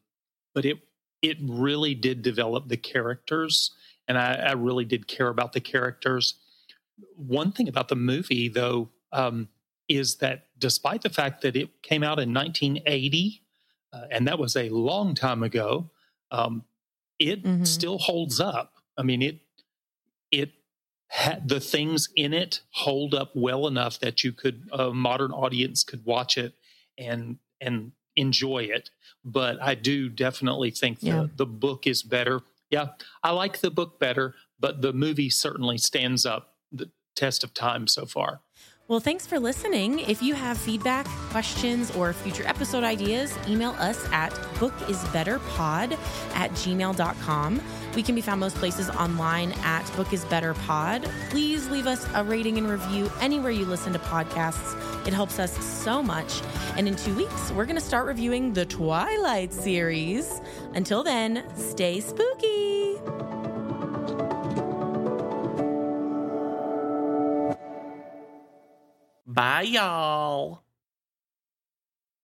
but 0.54 0.64
it 0.64 0.78
it 1.22 1.36
really 1.42 1.94
did 1.94 2.22
develop 2.22 2.68
the 2.68 2.76
characters, 2.76 3.72
and 4.08 4.16
I, 4.16 4.34
I 4.34 4.52
really 4.52 4.84
did 4.84 5.06
care 5.06 5.28
about 5.28 5.52
the 5.52 5.60
characters. 5.60 6.34
One 7.16 7.52
thing 7.52 7.68
about 7.68 7.88
the 7.88 7.96
movie, 7.96 8.48
though. 8.48 8.90
Um, 9.12 9.48
is 9.90 10.18
that 10.18 10.46
despite 10.56 11.02
the 11.02 11.10
fact 11.10 11.42
that 11.42 11.56
it 11.56 11.82
came 11.82 12.04
out 12.04 12.20
in 12.20 12.32
1980, 12.32 13.42
uh, 13.92 14.02
and 14.12 14.28
that 14.28 14.38
was 14.38 14.54
a 14.54 14.68
long 14.68 15.16
time 15.16 15.42
ago, 15.42 15.90
um, 16.30 16.64
it 17.18 17.42
mm-hmm. 17.42 17.64
still 17.64 17.98
holds 17.98 18.38
up. 18.38 18.74
I 18.96 19.02
mean, 19.02 19.20
it 19.20 19.40
it 20.30 20.52
had 21.10 21.48
the 21.48 21.58
things 21.58 22.08
in 22.14 22.32
it 22.32 22.60
hold 22.70 23.14
up 23.14 23.32
well 23.34 23.66
enough 23.66 23.98
that 23.98 24.22
you 24.22 24.30
could 24.30 24.68
a 24.72 24.92
modern 24.92 25.32
audience 25.32 25.82
could 25.82 26.04
watch 26.06 26.38
it 26.38 26.54
and 26.96 27.38
and 27.60 27.90
enjoy 28.14 28.62
it. 28.62 28.90
But 29.24 29.60
I 29.60 29.74
do 29.74 30.08
definitely 30.08 30.70
think 30.70 30.98
yeah. 31.00 31.22
the 31.22 31.30
the 31.38 31.46
book 31.46 31.86
is 31.88 32.04
better. 32.04 32.42
Yeah, 32.70 32.90
I 33.24 33.32
like 33.32 33.58
the 33.58 33.72
book 33.72 33.98
better, 33.98 34.36
but 34.60 34.82
the 34.82 34.92
movie 34.92 35.30
certainly 35.30 35.78
stands 35.78 36.24
up 36.24 36.54
the 36.70 36.90
test 37.16 37.42
of 37.42 37.52
time 37.52 37.88
so 37.88 38.06
far. 38.06 38.40
Well, 38.90 38.98
thanks 38.98 39.24
for 39.24 39.38
listening. 39.38 40.00
If 40.00 40.20
you 40.20 40.34
have 40.34 40.58
feedback, 40.58 41.06
questions, 41.30 41.92
or 41.92 42.12
future 42.12 42.42
episode 42.44 42.82
ideas, 42.82 43.32
email 43.46 43.70
us 43.78 44.04
at 44.10 44.32
bookisbetterpod 44.58 45.92
at 46.34 46.50
gmail.com. 46.50 47.62
We 47.94 48.02
can 48.02 48.16
be 48.16 48.20
found 48.20 48.40
most 48.40 48.56
places 48.56 48.90
online 48.90 49.52
at 49.62 49.84
bookisbetterpod. 49.92 51.08
Please 51.30 51.70
leave 51.70 51.86
us 51.86 52.04
a 52.16 52.24
rating 52.24 52.58
and 52.58 52.68
review 52.68 53.08
anywhere 53.20 53.52
you 53.52 53.64
listen 53.64 53.92
to 53.92 54.00
podcasts. 54.00 55.06
It 55.06 55.12
helps 55.12 55.38
us 55.38 55.56
so 55.64 56.02
much. 56.02 56.42
And 56.76 56.88
in 56.88 56.96
two 56.96 57.14
weeks, 57.14 57.52
we're 57.52 57.66
going 57.66 57.78
to 57.78 57.80
start 57.80 58.08
reviewing 58.08 58.52
the 58.54 58.66
Twilight 58.66 59.52
series. 59.52 60.40
Until 60.74 61.04
then, 61.04 61.44
stay 61.54 62.00
spooky. 62.00 63.39
Bye, 69.34 69.62
y'all. 69.62 70.64